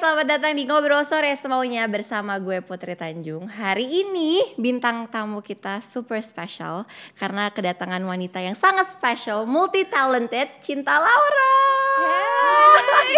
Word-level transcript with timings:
selamat 0.00 0.26
datang 0.30 0.52
di 0.54 0.64
Ngobrol 0.64 1.04
Sore 1.04 1.28
Semaunya 1.34 1.84
bersama 1.84 2.36
gue 2.38 2.60
Putri 2.60 2.92
Tanjung 2.94 3.44
Hari 3.44 3.84
ini 3.84 4.40
bintang 4.56 5.04
tamu 5.06 5.40
kita 5.40 5.80
super 5.80 6.18
special 6.20 6.88
Karena 7.14 7.48
kedatangan 7.48 8.00
wanita 8.00 8.40
yang 8.40 8.54
sangat 8.54 8.88
special, 8.90 9.44
multi 9.44 9.84
talented, 9.84 10.48
Cinta 10.58 10.96
Laura 10.96 11.56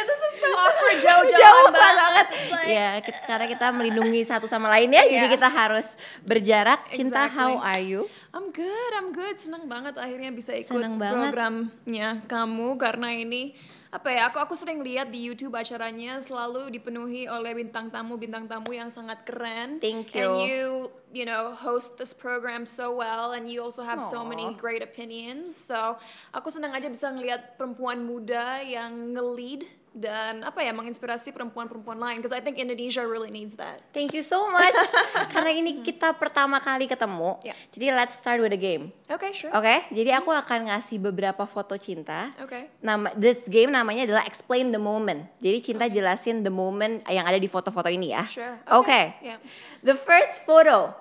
Itu 0.00 0.12
so 0.36 0.48
awkward 0.50 0.98
jauh-jauhan 0.98 1.40
Jauh 1.40 1.68
banget. 1.70 2.26
like- 2.28 2.68
Ya, 2.70 2.90
kita- 3.00 3.24
karena 3.26 3.46
kita 3.46 3.66
melindungi 3.70 4.20
satu 4.22 4.46
sama 4.46 4.68
lain 4.68 4.90
ya 4.90 5.02
Jadi 5.02 5.26
Iya. 5.26 5.32
kita 5.32 5.48
harus 5.48 5.86
berjarak 6.22 6.86
Cinta, 6.90 7.24
Exactly. 7.24 7.36
how 7.36 7.56
are 7.58 7.80
you? 7.80 8.04
I'm 8.30 8.52
good, 8.52 8.90
I'm 8.94 9.10
good. 9.10 9.36
Senang 9.36 9.64
banget 9.66 9.96
akhirnya 9.96 10.30
bisa 10.30 10.52
ikut 10.52 10.70
Senang 10.70 10.96
banget. 10.96 11.32
programnya 11.32 12.08
kamu 12.24 12.76
karena 12.76 13.10
ini 13.12 13.56
apa 13.90 14.06
ya? 14.06 14.30
Aku 14.30 14.38
aku 14.38 14.54
sering 14.54 14.86
lihat 14.86 15.10
di 15.10 15.18
YouTube 15.18 15.58
acaranya 15.58 16.22
selalu 16.22 16.70
dipenuhi 16.70 17.26
oleh 17.26 17.58
bintang 17.58 17.90
tamu 17.90 18.14
bintang 18.14 18.46
tamu 18.46 18.70
yang 18.70 18.86
sangat 18.86 19.26
keren. 19.26 19.82
Thank 19.82 20.14
And 20.14 20.38
you. 20.38 20.46
you 20.46 20.62
you 21.10 21.24
know 21.26 21.58
host 21.58 21.98
this 21.98 22.14
program 22.14 22.62
so 22.62 22.94
well 22.94 23.34
and 23.34 23.50
you 23.50 23.58
also 23.58 23.82
have 23.82 23.98
so 23.98 24.22
Aw. 24.22 24.30
many 24.30 24.46
great 24.54 24.86
opinions. 24.86 25.58
So 25.58 25.98
aku 26.30 26.54
senang 26.54 26.70
aja 26.70 26.86
bisa 26.86 27.10
ngelihat 27.10 27.58
perempuan 27.58 28.06
muda 28.06 28.62
yang 28.62 29.10
nge-lead 29.10 29.66
dan 29.90 30.46
apa 30.46 30.62
ya 30.62 30.70
menginspirasi 30.70 31.34
perempuan-perempuan 31.34 31.98
lain 31.98 32.22
because 32.22 32.30
I 32.30 32.38
think 32.38 32.62
Indonesia 32.62 33.02
really 33.02 33.30
needs 33.34 33.58
that. 33.58 33.82
Thank 33.90 34.14
you 34.14 34.22
so 34.22 34.46
much 34.46 34.78
Karena 35.34 35.50
ini 35.50 35.82
kita 35.82 36.14
pertama 36.14 36.62
kali 36.62 36.86
ketemu 36.86 37.42
Ya. 37.42 37.54
Jadi 37.74 37.86
let's 37.90 38.14
start 38.18 38.38
with 38.38 38.54
the 38.54 38.60
game 38.60 38.94
Okay, 39.10 39.34
sure. 39.34 39.50
Oke, 39.50 39.90
jadi 39.90 40.22
aku 40.22 40.30
akan 40.30 40.70
ngasih 40.70 41.02
beberapa 41.02 41.42
foto 41.42 41.74
cinta. 41.74 42.30
Okay. 42.38 42.70
Nama 42.78 43.10
this 43.18 43.42
game 43.50 43.74
namanya 43.74 44.06
adalah 44.06 44.22
explain 44.22 44.70
the 44.70 44.78
moment. 44.78 45.26
Jadi 45.42 45.58
cinta 45.58 45.90
jelasin 45.90 46.46
the 46.46 46.54
moment 46.54 47.02
yang 47.10 47.26
ada 47.26 47.34
di 47.34 47.50
foto-foto 47.50 47.90
ini 47.90 48.14
ya. 48.14 48.22
Sure. 48.30 48.54
Oke. 48.70 49.18
Yeah. 49.18 49.42
The 49.82 49.98
first 49.98 50.46
photo. 50.46 50.94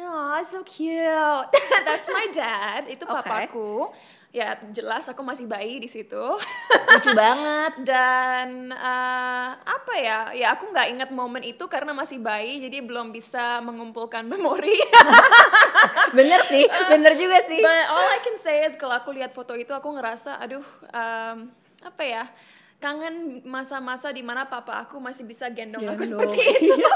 Oh, 0.00 0.40
so 0.40 0.64
cute. 0.64 1.52
That's 1.86 2.08
my 2.08 2.32
dad. 2.32 2.88
Itu 2.88 3.04
Oke. 3.04 3.28
papaku. 3.28 3.92
Ya, 4.34 4.58
jelas 4.74 5.06
aku 5.06 5.22
masih 5.22 5.46
bayi 5.46 5.78
di 5.78 5.86
situ. 5.86 6.18
Lucu 6.90 7.10
banget. 7.14 7.78
Dan 7.94 8.74
eh, 8.74 9.48
apa 9.54 9.94
ya? 9.94 10.34
Ya 10.34 10.58
aku 10.58 10.74
nggak 10.74 10.90
ingat 10.90 11.10
momen 11.14 11.46
itu 11.46 11.62
karena 11.70 11.94
masih 11.94 12.18
bayi, 12.18 12.58
jadi 12.58 12.82
belum 12.82 13.14
bisa 13.14 13.62
mengumpulkan 13.62 14.26
memori. 14.26 14.74
Bener 16.18 16.42
sih, 16.46 16.66
bener 16.90 17.14
juga 17.18 17.42
sih. 17.46 17.58
But 17.62 17.86
all 17.90 18.06
I 18.10 18.18
can 18.22 18.38
say 18.38 18.66
is 18.66 18.74
kalau 18.74 18.94
aku 18.98 19.10
lihat 19.14 19.34
foto 19.34 19.54
itu 19.54 19.70
aku 19.74 19.90
ngerasa, 19.94 20.38
aduh, 20.42 20.62
um, 20.90 21.50
apa 21.82 22.02
ya? 22.02 22.24
Kangen 22.78 23.42
masa-masa 23.46 24.10
di 24.10 24.22
mana 24.22 24.46
papa 24.50 24.82
aku 24.82 24.98
masih 24.98 25.26
bisa 25.26 25.46
gendong 25.50 25.82
aku 25.86 26.02
Gendong. 26.02 26.26
seperti 26.26 26.42
itu. 26.70 26.90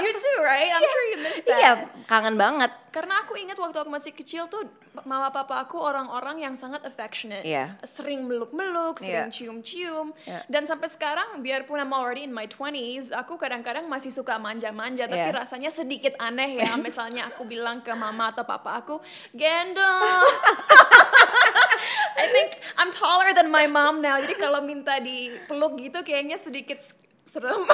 You 0.00 0.12
too, 0.12 0.36
right? 0.42 0.70
I'm 0.70 0.82
sure 0.82 1.04
you 1.12 1.18
missed 1.22 1.46
that. 1.46 1.58
Iya, 1.58 1.72
kangen 2.06 2.34
banget. 2.34 2.70
Karena 2.88 3.26
aku 3.26 3.34
ingat 3.34 3.58
waktu 3.58 3.74
aku 3.82 3.90
masih 3.90 4.14
kecil 4.14 4.46
tuh 4.46 4.62
mama 5.02 5.26
papa 5.28 5.58
aku 5.58 5.74
orang-orang 5.76 6.46
yang 6.46 6.54
sangat 6.54 6.86
affectionate. 6.86 7.42
Iya. 7.42 7.74
Sering 7.82 8.22
meluk-meluk, 8.22 9.02
sering 9.02 9.26
Iya. 9.26 9.34
cium-cium. 9.34 10.14
Iya. 10.22 10.46
Dan 10.46 10.62
sampai 10.64 10.86
sekarang 10.86 11.42
biarpun 11.42 11.82
I'm 11.82 11.90
already 11.90 12.22
in 12.22 12.30
my 12.30 12.46
20s, 12.46 13.10
aku 13.10 13.34
kadang-kadang 13.34 13.90
masih 13.90 14.14
suka 14.14 14.38
manja-manja 14.38 15.10
tapi 15.10 15.26
Yes. 15.26 15.34
rasanya 15.34 15.70
sedikit 15.74 16.14
aneh 16.22 16.62
ya. 16.62 16.78
Misalnya 16.86 17.26
aku 17.26 17.42
bilang 17.42 17.82
ke 17.82 17.90
mama 17.92 18.30
atau 18.30 18.46
papa 18.46 18.78
aku, 18.78 19.02
"Gendong." 19.34 20.30
I 22.14 22.30
think 22.30 22.62
I'm 22.78 22.94
taller 22.94 23.34
than 23.34 23.50
my 23.50 23.66
mom 23.66 23.98
now. 23.98 24.22
Jadi 24.22 24.38
kalau 24.38 24.62
minta 24.62 25.02
dipeluk 25.02 25.82
gitu 25.82 26.06
kayaknya 26.06 26.38
sedikit 26.38 26.78
serem. 27.26 27.66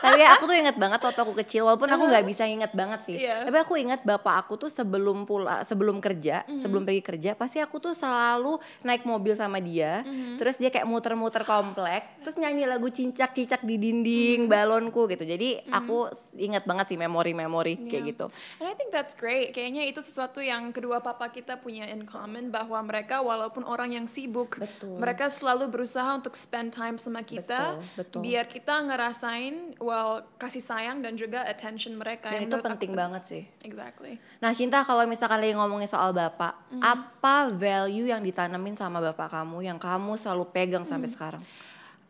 Tapi 0.00 0.18
ya 0.18 0.34
aku 0.34 0.44
tuh 0.44 0.56
inget 0.56 0.76
banget 0.76 1.00
waktu 1.00 1.20
aku 1.20 1.34
kecil, 1.36 1.66
walaupun 1.66 1.88
aku 1.88 2.04
nggak 2.06 2.24
bisa 2.24 2.44
inget 2.44 2.72
banget 2.72 3.00
sih. 3.02 3.16
Iya. 3.18 3.44
Tapi 3.44 3.56
aku 3.58 3.74
inget 3.76 4.00
bapak 4.02 4.46
aku 4.46 4.56
tuh 4.56 4.68
sebelum 4.68 5.24
pula, 5.24 5.62
sebelum 5.62 5.98
kerja, 5.98 6.44
Mhm. 6.44 6.58
sebelum 6.58 6.82
pergi 6.82 7.02
kerja, 7.02 7.30
pasti 7.32 7.58
aku 7.58 7.78
tuh 7.78 7.92
selalu 7.92 8.56
naik 8.80 9.04
mobil 9.04 9.34
sama 9.34 9.58
dia. 9.58 10.02
Mhm. 10.02 10.36
Terus 10.36 10.56
dia 10.56 10.68
kayak 10.68 10.84
muter-muter 10.84 11.42
komplek, 11.42 12.20
terus 12.20 12.36
nyanyi 12.36 12.64
lagu 12.64 12.88
cincak-cincak 12.88 13.62
di 13.62 13.76
dinding 13.76 14.46
balonku 14.46 15.06
gitu. 15.06 15.22
Jadi 15.22 15.60
aku 15.66 16.08
inget 16.34 16.64
banget 16.64 16.88
sih 16.88 16.98
memori-memori 16.98 17.76
kayak 17.80 17.92
Yeah. 17.94 18.10
gitu. 18.10 18.26
And 18.58 18.66
I 18.66 18.74
think 18.74 18.90
that's 18.90 19.12
great. 19.12 19.50
Kayaknya 19.50 19.84
itu 19.84 19.98
sesuatu 19.98 20.38
yang 20.38 20.70
kedua 20.70 21.00
papa 21.00 21.28
kita 21.28 21.56
punya 21.56 21.84
in 21.84 22.04
common 22.04 22.48
bahwa 22.48 22.78
mereka 22.80 23.18
walaupun 23.18 23.64
orang 23.64 23.92
yang 23.92 24.06
sibuk, 24.06 24.56
Betul. 24.56 24.98
mereka 24.98 25.26
selalu 25.26 25.66
berusaha 25.66 26.06
untuk 26.12 26.34
spend 26.34 26.70
time 26.70 26.96
sama 26.96 27.22
kita, 27.22 27.78
Betul, 27.80 27.96
betul. 27.96 28.20
biar 28.22 28.44
kita 28.46 28.74
ngerasain 28.84 29.76
well 29.84 30.10
kasih 30.34 30.58
sayang 30.58 30.98
dan 30.98 31.14
juga 31.14 31.44
attention 31.44 31.94
mereka. 31.94 32.32
Dan 32.32 32.42
itu 32.42 32.50
menurut 32.50 32.64
aku 32.64 32.72
penting 32.74 32.92
banget 32.92 33.22
sih. 33.22 33.42
Exactly. 33.60 34.16
Nah 34.40 34.50
Cinta 34.50 34.80
kalau 34.80 35.04
misalkan 35.04 35.38
lagi 35.38 35.52
ngomongin 35.52 35.86
soal 35.86 36.10
bapak, 36.10 36.56
Mhm. 36.72 36.80
apa 36.80 37.52
value 37.52 38.08
yang 38.08 38.20
ditanemin 38.20 38.72
sama 38.72 39.04
bapak 39.04 39.28
kamu 39.30 39.62
yang 39.62 39.76
kamu 39.76 40.16
selalu 40.16 40.48
pegang 40.48 40.82
sampai 40.82 41.06
Mhm. 41.06 41.14
sekarang? 41.14 41.42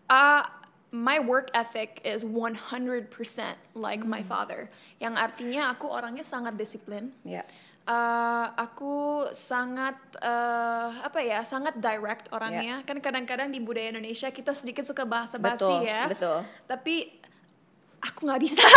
Uh, 0.07 0.47
my 0.89 1.19
work 1.19 1.51
ethic 1.51 1.99
is 2.03 2.23
100% 2.23 3.11
like 3.75 4.05
my 4.05 4.23
Hmm. 4.23 4.31
father. 4.31 4.61
Yang 4.97 5.15
artinya 5.19 5.63
aku 5.69 5.91
orangnya 5.91 6.23
sangat 6.23 6.55
disiplin. 6.55 7.11
Ya. 7.23 7.43
Uh, 7.85 8.49
aku 8.57 8.95
sangat 9.31 9.93
uh, 10.25 10.89
apa 11.05 11.21
ya 11.21 11.45
sangat 11.45 11.77
direct 11.77 12.33
orangnya 12.33 12.81
kan 12.81 12.97
kadang-kadang 12.97 13.53
di 13.53 13.61
budaya 13.61 13.93
Indonesia 13.93 14.33
kita 14.33 14.57
sedikit 14.57 14.89
suka 14.89 15.05
bahasa 15.05 15.37
basi 15.37 15.69
Betul, 15.69 15.85
ya 15.85 16.09
betul. 16.09 16.39
tapi 16.65 17.13
aku 18.05 18.29
nggak 18.29 18.41
bisa 18.41 18.61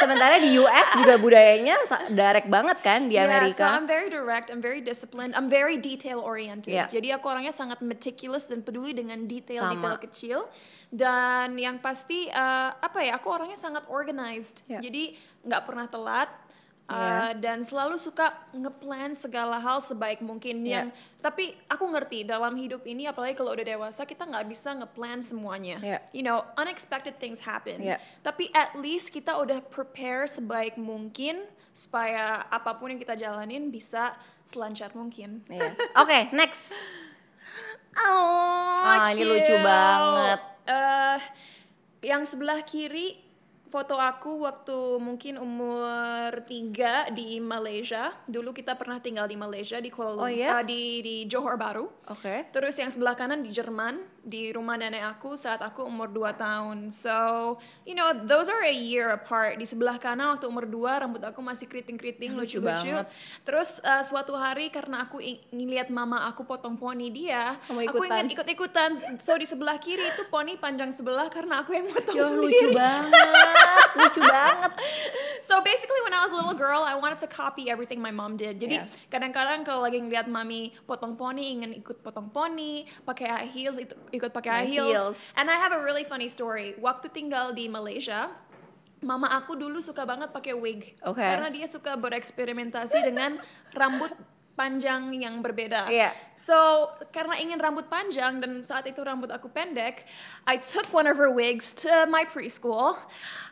Sementara 0.00 0.40
di 0.40 0.56
US 0.56 0.86
juga 0.96 1.20
budayanya 1.20 1.76
direct 2.08 2.48
banget 2.48 2.78
kan 2.80 3.04
di 3.04 3.20
Yeah, 3.20 3.28
so 3.28 3.36
Amerika. 3.36 3.64
I'm 3.68 3.84
very 3.84 4.08
direct 4.08 4.46
I'm 4.48 4.60
very 4.60 4.80
disciplined 4.80 5.32
I'm 5.32 5.48
very 5.48 5.76
detail 5.76 6.20
oriented 6.20 6.72
Yeah. 6.72 6.88
jadi 6.88 7.20
aku 7.20 7.28
orangnya 7.28 7.52
sangat 7.52 7.80
meticulous 7.80 8.48
dan 8.48 8.60
peduli 8.60 8.96
dengan 8.96 9.24
detail-detail 9.24 10.00
kecil 10.00 10.38
dan 10.88 11.54
yang 11.54 11.78
pasti 11.78 12.26
uh, 12.28 12.72
apa 12.74 13.04
ya 13.04 13.16
aku 13.16 13.28
orangnya 13.28 13.56
sangat 13.56 13.84
organized 13.88 14.64
Yeah. 14.64 14.80
jadi 14.80 15.16
nggak 15.44 15.62
pernah 15.64 15.84
telat 15.84 16.28
uh, 16.90 16.98
Yeah. 16.98 17.38
dan 17.38 17.62
selalu 17.62 17.96
suka 17.96 18.34
ngeplan 18.50 19.14
segala 19.14 19.56
hal 19.56 19.78
sebaik 19.78 20.18
mungkin 20.20 20.60
Yeah. 20.60 20.84
yang 20.84 20.88
tapi 21.20 21.54
aku 21.66 21.84
ngerti 21.86 22.24
dalam 22.24 22.52
hidup 22.54 22.82
ini 22.82 23.04
apalagi 23.04 23.32
kalau 23.34 23.52
udah 23.52 23.62
dewasa 23.62 24.02
kita 24.02 24.24
nggak 24.24 24.46
bisa 24.46 24.74
ngeplan 24.74 25.22
semuanya 25.22 25.78
Yeah. 25.78 26.00
you 26.10 26.20
know 26.20 26.42
unexpected 26.54 27.16
things 27.16 27.40
happen 27.40 27.78
Yeah. 27.78 28.02
tapi 28.20 28.50
at 28.50 28.74
least 28.74 29.10
kita 29.10 29.32
udah 29.32 29.62
prepare 29.62 30.26
sebaik 30.26 30.74
mungkin 30.74 31.46
supaya 31.70 32.42
apa 32.50 32.74
pun 32.74 32.90
yang 32.90 32.98
kita 32.98 33.14
jalanin 33.14 33.70
bisa 33.70 34.12
selancar 34.42 34.90
mungkin 34.92 35.46
Iya. 35.46 35.70
Oke, 35.96 36.34
next. 36.34 36.74
oh 37.96 38.82
Ah, 38.82 39.10
ini 39.12 39.22
lucu 39.22 39.54
banget. 39.60 40.40
Eh, 40.66 41.18
yang 42.06 42.22
sebelah 42.24 42.62
kiri 42.62 43.18
foto 43.70 43.94
aku 43.94 44.42
waktu 44.42 44.76
mungkin 44.98 45.38
umur 45.38 46.42
tiga 46.44 47.06
di 47.08 47.38
Malaysia 47.38 48.10
dulu 48.26 48.50
kita 48.50 48.74
pernah 48.74 48.98
tinggal 48.98 49.24
di 49.24 49.34
Malaysia 49.34 49.78
di 49.78 49.88
Kuala 49.88 50.12
Oh, 50.12 50.26
Lumpur 50.26 50.34
iya? 50.34 50.58
eh, 50.58 50.66
di 50.66 50.82
di 51.00 51.16
Johor 51.24 51.54
Baru 51.54 51.86
Oke. 52.10 52.50
Terus 52.50 52.74
yang 52.74 52.90
sebelah 52.90 53.14
kanan 53.14 53.40
di 53.40 53.54
Jerman, 53.54 54.19
di 54.20 54.52
rumah 54.52 54.76
nenek 54.76 55.00
aku 55.16 55.32
saat 55.32 55.58
aku 55.58 55.80
umur 55.82 56.06
2 56.06 56.36
tahun. 56.36 56.78
So, 56.90 57.14
you 57.82 57.96
know, 57.96 58.12
those 58.12 58.46
are 58.46 58.60
a 58.60 58.70
year 58.70 59.08
apart. 59.10 59.56
Di 59.56 59.64
sebelah 59.64 59.96
kanan 59.96 60.36
waktu 60.36 60.44
umur 60.44 60.68
2, 60.68 61.02
rambut 61.02 61.22
aku 61.22 61.40
masih 61.40 61.64
keriting-keriting, 61.66 62.36
Lucu 62.36 62.60
lucu-lucu. 62.60 62.68
banget. 62.92 63.06
Terus 63.42 63.80
uh, 63.80 64.04
suatu 64.04 64.36
hari 64.36 64.68
karena 64.68 65.08
aku 65.08 65.18
ngeliat 65.50 65.88
mama 65.88 66.28
aku 66.28 66.44
potong 66.44 66.76
poni 66.76 67.08
dia, 67.08 67.56
Kamu 67.64 67.88
aku 67.88 68.04
ingin 68.04 68.28
ikut-ikutan. 68.32 68.90
So, 69.18 69.34
di 69.34 69.48
sebelah 69.48 69.80
kiri 69.80 70.04
itu 70.04 70.28
poni 70.28 70.60
panjang 70.60 70.92
sebelah 70.92 71.32
karena 71.32 71.64
aku 71.64 71.72
yang 71.72 71.88
potong 71.88 72.14
lucu 72.14 72.28
sendiri. 72.52 72.76
banget, 72.76 73.88
lucu 73.96 74.20
banget. 74.20 74.72
So 75.40 75.58
basically 75.64 75.96
when 76.04 76.12
I 76.12 76.20
was 76.20 76.30
a 76.30 76.38
little 76.38 76.54
girl, 76.54 76.84
I 76.84 76.94
wanted 76.94 77.18
to 77.24 77.26
copy 77.26 77.72
everything 77.72 77.98
my 77.98 78.12
mom 78.12 78.36
did. 78.36 78.60
Jadi 78.60 78.76
Yeah. 78.76 78.86
kadang-kadang 79.08 79.64
kalau 79.64 79.82
lagi 79.82 79.96
ngeliat 79.96 80.28
mami 80.28 80.70
potong 80.84 81.16
poni, 81.16 81.56
ingin 81.56 81.80
ikut 81.80 82.04
potong 82.04 82.28
poni, 82.28 82.84
pakai 83.02 83.26
high 83.26 83.50
heels, 83.50 83.80
itu, 83.80 83.96
ikut 84.10 84.30
pakai 84.30 84.50
high 84.52 84.68
heels. 84.68 84.92
heels. 84.92 85.16
And 85.34 85.46
I 85.46 85.56
have 85.56 85.70
a 85.70 85.80
really 85.80 86.02
funny 86.02 86.26
story. 86.26 86.74
Waktu 86.76 87.08
tinggal 87.08 87.50
di 87.50 87.66
Malaysia, 87.66 88.30
mama 89.00 89.32
aku 89.32 89.54
dulu 89.54 89.80
suka 89.80 90.04
banget 90.04 90.30
pakai 90.30 90.52
wig. 90.52 90.94
Oke. 91.02 91.22
Karena 91.22 91.48
dia 91.48 91.64
suka 91.64 91.96
bereksperimentasi 91.96 92.98
dengan 93.00 93.40
rambut 93.72 94.12
panjang 94.52 95.08
yang 95.16 95.40
berbeda. 95.40 95.88
Iya. 95.88 96.12
So, 96.36 96.52
karena 97.08 97.40
ingin 97.40 97.56
rambut 97.56 97.88
panjang 97.88 98.44
dan 98.44 98.60
saat 98.60 98.84
itu 98.84 99.00
rambut 99.00 99.32
aku 99.32 99.48
pendek, 99.48 100.04
I 100.44 100.60
took 100.60 100.84
one 100.92 101.08
of 101.08 101.16
her 101.16 101.32
wigs 101.32 101.72
to 101.80 102.04
my 102.04 102.28
preschool. 102.28 103.00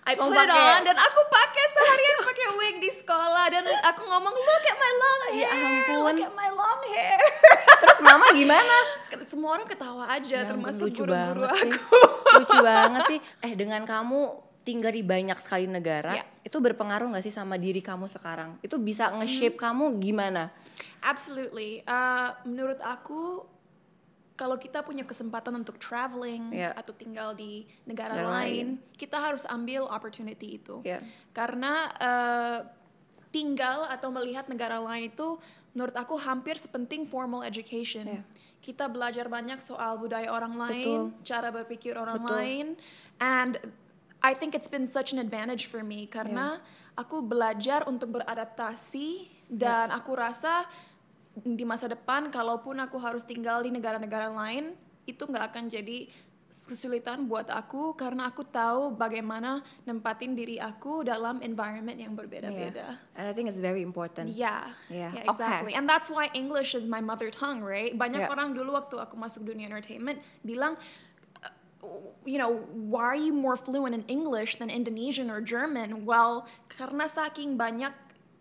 I 0.05 0.17
Oh, 0.17 0.29
put 0.29 0.37
it 0.37 0.49
pakai. 0.49 0.69
on 0.77 0.81
dan 0.85 0.97
aku 0.97 1.21
pakai 1.29 1.65
seharian 1.69 2.17
pakai 2.25 2.47
wig 2.57 2.77
di 2.81 2.89
sekolah 2.89 3.45
dan 3.53 3.61
aku 3.85 4.05
ngomong 4.05 4.33
look 4.33 4.65
at 4.65 4.77
my 4.77 4.93
long 4.97 5.21
Ya 5.37 5.49
hair, 5.49 5.49
ampun. 5.53 6.01
look 6.09 6.21
at 6.25 6.33
my 6.33 6.49
long 6.49 6.81
hair. 6.89 7.19
Terus 7.79 7.99
mama 8.01 8.27
gimana? 8.33 8.77
semua 9.25 9.51
orang 9.55 9.69
ketawa 9.69 10.09
aja, 10.09 10.41
Ya 10.41 10.49
termasuk 10.49 10.89
lucu 10.89 11.05
guru-guru 11.05 11.45
banget 11.45 11.61
sih. 11.61 11.71
aku. 11.71 11.99
lucu 12.39 12.57
banget 12.61 13.03
sih. 13.07 13.19
Eh 13.41 13.53
dengan 13.55 13.83
kamu 13.85 14.21
tinggal 14.63 14.93
di 14.93 15.01
banyak 15.01 15.37
sekali 15.37 15.65
negara, 15.65 16.13
Ya. 16.13 16.25
itu 16.43 16.57
berpengaruh 16.57 17.09
nggak 17.09 17.25
sih 17.25 17.33
sama 17.33 17.57
diri 17.57 17.81
kamu 17.81 18.05
sekarang? 18.05 18.61
Itu 18.61 18.77
bisa 18.77 19.09
nge-shape 19.11 19.57
Hmm. 19.57 19.65
kamu 19.65 19.85
gimana? 19.99 20.53
Absolutely. 21.01 21.81
Uh, 21.85 22.37
menurut 22.45 22.77
aku 22.79 23.49
kalau 24.35 24.55
kita 24.55 24.87
punya 24.87 25.03
kesempatan 25.03 25.51
untuk 25.53 25.77
traveling 25.77 26.55
Yeah. 26.55 26.71
atau 26.73 26.95
tinggal 26.95 27.35
di 27.35 27.67
negara 27.83 28.15
Negara 28.15 28.45
lain, 28.45 28.79
kita 28.95 29.19
harus 29.19 29.43
ambil 29.45 29.85
opportunity 29.85 30.57
itu. 30.57 30.79
Yeah. 30.85 31.03
Karena 31.33 31.91
uh, 31.99 32.59
tinggal 33.29 33.85
atau 33.85 34.09
melihat 34.09 34.47
negara 34.47 34.79
lain 34.79 35.11
itu 35.11 35.37
menurut 35.73 35.97
aku 35.97 36.17
hampir 36.21 36.57
sepenting 36.57 37.05
formal 37.05 37.45
education. 37.45 38.07
Yeah. 38.07 38.25
Kita 38.59 38.91
belajar 38.91 39.31
banyak 39.31 39.63
soal 39.63 40.03
budaya 40.03 40.35
orang 40.35 40.59
lain, 40.59 41.15
cara 41.23 41.55
berpikir 41.55 41.95
orang 41.95 42.19
Betul. 42.21 42.35
lain, 42.35 42.67
and 43.23 43.55
I 44.19 44.35
think 44.35 44.59
it's 44.59 44.67
been 44.67 44.87
such 44.87 45.15
an 45.15 45.23
advantage 45.23 45.71
for 45.71 45.87
me 45.87 46.11
karena 46.11 46.59
aku 46.99 47.23
belajar 47.23 47.87
untuk 47.87 48.19
beradaptasi 48.19 49.31
dan 49.47 49.95
aku 49.95 50.19
rasa 50.19 50.67
di 51.39 51.63
masa 51.63 51.87
depan 51.87 52.27
kalaupun 52.35 52.83
aku 52.83 52.99
harus 52.99 53.23
tinggal 53.23 53.63
di 53.63 53.71
negara-negara 53.71 54.27
lain 54.27 54.75
itu 55.07 55.23
nggak 55.23 55.55
akan 55.55 55.65
jadi 55.71 56.11
kesulitan 56.49 57.29
buat 57.29 57.53
aku 57.53 57.93
karena 57.93 58.33
aku 58.33 58.41
tahu 58.41 58.97
bagaimana 58.97 59.61
nempatin 59.85 60.33
diri 60.33 60.57
aku 60.57 61.05
dalam 61.05 61.45
environment 61.45 62.01
yang 62.01 62.17
berbeda-beda. 62.17 62.97
And 63.13 63.29
I 63.29 63.33
think 63.37 63.53
it's 63.53 63.61
very 63.61 63.85
important. 63.85 64.33
Yeah, 64.33 64.73
Yeah, 64.89 65.13
yeah, 65.13 65.29
okay. 65.29 65.29
exactly. 65.29 65.73
And 65.77 65.85
that's 65.85 66.09
why 66.09 66.33
English 66.33 66.73
is 66.73 66.89
my 66.89 67.05
mother 67.05 67.29
tongue, 67.29 67.61
right? 67.61 67.93
Banyak 67.93 68.25
Yeah. 68.25 68.33
orang 68.33 68.57
dulu 68.57 68.73
waktu 68.81 68.97
aku 68.97 69.21
masuk 69.21 69.45
dunia 69.45 69.69
entertainment 69.69 70.25
bilang, 70.41 70.81
uh, 71.45 71.53
you 72.25 72.41
know, 72.41 72.65
why 72.73 73.13
are 73.13 73.21
you 73.21 73.37
more 73.37 73.57
fluent 73.61 73.93
in 73.93 74.09
English 74.09 74.57
than 74.57 74.73
Indonesian 74.73 75.29
or 75.29 75.45
German? 75.45 76.09
Well, 76.09 76.49
karena 76.73 77.05
saking 77.05 77.61
banyak 77.61 77.93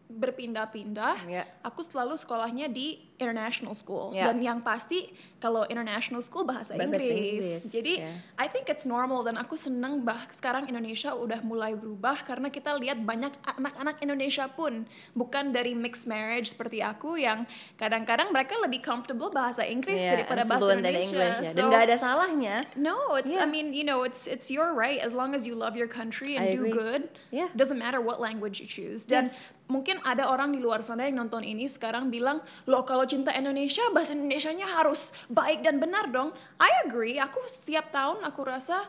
berpindah-pindah, 0.08 1.28
Yeah. 1.28 1.44
aku 1.60 1.84
selalu 1.84 2.16
sekolahnya 2.16 2.72
di 2.72 3.07
international 3.18 3.74
school. 3.74 4.14
Yeah. 4.14 4.30
Dan 4.30 4.42
yang 4.42 4.60
pasti 4.62 5.10
kalau 5.38 5.66
international 5.66 6.22
school 6.22 6.46
bahasa 6.46 6.74
Bahasa 6.74 6.86
Inggris. 6.86 7.10
Inggris, 7.10 7.62
Jadi 7.70 7.94
yeah. 8.02 8.18
I 8.38 8.46
think 8.50 8.70
it's 8.70 8.86
normal 8.86 9.22
dan 9.22 9.38
aku 9.38 9.58
seneng 9.58 10.02
bah 10.02 10.30
sekarang 10.30 10.70
Indonesia 10.70 11.14
udah 11.14 11.42
mulai 11.42 11.74
berubah 11.74 12.22
karena 12.26 12.50
kita 12.50 12.78
lihat 12.78 13.02
banyak 13.02 13.34
anak-anak 13.46 13.98
Indonesia 14.02 14.46
pun 14.50 14.86
bukan 15.14 15.50
dari 15.50 15.74
mixed 15.74 16.06
marriage 16.06 16.54
seperti 16.54 16.82
aku 16.82 17.18
yang 17.18 17.46
kadang-kadang 17.78 18.30
mereka 18.30 18.58
lebih 18.62 18.82
comfortable 18.82 19.34
bahasa 19.34 19.66
Inggris 19.66 19.98
Yeah, 19.98 20.22
daripada 20.22 20.46
bahasa 20.46 20.78
Indonesia. 20.78 21.18
English. 21.18 21.58
Dan 21.58 21.66
So, 21.66 21.70
nggak 21.74 21.84
ada 21.90 21.98
salahnya. 21.98 22.56
No, 22.78 23.18
it's 23.18 23.34
Yeah. 23.34 23.46
I 23.46 23.50
mean, 23.50 23.74
you 23.74 23.86
know, 23.86 24.06
it's 24.06 24.30
it's 24.30 24.50
your 24.50 24.74
right 24.78 25.02
as 25.02 25.14
long 25.14 25.34
as 25.34 25.46
you 25.46 25.58
love 25.58 25.74
your 25.74 25.90
country 25.90 26.38
and 26.38 26.50
I 26.50 26.54
do 26.54 26.70
agree. 26.70 26.74
good. 26.74 27.02
Yeah. 27.34 27.50
Doesn't 27.58 27.82
matter 27.82 27.98
what 27.98 28.22
language 28.22 28.62
you 28.62 28.70
choose. 28.70 29.06
Dan 29.06 29.30
Yes. 29.30 29.58
mungkin 29.68 30.00
ada 30.06 30.30
orang 30.30 30.54
di 30.54 30.60
luar 30.62 30.80
sana 30.82 31.08
yang 31.08 31.18
nonton 31.18 31.44
ini 31.44 31.66
sekarang 31.68 32.08
bilang, 32.08 32.40
"Loh, 32.70 32.84
kalau 32.84 33.07
cinta 33.08 33.32
Indonesia 33.32 33.82
bahasa 33.90 34.14
Indonesianya 34.14 34.68
harus 34.68 35.16
baik 35.28 35.64
dan 35.64 35.80
benar 35.80 36.12
dong." 36.12 36.36
I 36.60 36.84
agree. 36.86 37.18
Aku 37.18 37.40
setiap 37.48 37.90
tahun 37.90 38.22
aku 38.22 38.44
rasa 38.44 38.86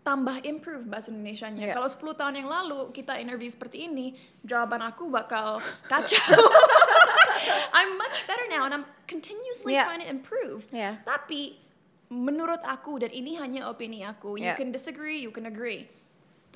tambah 0.00 0.40
improve 0.40 0.88
bahasa 0.88 1.12
Indonesianya. 1.12 1.60
Yeah. 1.60 1.76
Kalau 1.76 1.84
10 1.84 2.16
tahun 2.16 2.34
yang 2.40 2.48
lalu 2.48 2.88
kita 2.96 3.20
interview 3.20 3.50
seperti 3.52 3.84
ini, 3.84 4.16
jawaban 4.40 4.80
aku 4.80 5.12
bakal 5.12 5.60
kacau. 5.92 6.16
I'm 7.76 8.00
much 8.00 8.24
better 8.24 8.46
now 8.48 8.64
and 8.64 8.72
I'm 8.72 8.86
continuously 9.04 9.76
Yeah. 9.76 9.84
trying 9.84 10.00
to 10.00 10.08
improve. 10.08 10.64
Yeah. 10.72 11.04
Tapi 11.04 11.60
menurut 12.08 12.64
aku 12.64 13.04
dan 13.04 13.12
ini 13.12 13.36
hanya 13.36 13.68
opini 13.68 14.00
aku, 14.00 14.40
you 14.40 14.48
Yeah. 14.48 14.56
can 14.56 14.72
disagree, 14.72 15.20
you 15.20 15.28
can 15.28 15.44
agree. 15.44 15.84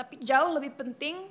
Tapi 0.01 0.25
jauh 0.25 0.49
lebih 0.57 0.73
penting 0.73 1.29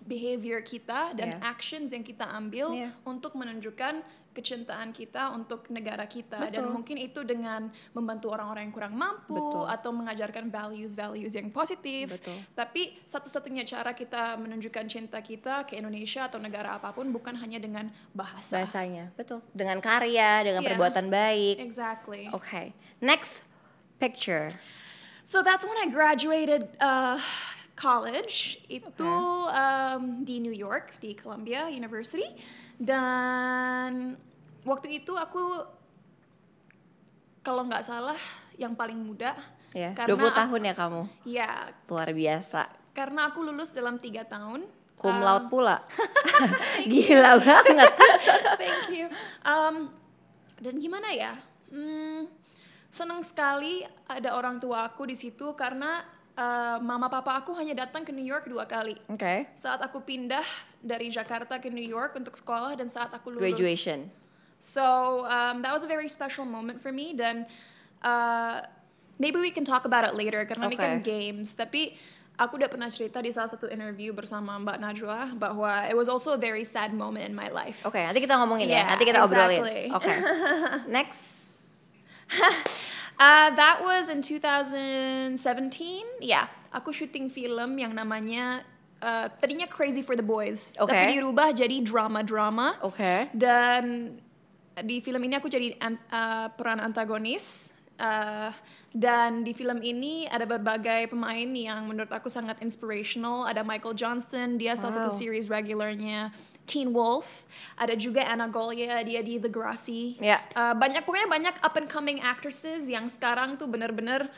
behavior 0.00 0.62
kita 0.62 1.12
dan 1.18 1.34
Yeah. 1.36 1.50
actions 1.50 1.90
yang 1.90 2.06
kita 2.06 2.30
ambil 2.30 2.72
Yeah. 2.72 2.94
untuk 3.02 3.34
menunjukkan 3.34 4.06
kecintaan 4.30 4.94
kita 4.94 5.34
untuk 5.34 5.66
negara 5.74 6.06
kita 6.06 6.50
dan 6.54 6.70
Betul. 6.70 6.74
mungkin 6.74 6.96
itu 7.02 7.20
dengan 7.26 7.66
membantu 7.90 8.30
orang-orang 8.30 8.70
yang 8.70 8.74
kurang 8.74 8.94
mampu 8.94 9.34
Betul. 9.34 9.66
atau 9.66 9.90
mengajarkan 9.90 10.46
values-values 10.48 11.34
yang 11.34 11.50
positif. 11.50 12.14
Betul. 12.14 12.38
Tapi 12.54 13.02
satu-satunya 13.04 13.66
cara 13.66 13.90
kita 13.90 14.38
menunjukkan 14.38 14.86
cinta 14.86 15.18
kita 15.18 15.66
ke 15.66 15.76
Indonesia 15.82 16.30
atau 16.30 16.38
negara 16.38 16.78
apa 16.78 16.94
pun 16.94 17.10
bukan 17.10 17.34
hanya 17.42 17.58
dengan 17.58 17.90
bahasa. 18.14 18.62
Bahasanya, 18.62 19.10
betul. 19.18 19.42
Dengan 19.50 19.82
karya, 19.82 20.46
dengan 20.46 20.62
Yeah. 20.62 20.76
perbuatan 20.76 21.06
baik. 21.10 21.56
Exactly. 21.58 22.28
Oke. 22.30 22.76
Next 23.00 23.42
picture. 23.98 24.52
So 25.24 25.42
that's 25.42 25.64
when 25.64 25.76
I 25.80 25.88
graduated 25.90 26.68
uh, 26.78 27.18
college. 27.76 28.60
Itu 28.68 29.08
um, 29.48 30.20
di 30.22 30.36
New 30.38 30.52
York, 30.52 31.00
di 31.00 31.16
Columbia 31.16 31.66
University. 31.72 32.28
Dan 32.80 34.16
waktu 34.64 34.98
itu 34.98 35.12
aku 35.12 35.68
kalau 37.40 37.68
nggak 37.68 37.84
salah 37.84 38.16
yang 38.56 38.72
paling 38.72 38.96
muda. 38.96 39.36
Ya, 39.70 39.92
Karena 39.94 40.16
20 40.16 40.24
aku- 40.24 40.34
tahun 40.34 40.60
ya 40.64 40.74
kamu. 40.74 41.02
Ya, 41.22 41.52
Luar 41.86 42.10
biasa. 42.10 42.62
karena 42.90 43.30
aku 43.30 43.38
lulus 43.40 43.70
dalam 43.70 43.96
tiga 43.96 44.24
tahun. 44.24 44.66
Cum 44.98 45.12
Uh, 45.12 45.22
laude 45.22 45.46
pula. 45.46 45.80
Gila 46.90 47.38
banget. 47.38 47.92
Thank 48.60 48.84
you. 48.90 49.06
Um, 49.40 49.88
dan 50.58 50.76
gimana 50.76 51.08
ya? 51.08 51.32
Hmm, 51.70 52.28
senang 52.90 53.22
sekali 53.22 53.80
ada 54.04 54.34
orang 54.34 54.58
tua 54.58 54.84
aku 54.84 55.06
di 55.06 55.14
situ 55.14 55.54
karena 55.54 56.02
uh, 56.34 56.76
mama 56.78 57.08
papa 57.08 57.38
aku 57.38 57.56
hanya 57.56 57.72
datang 57.78 58.02
ke 58.02 58.12
New 58.12 58.26
York 58.26 58.44
dua 58.44 58.66
kali. 58.66 58.98
Oke. 59.06 59.48
Saat 59.54 59.80
aku 59.80 60.02
pindah 60.02 60.44
dari 60.80 61.08
Jakarta 61.08 61.60
ke 61.60 61.68
New 61.68 61.84
York 61.84 62.16
untuk 62.16 62.34
sekolah 62.34 62.74
dan 62.74 62.88
saat 62.88 63.12
aku 63.12 63.30
lulus. 63.30 63.52
Graduation. 63.52 64.08
So 64.60 64.84
um, 65.24 65.64
that 65.64 65.72
was 65.72 65.84
a 65.84 65.90
very 65.90 66.08
special 66.08 66.44
moment 66.44 66.80
for 66.80 66.90
me 66.90 67.12
dan 67.12 67.48
uh, 68.00 68.60
maybe 69.16 69.40
we 69.40 69.48
can 69.48 69.64
talk 69.64 69.84
about 69.84 70.04
it 70.04 70.12
later 70.12 70.44
karena 70.44 70.68
ini 70.68 70.76
kan 70.76 70.92
Okay. 71.00 71.04
games. 71.04 71.52
Tapi 71.52 71.96
aku 72.36 72.56
udah 72.56 72.68
pernah 72.68 72.88
cerita 72.88 73.20
di 73.20 73.28
salah 73.28 73.48
satu 73.48 73.68
interview 73.68 74.12
bersama 74.12 74.56
Mbak 74.56 74.76
Najwa 74.80 75.18
bahwa 75.36 75.84
it 75.84 75.92
was 75.92 76.08
also 76.08 76.32
a 76.32 76.40
very 76.40 76.64
sad 76.64 76.92
moment 76.92 77.24
in 77.24 77.36
my 77.36 77.52
life. 77.52 77.84
Oke, 77.84 78.00
nanti 78.00 78.20
kita 78.20 78.36
ngomongin 78.36 78.68
ya. 78.68 78.84
Yeah, 78.84 78.86
Nanti 78.96 79.04
kita 79.04 79.20
obrolin. 79.20 79.60
exactly. 79.60 79.82
Oke. 79.92 80.12
Next. 80.96 81.44
Uh, 83.20 83.52
that 83.52 83.84
was 83.84 84.08
in 84.08 84.24
2017. 84.24 85.36
Ya, 86.24 86.48
aku 86.72 86.88
syuting 86.88 87.28
film 87.28 87.76
yang 87.76 87.92
namanya 87.92 88.64
uh, 89.02 89.26
tadinya 89.40 89.66
Crazy 89.66 90.04
for 90.04 90.14
the 90.14 90.24
Boys, 90.24 90.76
Oke. 90.78 90.92
tapi 90.92 91.16
dirubah 91.18 91.52
jadi 91.52 91.80
drama-drama. 91.82 92.80
Oke. 92.84 93.28
Dan 93.34 94.16
di 94.80 95.02
film 95.04 95.20
ini 95.24 95.34
aku 95.36 95.48
jadi 95.50 95.76
an- 95.80 96.00
uh, 96.08 96.48
peran 96.54 96.80
antagonis. 96.80 97.74
Uh, 98.00 98.48
dan 98.96 99.44
di 99.44 99.52
film 99.52 99.84
ini 99.84 100.24
ada 100.24 100.48
berbagai 100.48 101.12
pemain 101.12 101.46
yang 101.52 101.84
menurut 101.84 102.08
aku 102.08 102.32
sangat 102.32 102.56
inspirational. 102.64 103.44
Ada 103.44 103.60
Michael 103.60 103.92
Johnston, 103.92 104.56
dia 104.56 104.72
salah 104.74 105.04
satu 105.04 105.12
series 105.12 105.52
regularnya. 105.52 106.32
Teen 106.70 106.94
Wolf, 106.94 107.50
ada 107.74 107.98
juga 107.98 108.22
Anna 108.22 108.46
Golia, 108.46 109.02
dia 109.02 109.20
di 109.26 109.42
The 109.42 109.50
Grassy. 109.50 110.14
Ya. 110.22 110.38
Uh, 110.54 110.70
banyak 110.78 111.02
pokoknya 111.02 111.26
banyak 111.26 111.54
up 111.66 111.74
and 111.74 111.90
coming 111.90 112.22
actresses 112.22 112.86
yang 112.86 113.10
sekarang 113.10 113.58
tuh 113.58 113.66
bener-bener 113.66 114.30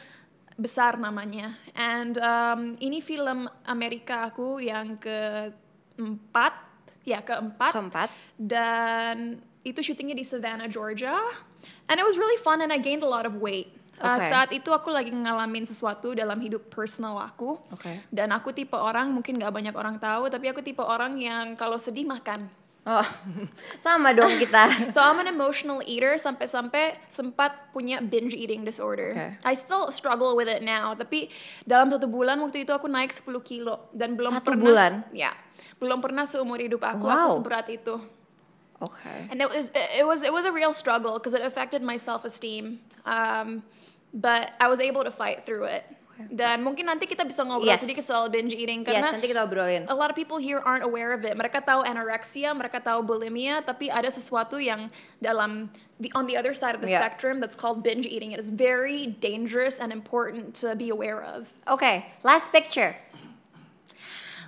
besar 0.63 0.95
namanya. 0.95 1.59
And 1.75 2.15
um, 2.23 2.61
ini 2.79 3.03
film 3.03 3.51
Amerika 3.67 4.31
aku 4.31 4.63
yang 4.63 4.95
keempat, 5.03 6.55
ya 7.03 7.19
keempat. 7.27 7.73
Keempat. 7.75 8.09
Dan 8.39 9.43
itu 9.67 9.83
syutingnya 9.83 10.15
di 10.15 10.23
Savannah, 10.23 10.71
Georgia. 10.71 11.19
And 11.91 11.99
it 11.99 12.07
was 12.07 12.15
really 12.15 12.39
fun 12.39 12.63
and 12.63 12.71
I 12.71 12.79
gained 12.79 13.03
a 13.03 13.11
lot 13.11 13.27
of 13.27 13.43
weight. 13.43 13.75
Uh, 14.03 14.19
Okay. 14.19 14.35
saat 14.35 14.51
itu 14.51 14.73
aku 14.75 14.91
lagi 14.91 15.15
ngalamin 15.15 15.63
sesuatu 15.63 16.11
dalam 16.17 16.41
hidup 16.43 16.67
personal 16.73 17.23
aku. 17.23 17.61
Oke. 17.71 18.03
Dan 18.11 18.35
aku 18.35 18.51
tipe 18.51 18.75
orang, 18.75 19.13
mungkin 19.15 19.39
gak 19.39 19.53
banyak 19.55 19.75
orang 19.77 20.01
tahu, 20.01 20.27
tapi 20.27 20.51
aku 20.51 20.59
tipe 20.65 20.83
orang 20.83 21.21
yang 21.21 21.55
kalau 21.55 21.79
sedih 21.79 22.09
makan. 22.09 22.43
Oh, 22.83 23.07
sama 23.85 24.11
dong 24.11 24.43
kita. 24.43 24.67
So 24.95 24.99
I'm 24.99 25.23
an 25.23 25.31
emotional 25.31 25.79
eater 25.87 26.19
sampai-sampai 26.19 26.99
sempat 27.07 27.71
punya 27.71 28.03
binge 28.03 28.35
eating 28.35 28.67
disorder. 28.67 29.15
Okay. 29.15 29.31
I 29.47 29.55
still 29.55 29.95
struggle 29.95 30.35
with 30.35 30.51
it 30.51 30.67
now, 30.67 30.91
tapi 30.99 31.31
dalam 31.63 31.95
satu 31.95 32.11
bulan 32.11 32.43
waktu 32.43 32.67
itu 32.67 32.75
aku 32.75 32.91
naik 32.91 33.15
10 33.15 33.31
kilo 33.47 33.87
dan 33.95 34.19
belum 34.19 34.35
Satu 34.35 34.51
pernah 34.51 34.67
bulan? 34.67 34.93
Ya, 35.15 35.31
belum 35.79 36.03
pernah 36.03 36.27
seumur 36.27 36.59
hidup 36.59 36.83
aku 36.83 37.07
Wow. 37.07 37.31
aku 37.31 37.39
seberat 37.39 37.71
itu. 37.71 38.03
Oke. 38.83 39.31
And 39.31 39.39
it 39.39 39.47
was 39.47 39.71
it 39.71 40.03
was 40.03 40.27
it 40.27 40.35
was 40.35 40.43
a 40.43 40.51
real 40.51 40.75
struggle 40.75 41.15
because 41.23 41.39
it 41.39 41.43
affected 41.47 41.87
my 41.87 41.95
self 41.95 42.27
esteem. 42.27 42.83
Um, 43.07 43.63
but 44.11 44.59
I 44.59 44.67
was 44.67 44.83
able 44.83 45.07
to 45.07 45.15
fight 45.15 45.47
through 45.47 45.71
it. 45.71 45.87
Dan 46.29 46.61
mungkin 46.61 46.87
nanti 46.87 47.07
kita 47.07 47.25
bisa 47.25 47.43
ngobrol 47.43 47.67
Yes. 47.67 47.81
sedikit 47.81 48.05
soal 48.05 48.29
binge 48.29 48.53
eating 48.53 48.85
Yes, 48.85 48.93
karena 48.93 49.09
nanti 49.11 49.27
kita 49.27 49.43
obrolin. 49.43 49.89
a 49.89 49.97
lot 49.97 50.07
of 50.09 50.17
people 50.17 50.37
here 50.37 50.61
aren't 50.61 50.85
aware 50.85 51.11
of 51.11 51.25
it. 51.25 51.33
Mereka 51.33 51.65
tahu 51.65 51.83
anorexia, 51.83 52.53
mereka 52.53 52.79
tahu 52.79 53.03
bulimia, 53.03 53.61
tapi 53.61 53.89
ada 53.89 54.07
sesuatu 54.07 54.61
yang 54.61 54.87
dalam 55.19 55.73
the 55.99 56.11
on 56.13 56.27
the 56.27 56.35
other 56.35 56.53
side 56.53 56.75
of 56.75 56.83
the 56.83 56.91
Yeah. 56.91 56.99
spectrum 57.01 57.39
that's 57.39 57.55
called 57.55 57.81
binge 57.81 58.05
eating. 58.05 58.35
It 58.35 58.39
is 58.39 58.51
very 58.51 59.07
dangerous 59.19 59.79
and 59.79 59.91
important 59.91 60.53
to 60.61 60.75
be 60.75 60.91
aware 60.91 61.23
of. 61.23 61.51
Oke, 61.67 62.05
last 62.23 62.51
picture. 62.51 62.99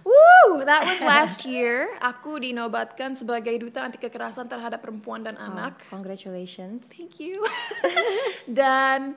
Woo, 0.04 0.60
that 0.68 0.84
was 0.84 1.00
last 1.00 1.46
year. 1.48 1.88
Aku 1.96 2.36
dinobatkan 2.36 3.16
sebagai 3.16 3.56
duta 3.56 3.88
anti 3.88 3.96
kekerasan 3.96 4.52
terhadap 4.52 4.84
perempuan 4.84 5.24
dan 5.24 5.32
anak. 5.40 5.80
Oh, 5.88 5.96
congratulations. 5.96 6.84
Thank 6.92 7.16
you. 7.16 7.40
dan 8.44 9.16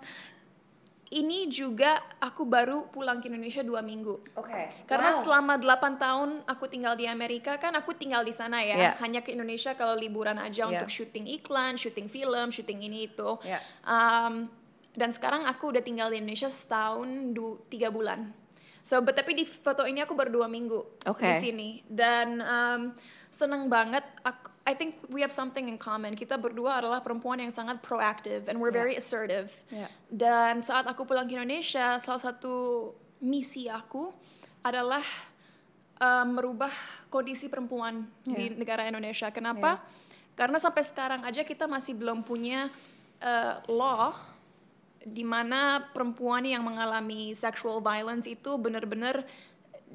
ini 1.08 1.48
juga 1.48 2.04
aku 2.20 2.44
baru 2.44 2.92
pulang 2.92 3.24
ke 3.24 3.32
Indonesia 3.32 3.64
dua 3.64 3.80
minggu. 3.80 4.20
Oke. 4.36 4.68
Karena 4.84 5.16
Wow. 5.16 5.20
selama 5.24 5.54
8 5.56 5.96
tahun 5.96 6.30
aku 6.44 6.68
tinggal 6.68 7.00
di 7.00 7.08
Amerika 7.08 7.56
kan 7.56 7.72
aku 7.80 7.96
tinggal 7.96 8.28
di 8.28 8.36
sana 8.36 8.60
ya. 8.60 8.76
Yeah. 8.76 8.94
Hanya 9.00 9.24
ke 9.24 9.32
Indonesia 9.32 9.72
kalau 9.80 9.96
liburan 9.96 10.36
aja 10.36 10.68
Yeah. 10.68 10.76
untuk 10.76 10.92
syuting 10.92 11.24
iklan, 11.32 11.80
syuting 11.80 12.12
film, 12.12 12.52
syuting 12.52 12.84
ini 12.84 13.08
itu. 13.08 13.40
Yeah. 13.48 13.64
Um, 13.88 14.52
dan 14.98 15.16
sekarang 15.16 15.48
aku 15.48 15.72
udah 15.72 15.84
tinggal 15.86 16.12
di 16.12 16.20
Indonesia 16.20 16.52
setahun 16.52 17.32
du, 17.32 17.62
tiga 17.72 17.88
bulan. 17.88 18.34
So, 18.84 19.04
but, 19.04 19.20
tapi 19.20 19.36
di 19.36 19.44
foto 19.44 19.84
ini 19.84 20.00
aku 20.00 20.16
baru 20.16 20.32
dua 20.32 20.48
minggu 20.48 21.04
Oke. 21.12 21.28
di 21.28 21.36
sini. 21.36 21.70
Dan 21.88 22.40
um, 22.40 22.82
seneng 23.28 23.68
banget. 23.68 24.04
Aku, 24.24 24.57
I 24.68 24.76
think 24.76 25.00
we 25.08 25.24
have 25.24 25.32
something 25.32 25.72
in 25.72 25.80
common. 25.80 26.12
Kita 26.12 26.36
berdua 26.36 26.84
adalah 26.84 27.00
perempuan 27.00 27.40
yang 27.40 27.56
sangat 27.56 27.80
proactive 27.80 28.52
and 28.52 28.60
we're 28.60 28.76
Yeah. 28.76 28.84
very 28.84 28.96
assertive. 29.00 29.64
Yeah. 29.72 29.88
Dan 30.12 30.60
saat 30.60 30.84
aku 30.92 31.08
pulang 31.08 31.24
ke 31.24 31.40
Indonesia, 31.40 31.96
salah 32.04 32.20
satu 32.20 32.92
misi 33.24 33.72
aku 33.72 34.12
adalah 34.60 35.02
uh, 36.04 36.28
merubah 36.28 36.70
kondisi 37.08 37.48
perempuan 37.48 38.04
di 38.28 38.52
Yeah. 38.52 38.60
negara 38.60 38.84
Indonesia. 38.84 39.32
Kenapa? 39.32 39.80
Karena 40.36 40.60
sampai 40.60 40.84
sekarang 40.84 41.24
aja 41.24 41.48
kita 41.48 41.64
masih 41.64 41.96
belum 41.96 42.28
punya 42.28 42.68
uh, 43.24 43.64
law 43.72 44.20
di 45.08 45.24
mana 45.24 45.88
perempuan 45.96 46.44
yang 46.44 46.68
mengalami 46.68 47.32
sexual 47.32 47.80
violence 47.80 48.28
itu 48.28 48.60
benar-benar 48.60 49.24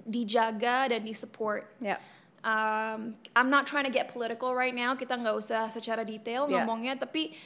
dijaga 0.08 0.88
dan 0.88 1.04
disupport. 1.04 1.68
Ya. 1.76 2.00
Um, 2.42 3.14
I'm 3.38 3.50
not 3.54 3.70
trying 3.70 3.86
to 3.86 3.94
get 3.94 4.10
political 4.10 4.50
right 4.50 4.74
now. 4.74 4.98
Kita 4.98 5.14
nggak 5.14 5.36
usah 5.38 5.70
secara 5.70 6.02
detail 6.02 6.50
Yeah. 6.50 6.66
ngomongnya, 6.66 6.98
tapi 6.98 7.38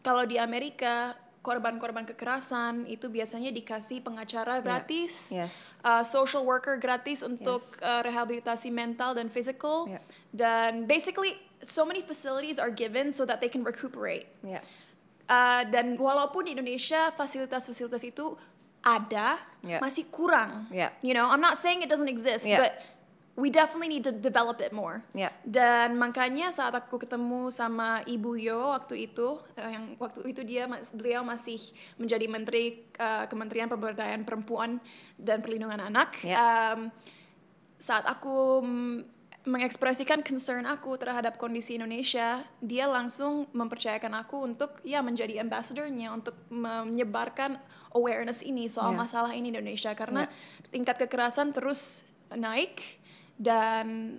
kalau 0.00 0.24
di 0.24 0.40
Amerika 0.40 1.12
korban-korban 1.44 2.04
kekerasan 2.04 2.88
itu 2.88 3.08
biasanya 3.08 3.52
dikasih 3.52 4.00
pengacara 4.00 4.60
gratis, 4.64 5.32
Yes. 5.36 5.76
uh, 5.84 6.00
social 6.00 6.44
worker 6.48 6.80
gratis 6.80 7.20
untuk 7.20 7.60
uh, 7.80 8.00
rehabilitasi 8.00 8.72
mental 8.72 9.12
dan 9.12 9.28
physical, 9.28 9.84
Yeah. 9.88 10.00
dan 10.32 10.88
basically 10.88 11.36
so 11.68 11.84
many 11.84 12.00
facilities 12.00 12.56
are 12.56 12.72
given 12.72 13.12
so 13.12 13.28
that 13.28 13.44
they 13.44 13.52
can 13.52 13.60
recuperate. 13.60 14.28
Ya. 14.40 14.64
Uh, 15.28 15.60
dan 15.68 16.00
walaupun 16.00 16.48
di 16.48 16.56
Indonesia 16.56 17.12
fasilitas-fasilitas 17.12 18.00
itu 18.00 18.32
ada, 18.80 19.36
Yeah. 19.60 19.84
masih 19.84 20.08
kurang. 20.08 20.72
Yeah. 20.72 20.96
You 21.04 21.12
know, 21.12 21.28
I'm 21.28 21.44
not 21.44 21.60
saying 21.60 21.84
it 21.84 21.92
doesn't 21.92 22.08
exist, 22.08 22.48
Yeah. 22.48 22.64
but 22.64 22.72
we 23.38 23.54
definitely 23.54 23.86
need 23.86 24.02
to 24.02 24.10
develop 24.10 24.58
it 24.58 24.74
more. 24.74 25.06
Yeah. 25.14 25.30
Dan 25.46 25.94
makanya 25.94 26.50
saat 26.50 26.74
aku 26.74 26.98
ketemu 26.98 27.54
sama 27.54 28.02
Ibu 28.02 28.34
Yo 28.34 28.74
waktu 28.74 29.06
itu, 29.06 29.38
eh, 29.54 29.78
yang 29.78 29.94
waktu 30.02 30.26
itu 30.26 30.42
dia 30.42 30.66
mas- 30.66 30.90
beliau 30.90 31.22
masih 31.22 31.62
menjadi 32.02 32.26
Menteri 32.26 32.82
uh, 32.98 33.30
Kementerian 33.30 33.70
Pemberdayaan 33.70 34.26
Perempuan 34.26 34.82
dan 35.14 35.38
Perlindungan 35.38 35.78
Anak. 35.78 36.18
Yeah. 36.26 36.74
Um, 36.74 36.90
saat 37.78 38.02
aku 38.10 38.58
mengekspresikan 39.46 40.26
concern 40.26 40.66
aku 40.66 40.98
terhadap 40.98 41.38
kondisi 41.38 41.78
Indonesia, 41.78 42.42
dia 42.58 42.90
langsung 42.90 43.46
mempercayakan 43.54 44.26
aku 44.26 44.44
untuk 44.44 44.82
ya 44.82 44.98
menjadi 44.98 45.40
ambassadornya 45.40 46.10
untuk 46.10 46.34
menyebarkan 46.50 47.56
awareness 47.94 48.42
ini 48.42 48.66
soal 48.66 48.98
Yeah. 48.98 49.06
masalah 49.06 49.32
ini 49.38 49.54
di 49.54 49.62
Indonesia 49.62 49.94
karena 49.94 50.26
tingkat 50.74 50.98
kekerasan 51.06 51.54
terus 51.54 52.04
naik 52.34 52.97
dan 53.38 54.18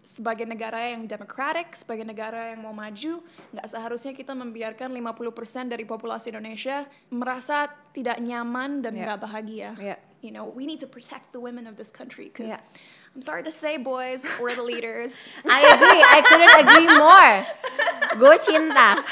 sebagai 0.00 0.42
negara 0.42 0.90
yang 0.90 1.06
democratic, 1.06 1.70
sebagai 1.76 2.02
negara 2.02 2.50
yang 2.50 2.66
mau 2.66 2.74
maju, 2.74 3.22
nggak 3.54 3.66
seharusnya 3.68 4.10
kita 4.10 4.34
membiarkan 4.34 4.90
50% 4.90 5.70
dari 5.70 5.86
populasi 5.86 6.34
Indonesia 6.34 6.82
merasa 7.14 7.70
tidak 7.94 8.18
nyaman 8.18 8.82
dan 8.82 8.96
Yeah. 8.96 9.06
nggak 9.06 9.20
bahagia. 9.22 9.70
Yeah. 9.78 9.98
You 10.20 10.34
know, 10.34 10.50
we 10.50 10.66
need 10.66 10.82
to 10.82 10.90
protect 10.90 11.30
the 11.30 11.38
women 11.38 11.70
of 11.70 11.78
this 11.78 11.94
country 11.94 12.26
because 12.32 12.58
Yeah. 12.58 12.62
I'm 13.10 13.26
sorry 13.26 13.42
to 13.42 13.50
say, 13.50 13.74
boys, 13.74 14.22
we're 14.38 14.54
the 14.54 14.62
leaders. 14.62 15.26
I 15.44 15.60
agree, 15.66 15.98
I 15.98 16.18
couldn't 16.22 16.56
agree 16.62 16.88
more. 16.94 17.34
Gue 18.22 18.36
cinta. 18.38 19.02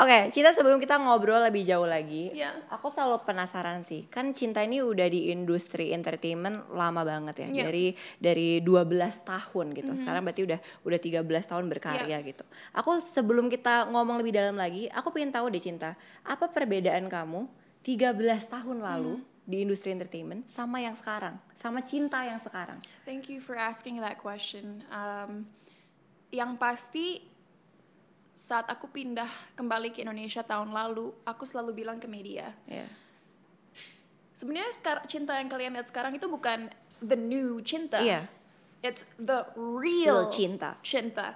Oke, 0.00 0.32
Cinta 0.32 0.56
sebelum 0.56 0.80
kita 0.80 0.96
ngobrol 0.96 1.42
lebih 1.42 1.68
jauh 1.68 1.84
lagi, 1.84 2.32
Iya. 2.32 2.54
aku 2.72 2.88
selalu 2.88 3.28
penasaran 3.28 3.84
sih. 3.84 4.08
Kan 4.08 4.32
Cinta 4.32 4.64
ini 4.64 4.80
udah 4.80 5.04
di 5.04 5.28
industri 5.28 5.92
entertainment 5.92 6.64
lama 6.72 7.04
banget 7.04 7.44
ya. 7.44 7.48
Iya. 7.50 7.62
Dari 7.68 7.86
dari 8.16 8.48
12 8.64 9.20
tahun 9.20 9.66
gitu. 9.76 9.92
Sekarang 9.92 10.24
berarti 10.24 10.48
udah 10.48 10.58
udah 10.88 10.98
13 10.98 11.50
tahun 11.50 11.64
berkarya 11.68 12.16
gitu. 12.24 12.44
Aku 12.72 13.04
sebelum 13.04 13.52
kita 13.52 13.90
ngomong 13.92 14.22
lebih 14.22 14.32
dalam 14.32 14.56
lagi, 14.56 14.88
aku 14.88 15.12
pengen 15.12 15.34
tahu 15.34 15.52
deh 15.52 15.60
Cinta, 15.60 15.92
apa 16.24 16.48
perbedaan 16.48 17.10
kamu 17.10 17.44
13 17.84 18.16
tahun 18.48 18.80
lalu 18.80 19.20
di 19.48 19.64
industri 19.64 19.96
entertainment 19.96 20.44
sama 20.44 20.76
yang 20.84 20.92
sekarang, 20.92 21.40
sama 21.56 21.80
Cinta 21.80 22.20
yang 22.20 22.36
sekarang? 22.36 22.76
Thank 23.08 23.32
you 23.32 23.40
for 23.40 23.56
asking 23.56 23.96
that 24.04 24.20
question. 24.20 24.84
Um, 24.92 25.48
yang 26.28 26.60
pasti 26.60 27.24
saat 28.36 28.68
aku 28.68 28.92
pindah 28.92 29.26
kembali 29.56 29.88
ke 29.90 30.04
Indonesia 30.04 30.44
tahun 30.44 30.70
lalu, 30.70 31.10
aku 31.24 31.48
selalu 31.48 31.80
bilang 31.82 31.96
ke 31.96 32.04
media, 32.04 32.52
Ya. 32.68 32.84
sebenarnya 34.36 34.70
cinta 35.08 35.34
yang 35.34 35.48
kalian 35.48 35.72
lihat 35.74 35.88
sekarang 35.88 36.14
itu 36.14 36.28
bukan 36.28 36.68
the 37.00 37.16
new 37.16 37.58
cinta. 37.64 37.98
Iya. 37.98 38.28
It's 38.78 39.10
the 39.18 39.42
real, 39.58 40.28
Real 40.28 40.30
cinta. 40.30 40.78
cinta. 40.86 41.34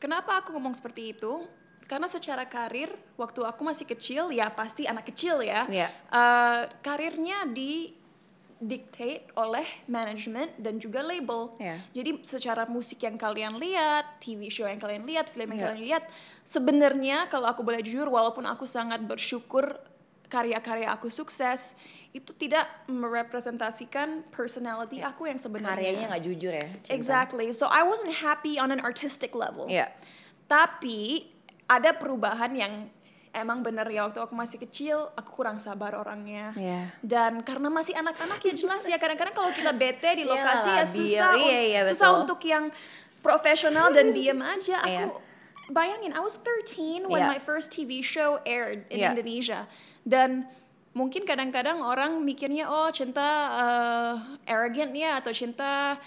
Kenapa 0.00 0.40
aku 0.40 0.56
ngomong 0.56 0.72
seperti 0.72 1.12
itu? 1.12 1.44
Karena 1.88 2.04
secara 2.04 2.44
karir, 2.44 2.92
waktu 3.16 3.40
aku 3.48 3.64
masih 3.64 3.88
kecil, 3.88 4.28
ya 4.28 4.52
pasti 4.52 4.84
anak 4.84 5.08
kecil 5.08 5.40
ya, 5.40 5.64
Iya. 5.64 5.88
eh, 5.88 6.62
karirnya 6.84 7.48
di 7.48 7.96
dictate 8.58 9.30
oleh 9.38 9.62
manajemen 9.86 10.50
dan 10.58 10.82
juga 10.82 10.98
label. 11.00 11.54
Iya. 11.62 11.78
Jadi 11.94 12.10
secara 12.26 12.66
musik 12.66 13.06
yang 13.06 13.14
kalian 13.14 13.54
lihat, 13.56 14.18
TV 14.18 14.50
show 14.50 14.66
yang 14.66 14.82
kalian 14.82 15.06
lihat, 15.06 15.30
film 15.30 15.54
yang 15.54 15.62
Iya. 15.62 15.66
kalian 15.72 15.82
lihat, 15.86 16.04
sebenarnya 16.42 17.30
kalau 17.30 17.46
aku 17.46 17.62
boleh 17.62 17.78
jujur, 17.80 18.10
walaupun 18.10 18.44
aku 18.44 18.66
sangat 18.66 18.98
bersyukur 19.06 19.78
karya-karya 20.28 20.90
aku 20.90 21.08
sukses, 21.08 21.78
itu 22.10 22.34
tidak 22.34 22.66
merepresentasikan 22.90 24.26
personality 24.34 25.00
aku 25.06 25.30
yang 25.30 25.38
sebenarnya. 25.38 25.94
Karyanya 25.94 26.06
nggak 26.10 26.24
jujur 26.26 26.52
ya. 26.52 26.66
Cinta? 26.82 26.92
Exactly. 26.98 27.46
So 27.54 27.70
I 27.70 27.86
wasn't 27.86 28.12
happy 28.20 28.58
on 28.58 28.74
an 28.74 28.82
artistic 28.82 29.38
level. 29.38 29.70
Iya. 29.70 29.86
Tapi 30.50 31.30
ada 31.68 31.92
perubahan 31.92 32.50
yang 32.52 32.72
emang 33.30 33.60
bener 33.60 33.84
ya 33.86 34.08
waktu 34.08 34.18
aku 34.18 34.32
masih 34.32 34.56
kecil 34.58 35.12
aku 35.14 35.30
kurang 35.36 35.60
sabar 35.60 35.92
orangnya. 35.94 36.56
Iya. 36.56 36.90
Dan 37.04 37.44
karena 37.44 37.68
masih 37.68 37.92
anak-anak 37.94 38.40
ya 38.40 38.54
jelas 38.56 38.88
ya 38.88 38.96
kadang-kadang 38.96 39.36
kalau 39.36 39.52
kita 39.52 39.70
bete 39.70 40.16
di 40.16 40.24
lokasi 40.24 40.64
Iyalah, 40.66 40.80
ya 40.80 40.84
susah. 40.88 41.30
Iya, 41.36 41.36
un- 41.36 41.68
iya, 41.68 41.80
susah 41.92 42.08
betul. 42.08 42.20
untuk 42.24 42.40
yang 42.42 42.64
profesional 43.20 43.92
dan 43.92 44.10
diem 44.10 44.40
aja. 44.40 44.80
Aku 44.86 44.90
Iya. 44.90 45.04
bayangin 45.68 46.16
I 46.16 46.22
was 46.24 46.40
13 46.40 47.04
when 47.04 47.20
Iya. 47.20 47.36
my 47.36 47.40
first 47.40 47.68
TV 47.68 48.00
show 48.00 48.40
aired 48.48 48.88
in 48.88 49.04
Iya. 49.04 49.12
Indonesia. 49.12 49.68
Dan 50.08 50.48
mungkin 50.96 51.28
kadang-kadang 51.28 51.84
orang 51.84 52.24
mikirnya 52.24 52.64
oh 52.66 52.88
cinta 52.90 53.28
eh, 53.60 54.14
arrogant 54.48 54.96
ya 54.96 55.20
atau 55.20 55.30
cinta 55.30 56.00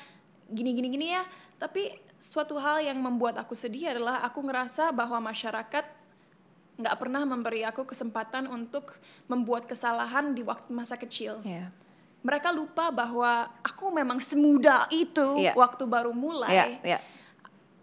gini-gini 0.50 0.90
gini 0.90 1.08
ya. 1.14 1.22
Tapi 1.56 1.94
suatu 2.22 2.54
hal 2.62 2.86
yang 2.86 3.02
membuat 3.02 3.42
aku 3.42 3.58
sedih 3.58 3.98
adalah 3.98 4.22
aku 4.22 4.46
ngerasa 4.46 4.94
bahwa 4.94 5.18
masyarakat 5.34 5.86
nggak 6.78 6.96
pernah 7.02 7.26
memberi 7.26 7.66
aku 7.66 7.82
kesempatan 7.82 8.46
untuk 8.46 8.94
membuat 9.26 9.66
kesalahan 9.66 10.38
di 10.38 10.46
waktu 10.46 10.70
masa 10.70 10.94
kecil. 10.96 11.42
Iya. 11.42 11.74
Mereka 12.22 12.54
lupa 12.54 12.94
bahwa 12.94 13.50
aku 13.66 13.90
memang 13.90 14.22
semuda 14.22 14.86
itu 14.94 15.42
Iya. 15.42 15.58
waktu 15.58 15.90
baru 15.90 16.14
mulai. 16.14 16.54
Iya, 16.54 16.66
iya. 16.86 17.00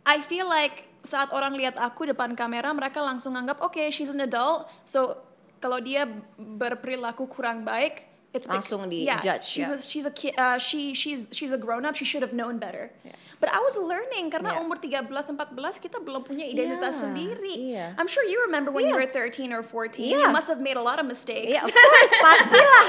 I 0.06 0.22
feel 0.22 0.46
like 0.46 0.86
saat 1.02 1.34
orang 1.34 1.58
lihat 1.58 1.74
aku 1.78 2.06
depan 2.06 2.38
kamera 2.38 2.70
mereka 2.70 3.02
langsung 3.02 3.34
anggap 3.38 3.62
oke 3.62 3.78
she's 3.94 4.10
an 4.10 4.18
adult 4.18 4.66
so 4.82 5.14
kalau 5.62 5.78
dia 5.78 6.04
berperilaku 6.36 7.26
kurang 7.30 7.62
baik 7.62 8.07
it's 8.36 8.44
Langsung 8.46 8.88
di 8.92 9.08
yeah, 9.08 9.16
judge, 9.24 9.48
she's 9.48 9.64
ya. 9.64 9.72
a, 9.72 9.76
she's 9.80 10.04
a 10.04 10.12
kid 10.12 10.36
uh, 10.36 10.60
she 10.60 10.92
she's 10.92 11.32
she's 11.32 11.48
a 11.48 11.56
grown 11.56 11.88
up 11.88 11.96
she 11.96 12.04
should 12.04 12.20
have 12.20 12.36
known 12.36 12.60
better 12.60 12.92
but 13.40 13.48
I 13.48 13.56
was 13.64 13.72
learning 13.78 14.28
karena 14.28 14.52
Yeah. 14.52 14.62
umur 14.62 14.76
13 14.76 15.08
14 15.08 15.80
kita 15.80 15.96
belum 16.04 16.28
punya 16.28 16.44
identitas 16.44 16.98
Iya, 16.98 17.02
sendiri 17.08 17.54
iya. 17.56 17.86
I'm 17.96 18.04
sure 18.04 18.20
you 18.28 18.44
remember 18.44 18.68
when 18.68 18.84
you 18.84 18.92
Iya. 18.92 19.08
were 19.08 19.10
13 19.32 19.48
or 19.56 19.64
14 19.64 19.96
Iya. 20.12 20.28
you 20.28 20.28
must 20.28 20.44
have 20.52 20.60
made 20.60 20.76
a 20.76 20.84
lot 20.84 21.00
of 21.00 21.08
mistakes 21.08 21.56
Iya, 21.56 21.62
of 21.64 21.72
course, 21.72 22.12
pastilah. 22.26 22.86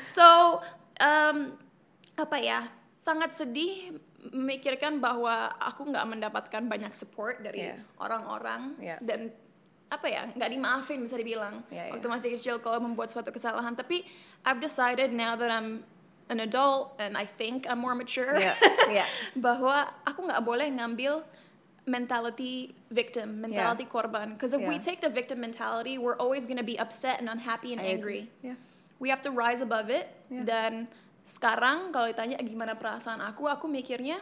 so 0.00 0.26
um, 1.00 1.58
apa 2.16 2.36
ya 2.40 2.60
sangat 2.96 3.36
sedih 3.36 4.00
memikirkan 4.32 5.04
bahwa 5.04 5.52
aku 5.60 5.84
nggak 5.92 6.06
mendapatkan 6.08 6.62
banyak 6.64 6.96
support 6.96 7.44
dari 7.44 7.68
Yeah. 7.68 7.84
orang-orang 8.00 8.80
Yeah. 8.80 8.96
dan 9.04 9.28
apa 9.88 10.06
ya 10.08 10.22
nggak 10.32 10.50
dimaafin 10.50 10.98
bisa 11.00 11.14
dibilang 11.14 11.62
Yeah, 11.68 11.92
waktu 11.94 12.02
yeah. 12.02 12.14
masih 12.16 12.28
kecil 12.34 12.54
kalau 12.58 12.80
membuat 12.82 13.12
suatu 13.12 13.30
kesalahan 13.30 13.76
tapi 13.76 14.02
I've 14.42 14.58
decided 14.58 15.12
now 15.14 15.36
that 15.36 15.48
I'm 15.48 15.84
an 16.26 16.40
adult 16.40 16.96
and 16.96 17.14
I 17.14 17.28
think 17.28 17.68
I'm 17.68 17.78
more 17.78 17.92
mature 17.94 18.32
Iya, 18.34 18.56
iya. 18.90 19.04
bahwa 19.44 19.84
aku 20.02 20.24
nggak 20.24 20.42
boleh 20.42 20.66
ngambil 20.72 21.20
mentality 21.84 22.72
victim, 22.88 23.44
mentality 23.44 23.84
korban. 23.84 24.32
Because 24.32 24.56
if 24.56 24.64
we 24.64 24.80
Yeah. 24.80 24.88
take 24.88 25.04
the 25.04 25.12
victim 25.12 25.36
mentality, 25.44 26.00
we're 26.00 26.16
always 26.16 26.48
gonna 26.48 26.64
be 26.64 26.80
upset 26.80 27.20
and 27.20 27.28
unhappy 27.28 27.76
and 27.76 27.80
I 27.84 27.92
angry. 27.92 28.24
agree. 28.32 28.56
Yeah. 28.56 28.56
We 28.96 29.12
have 29.12 29.20
to 29.28 29.30
rise 29.30 29.60
above 29.60 29.92
it. 29.92 30.08
Yeah. 30.32 30.48
Dan 30.48 30.72
sekarang 31.28 31.92
kalau 31.92 32.08
ditanya 32.08 32.40
gimana 32.40 32.72
perasaan 32.72 33.20
aku, 33.20 33.44
aku 33.52 33.68
mikirnya 33.68 34.16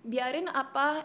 biarin 0.00 0.48
apa, 0.48 1.04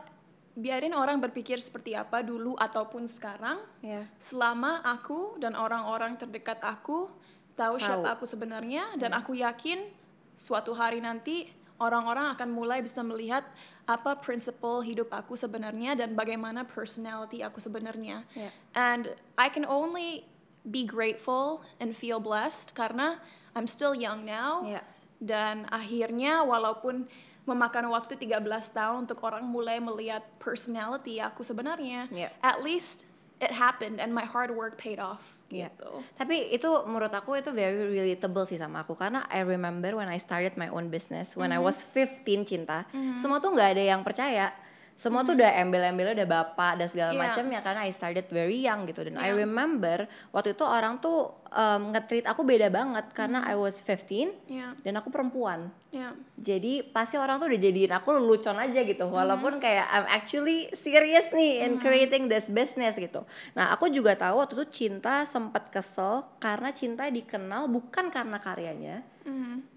biarin 0.58 0.98
orang 0.98 1.22
berpikir 1.22 1.62
seperti 1.62 1.94
apa 1.94 2.26
dulu 2.26 2.58
ataupun 2.58 3.06
sekarang. 3.06 3.62
Iya. 3.86 4.10
Selama 4.18 4.82
aku 4.82 5.38
dan 5.38 5.54
orang-orang 5.54 6.18
terdekat 6.18 6.58
aku 6.66 7.06
tahu 7.54 7.78
siapa 7.78 8.18
aku 8.18 8.26
sebenarnya 8.26 8.98
dan 8.98 9.14
aku 9.14 9.38
yakin 9.38 9.86
suatu 10.34 10.74
hari 10.74 10.98
nanti 10.98 11.50
orang-orang 11.78 12.34
akan 12.34 12.50
mulai 12.50 12.82
bisa 12.82 13.06
melihat 13.06 13.46
apa 13.86 14.18
prinsipal 14.18 14.82
hidup 14.82 15.14
aku 15.14 15.38
sebenarnya 15.38 15.94
dan 15.94 16.18
bagaimana 16.18 16.66
personality 16.66 17.46
aku 17.46 17.62
sebenarnya. 17.62 18.26
Yeah. 18.34 18.52
And 18.74 19.14
I 19.38 19.54
can 19.54 19.64
only 19.64 20.26
be 20.66 20.84
grateful 20.84 21.64
and 21.78 21.94
feel 21.94 22.18
blessed 22.18 22.74
karena 22.74 23.22
I'm 23.54 23.70
still 23.70 23.94
young 23.94 24.26
now. 24.26 24.66
Yeah. 24.66 24.86
Dan 25.18 25.70
akhirnya 25.70 26.46
walaupun 26.46 27.10
memakan 27.48 27.88
waktu 27.90 28.20
13 28.20 28.44
tahun 28.76 29.08
untuk 29.08 29.24
orang 29.24 29.48
mulai 29.48 29.80
melihat 29.80 30.22
personality 30.38 31.24
aku 31.24 31.48
sebenarnya, 31.48 32.12
Yeah. 32.12 32.30
at 32.44 32.60
least 32.60 33.08
it 33.40 33.56
happened 33.56 34.04
and 34.04 34.12
my 34.12 34.28
hard 34.28 34.52
work 34.52 34.76
paid 34.76 35.00
off. 35.00 35.24
Iya. 35.48 35.72
Gitu. 35.72 35.92
Tapi 36.20 36.52
itu 36.52 36.68
menurut 36.92 37.14
aku 37.16 37.40
itu 37.40 37.56
very 37.56 37.88
relatable 37.96 38.44
sih 38.44 38.60
sama 38.60 38.84
aku 38.84 39.00
karena 39.00 39.24
I 39.32 39.48
remember 39.48 39.96
when 39.96 40.12
I 40.12 40.20
started 40.20 40.60
my 40.60 40.68
own 40.68 40.92
business 40.92 41.40
when 41.40 41.56
I 41.56 41.60
was 41.64 41.80
15 41.88 42.44
cinta, 42.44 42.84
semua 43.16 43.40
tuh 43.40 43.56
nggak 43.56 43.80
ada 43.80 43.84
yang 43.96 44.04
percaya. 44.04 44.52
Semua 44.98 45.22
tuh 45.22 45.38
udah 45.38 45.62
embel-embelnya 45.62 46.18
udah 46.18 46.30
bapak 46.42 46.82
dan 46.82 46.90
segala 46.90 47.14
Iya. 47.14 47.22
macam 47.22 47.46
ya 47.48 47.62
karena 47.62 47.82
I 47.86 47.94
started 47.94 48.26
very 48.28 48.66
young 48.66 48.90
gitu 48.90 49.06
dan 49.06 49.14
I 49.16 49.30
Iya. 49.30 49.46
remember 49.46 50.10
waktu 50.34 50.58
itu 50.58 50.66
orang 50.66 50.98
tuh 50.98 51.38
um, 51.48 51.94
nge-treat 51.94 52.26
aku 52.26 52.42
beda 52.42 52.66
banget 52.68 53.06
karena 53.14 53.46
I 53.46 53.54
was 53.54 53.78
15 53.78 54.34
Iya. 54.50 54.74
dan 54.82 54.94
aku 54.98 55.14
perempuan. 55.14 55.70
Ya. 55.94 56.18
Jadi 56.36 56.82
pasti 56.82 57.14
orang 57.14 57.38
tuh 57.38 57.46
udah 57.46 57.62
jadiin 57.62 57.94
aku 57.94 58.10
lelucon 58.12 58.58
aja 58.58 58.82
gitu 58.82 59.06
walaupun 59.08 59.62
kayak 59.62 59.86
I'm 59.88 60.10
actually 60.10 60.74
serious 60.74 61.30
nih 61.30 61.62
in 61.62 61.78
creating 61.78 62.26
this 62.26 62.50
business 62.50 62.98
gitu. 62.98 63.22
Nah 63.54 63.70
aku 63.70 63.88
juga 63.88 64.18
tahu 64.18 64.42
waktu 64.42 64.58
itu 64.58 64.66
cinta 64.90 65.24
sempat 65.24 65.70
kesel 65.70 66.26
karena 66.38 66.74
cinta 66.74 67.06
dikenal 67.06 67.70
bukan 67.70 68.10
karena 68.10 68.42
karyanya, 68.42 69.06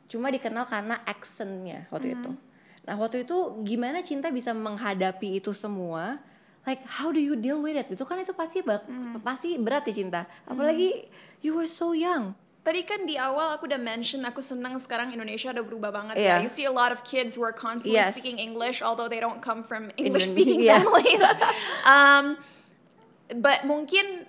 cuma 0.07 0.33
dikenal 0.33 0.65
karena 0.65 0.97
actionnya 1.05 1.85
waktu 1.89 2.17
itu. 2.17 2.33
Nah 2.91 2.99
waktu 2.99 3.23
itu 3.23 3.63
gimana 3.63 4.03
cinta 4.03 4.35
bisa 4.35 4.51
menghadapi 4.51 5.39
itu 5.39 5.55
semua? 5.55 6.19
Like 6.67 6.83
how 6.91 7.15
do 7.15 7.23
you 7.23 7.39
deal 7.39 7.63
with 7.63 7.79
it? 7.79 7.87
Itu 7.87 8.03
kan 8.03 8.19
itu 8.19 8.35
pasti 8.35 8.67
bak- 8.67 8.83
pasti 9.23 9.55
berat 9.63 9.87
ya 9.87 9.95
cinta. 9.95 10.27
Apalagi 10.43 11.07
you 11.39 11.55
were 11.55 11.71
so 11.71 11.95
young. 11.95 12.35
Tadi 12.67 12.83
kan 12.83 13.07
di 13.07 13.15
awal 13.15 13.55
aku 13.55 13.71
udah 13.71 13.79
mention 13.79 14.27
aku 14.27 14.43
senang 14.43 14.75
sekarang 14.83 15.15
Indonesia 15.15 15.55
udah 15.55 15.63
berubah 15.63 15.91
banget 15.95 16.19
Iya. 16.19 16.43
ya. 16.43 16.43
You 16.43 16.51
see 16.51 16.67
a 16.67 16.75
lot 16.75 16.91
of 16.91 17.07
kids 17.07 17.39
who 17.39 17.47
are 17.47 17.55
constantly 17.55 17.95
Yes. 17.95 18.11
speaking 18.11 18.43
English 18.43 18.83
although 18.83 19.07
they 19.07 19.23
don't 19.23 19.39
come 19.39 19.63
from 19.63 19.95
English 19.95 20.27
speaking 20.27 20.59
iya. 20.59 20.83
families. 20.83 21.23
um, 21.95 22.25
but 23.39 23.63
mungkin 23.63 24.27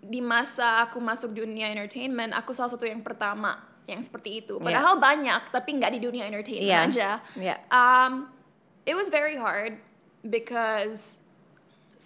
di 0.00 0.24
masa 0.24 0.88
aku 0.88 0.96
masuk 0.96 1.36
dunia 1.36 1.68
entertainment, 1.68 2.32
aku 2.32 2.56
salah 2.56 2.72
satu 2.72 2.88
yang 2.88 3.04
pertama 3.04 3.67
yang 3.88 4.04
seperti 4.04 4.44
itu. 4.44 4.60
Padahal 4.60 5.00
banyak, 5.00 5.48
tapi 5.48 5.80
nggak 5.80 5.92
di 5.96 6.00
dunia 6.04 6.28
entertainment 6.28 6.68
Iya. 6.68 6.78
aja. 6.84 7.10
Iya. 7.34 7.56
Um, 7.72 8.28
it 8.84 8.92
was 8.92 9.08
very 9.08 9.34
hard 9.40 9.80
because 10.22 11.24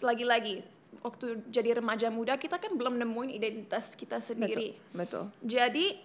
lagi-lagi 0.00 0.64
waktu 1.04 1.44
jadi 1.52 1.82
remaja 1.82 2.08
muda 2.08 2.38
kita 2.40 2.56
kan 2.56 2.78
belum 2.78 2.96
nemuin 2.96 3.34
identitas 3.34 3.92
kita 3.92 4.22
sendiri. 4.22 4.78
Betul. 4.96 5.28
Jadi 5.44 6.00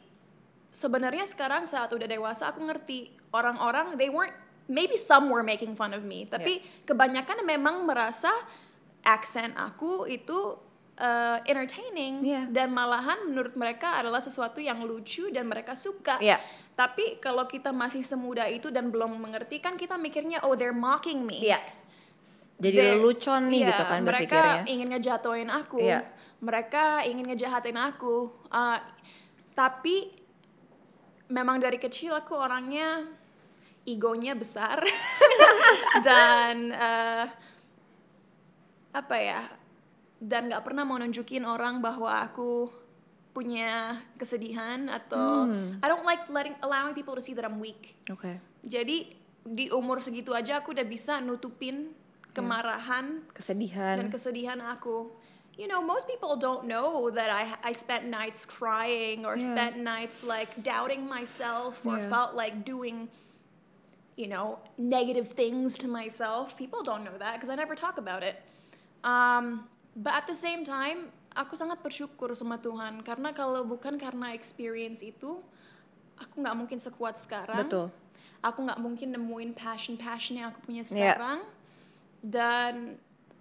sebenarnya 0.74 1.24
sekarang 1.24 1.63
saat 1.63 1.94
udah 1.96 2.06
dewasa 2.06 2.52
aku 2.52 2.62
ngerti 2.68 3.10
orang-orang 3.32 3.96
they 3.96 4.12
weren't 4.12 4.36
maybe 4.68 5.00
some 5.00 5.32
were 5.32 5.42
making 5.42 5.74
fun 5.74 5.96
of 5.96 6.04
me 6.04 6.28
tapi 6.28 6.60
kebanyakan 6.84 7.42
memang 7.48 7.88
merasa 7.88 8.30
aksen 9.02 9.56
aku 9.56 10.04
itu 10.12 10.60
uh, 10.98 11.38
entertaining 11.46 12.22
Iya. 12.22 12.50
dan 12.50 12.74
malahan 12.74 13.30
menurut 13.30 13.54
mereka 13.54 13.98
adalah 13.98 14.20
sesuatu 14.20 14.58
yang 14.58 14.82
lucu 14.84 15.30
dan 15.30 15.46
mereka 15.46 15.74
suka. 15.74 16.18
Iya. 16.20 16.38
Tapi 16.78 17.18
kalau 17.18 17.50
kita 17.50 17.74
masih 17.74 18.06
semuda 18.06 18.46
itu 18.46 18.70
dan 18.70 18.94
belum 18.94 19.18
mengerti 19.18 19.58
kan 19.58 19.74
kita 19.74 19.98
mikirnya 19.98 20.46
oh 20.46 20.54
they're 20.54 20.76
mocking 20.76 21.26
me. 21.26 21.42
Iya. 21.42 21.58
Jadi 22.58 22.78
They- 22.78 22.90
lelucon 22.98 23.50
nih 23.50 23.62
iya, 23.62 23.70
gitu 23.70 23.84
kan 23.86 24.00
mereka 24.02 24.38
berpikirnya. 24.42 24.64
ingin 24.66 24.88
ngejatoin 24.94 25.50
aku. 25.50 25.80
Iya. 25.82 26.00
Mereka 26.38 26.84
ingin 27.06 27.26
ngejahatin 27.34 27.78
aku. 27.78 28.30
Uh, 28.54 28.78
tapi 29.58 30.14
memang 31.28 31.58
dari 31.58 31.82
kecil 31.82 32.14
aku 32.14 32.38
orangnya 32.38 33.10
egonya 33.88 34.38
besar 34.38 34.78
dan 36.08 36.72
uh, 36.72 37.26
apa 38.94 39.16
ya 39.18 39.42
dan 40.17 40.49
nggak 40.49 40.65
pernah 40.65 40.82
mau 40.82 40.97
nunjukin 40.97 41.43
orang 41.43 41.80
bahwa 41.80 42.10
aku 42.21 42.69
punya 43.32 44.01
kesedihan 44.17 44.89
atau 44.89 45.45
Hmm. 45.45 45.77
I 45.77 45.86
don't 45.86 46.01
like 46.01 46.25
letting 46.27 46.58
allowing 46.60 46.97
people 46.97 47.13
to 47.13 47.21
see 47.21 47.38
that 47.38 47.45
I'm 47.45 47.62
weak. 47.62 47.93
Oke. 48.10 48.41
Jadi 48.65 49.13
di 49.45 49.69
umur 49.69 50.01
segitu 50.01 50.34
aja 50.34 50.60
aku 50.60 50.73
udah 50.73 50.84
bisa 50.84 51.21
nutupin 51.21 51.93
kemarahan 52.34 53.21
Kesedihan. 53.32 54.01
dan 54.01 54.08
kesedihan 54.10 54.60
aku. 54.60 55.13
You 55.53 55.65
know, 55.65 55.82
most 55.82 56.06
people 56.06 56.38
don't 56.38 56.65
know 56.65 57.10
that 57.10 57.30
I 57.30 57.43
I 57.62 57.73
spent 57.73 58.06
nights 58.06 58.45
crying 58.45 59.21
or 59.21 59.38
Yeah. 59.38 59.45
spent 59.47 59.73
nights 59.77 60.21
like 60.21 60.53
doubting 60.62 61.06
myself 61.06 61.82
or 61.82 61.97
Yeah. 61.97 62.10
felt 62.10 62.34
like 62.34 62.62
doing 62.62 63.10
you 64.17 64.25
know, 64.25 64.58
negative 64.82 65.30
things 65.30 65.77
to 65.77 65.86
myself. 65.86 66.58
People 66.58 66.82
don't 66.82 67.06
know 67.06 67.13
that 67.21 67.38
because 67.38 67.53
I 67.53 67.56
never 67.56 67.77
talk 67.77 68.01
about 68.01 68.25
it. 68.25 68.41
Um, 69.06 69.69
but 69.98 70.14
at 70.14 70.26
the 70.30 70.38
same 70.38 70.62
time, 70.62 71.10
aku 71.34 71.58
sangat 71.58 71.82
bersyukur 71.82 72.30
sama 72.38 72.62
Tuhan 72.62 73.02
karena 73.02 73.34
kalau 73.34 73.66
bukan 73.66 73.98
karena 73.98 74.34
experience 74.38 75.02
itu, 75.02 75.42
aku 76.18 76.34
nggak 76.38 76.56
mungkin 76.58 76.78
sekuat 76.78 77.18
sekarang. 77.18 77.66
Betul. 77.66 77.90
Aku 78.46 78.62
nggak 78.62 78.78
mungkin 78.78 79.18
nemuin 79.18 79.58
passion-passion 79.58 80.38
yang 80.38 80.54
aku 80.54 80.62
punya 80.62 80.86
Iya. 80.86 80.90
sekarang. 80.94 81.40
Dan 82.22 82.98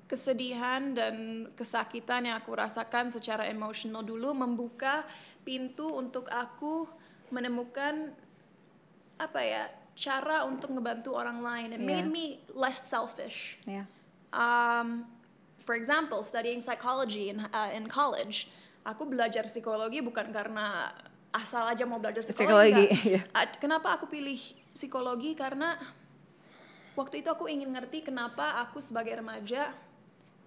kesedihan 0.07 0.95
dan 0.95 1.47
kesakitan 1.59 2.31
yang 2.31 2.37
aku 2.39 2.55
rasakan 2.55 3.11
secara 3.11 3.45
emosional 3.51 4.07
dulu 4.07 4.33
membuka 4.33 5.03
pintu 5.43 5.91
untuk 5.93 6.31
aku 6.31 6.87
menemukan 7.29 8.15
apa 9.19 9.41
ya 9.43 9.65
cara 9.97 10.45
untuk 10.45 10.71
ngebantu 10.77 11.17
orang 11.17 11.41
lain. 11.41 11.69
It 11.75 11.81
Iya. 11.81 11.89
made 11.89 12.09
me 12.13 12.25
less 12.53 12.85
selfish. 12.85 13.57
Ya. 13.65 13.89
Um, 14.31 15.09
for 15.67 15.75
example, 15.75 16.23
studying 16.23 16.63
psychology 16.63 17.29
in 17.29 17.43
uh, 17.51 17.71
in 17.75 17.91
college, 17.91 18.47
aku 18.87 19.03
belajar 19.05 19.45
psikologi 19.45 19.99
bukan 19.99 20.31
karena 20.31 20.95
asal 21.35 21.67
aja 21.67 21.83
mau 21.85 21.99
belajar 21.99 22.23
psikologi. 22.23 22.87
Psikologi. 22.87 23.21
Uh, 23.35 23.47
Kenapa 23.63 23.99
aku 23.99 24.07
pilih 24.07 24.39
psikologi? 24.71 25.35
Karena 25.35 25.75
waktu 26.95 27.21
itu 27.21 27.29
aku 27.29 27.51
ingin 27.51 27.75
ngerti 27.75 28.07
kenapa 28.07 28.63
aku 28.63 28.79
sebagai 28.81 29.19
remaja 29.21 29.75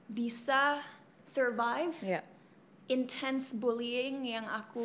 bisa 0.09 0.81
survive 1.21 1.93
Ya. 2.01 2.25
intense 2.89 3.53
bullying 3.53 4.25
yang 4.25 4.49
aku 4.49 4.81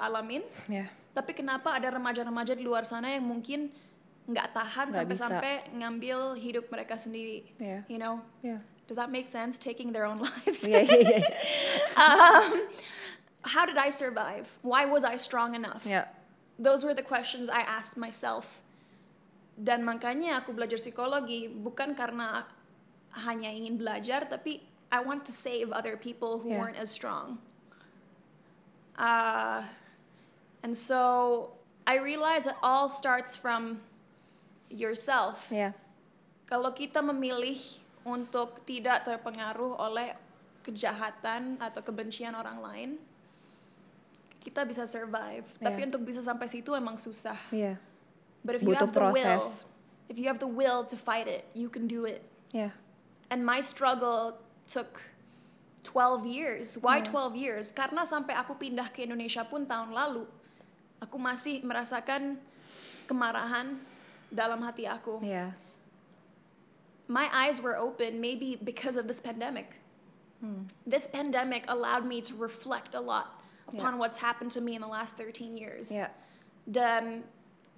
alamin. 0.00 0.40
Ya. 0.64 0.88
Tapi 1.12 1.36
kenapa 1.36 1.76
ada 1.76 1.92
remaja-remaja 1.92 2.56
di 2.56 2.64
luar 2.64 2.88
sana 2.88 3.12
yang 3.12 3.28
mungkin 3.28 3.68
nggak 4.24 4.56
tahan 4.56 4.88
sampai-sampai 4.88 5.68
ngambil 5.76 6.40
hidup 6.40 6.72
mereka 6.72 6.96
sendiri? 6.96 7.44
Iya. 7.60 7.84
You 7.90 8.00
know, 8.00 8.24
Ya. 8.40 8.64
Does 8.86 8.96
that 8.96 9.10
make 9.10 9.26
sense? 9.26 9.56
Taking 9.58 9.92
their 9.92 10.04
own 10.04 10.18
lives. 10.28 10.64
Iya, 10.66 10.84
iya, 10.84 10.98
iya. 11.00 11.28
um, 11.96 12.68
how 13.42 13.64
did 13.64 13.76
I 13.76 13.88
survive? 13.90 14.48
Why 14.62 14.84
was 14.84 15.04
I 15.04 15.16
strong 15.16 15.54
enough? 15.54 15.84
Yeah. 15.88 16.06
Those 16.58 16.84
were 16.84 16.94
the 16.94 17.02
questions 17.04 17.48
I 17.48 17.60
asked 17.64 17.96
myself. 17.96 18.60
Dan 19.54 19.86
makanya 19.86 20.42
aku 20.42 20.50
belajar 20.52 20.76
psikologi 20.78 21.46
bukan 21.46 21.94
karena 21.94 22.42
hanya 23.24 23.50
ingin 23.50 23.78
belajar, 23.78 24.26
tapi 24.26 24.60
I 24.90 24.98
want 25.02 25.22
to 25.26 25.32
save 25.34 25.70
other 25.74 25.94
people 25.98 26.42
who 26.42 26.50
Yeah. 26.54 26.60
weren't 26.62 26.78
as 26.78 26.90
strong. 26.90 27.38
Uh, 28.98 29.62
And 30.64 30.72
so 30.72 31.52
I 31.84 32.00
realize 32.00 32.46
it 32.48 32.56
all 32.64 32.88
starts 32.88 33.36
from 33.36 33.84
yourself. 34.72 35.52
Yeah. 35.52 35.76
Kalau 36.48 36.72
kita 36.72 37.04
memilih 37.04 37.60
untuk 38.04 38.62
tidak 38.68 39.04
terpengaruh 39.04 39.80
oleh 39.80 40.12
kejahatan 40.64 41.60
atau 41.60 41.80
kebencian 41.84 42.32
orang 42.32 42.58
lain, 42.60 42.90
kita 44.44 44.64
bisa 44.64 44.84
survive. 44.84 45.44
Tapi 45.56 45.80
Yeah. 45.80 45.88
untuk 45.88 46.02
bisa 46.04 46.20
sampai 46.20 46.48
situ 46.48 46.76
emang 46.76 47.00
susah. 47.00 47.36
Iya. 47.48 47.80
But 48.44 48.60
if 48.60 48.62
you 48.64 48.76
Butuh 48.76 48.88
have 48.88 48.92
the 48.92 49.00
will, 49.08 49.24
proses. 49.40 49.64
if 50.12 50.16
you 50.20 50.28
have 50.28 50.36
the 50.36 50.48
will 50.48 50.84
to 50.84 50.96
fight 51.00 51.24
it, 51.24 51.48
you 51.56 51.72
can 51.72 51.88
do 51.88 52.04
it. 52.04 52.20
Ya. 52.52 52.76
And 53.32 53.40
my 53.40 53.64
struggle 53.64 54.36
took 54.68 55.00
12 55.84 56.28
years. 56.28 56.76
Why 56.76 57.00
Yeah. 57.00 57.08
12 57.08 57.32
years? 57.40 57.72
Karena 57.72 58.04
sampai 58.04 58.36
aku 58.36 58.56
pindah 58.56 58.92
ke 58.92 59.08
Indonesia 59.08 59.44
pun 59.48 59.64
tahun 59.64 59.96
lalu, 59.96 60.28
aku 61.00 61.16
masih 61.16 61.64
merasakan 61.64 62.36
kemarahan 63.08 63.80
dalam 64.28 64.60
hati 64.60 64.84
aku. 64.88 65.24
Iya. 65.24 65.56
My 67.08 67.28
eyes 67.32 67.60
were 67.60 67.76
open 67.76 68.20
maybe 68.20 68.56
because 68.56 68.96
of 68.96 69.06
this 69.08 69.20
pandemic. 69.20 69.76
Hmm. 70.40 70.68
This 70.88 71.06
pandemic 71.06 71.64
allowed 71.68 72.04
me 72.08 72.20
to 72.24 72.32
reflect 72.36 72.94
a 72.96 73.00
lot 73.00 73.40
upon 73.68 73.96
what's 73.96 74.18
happened 74.20 74.52
to 74.56 74.60
me 74.60 74.74
in 74.76 74.80
the 74.80 74.88
last 74.88 75.16
13 75.16 75.56
years. 75.56 75.92
Ya. 75.92 76.08
Dan 76.64 77.24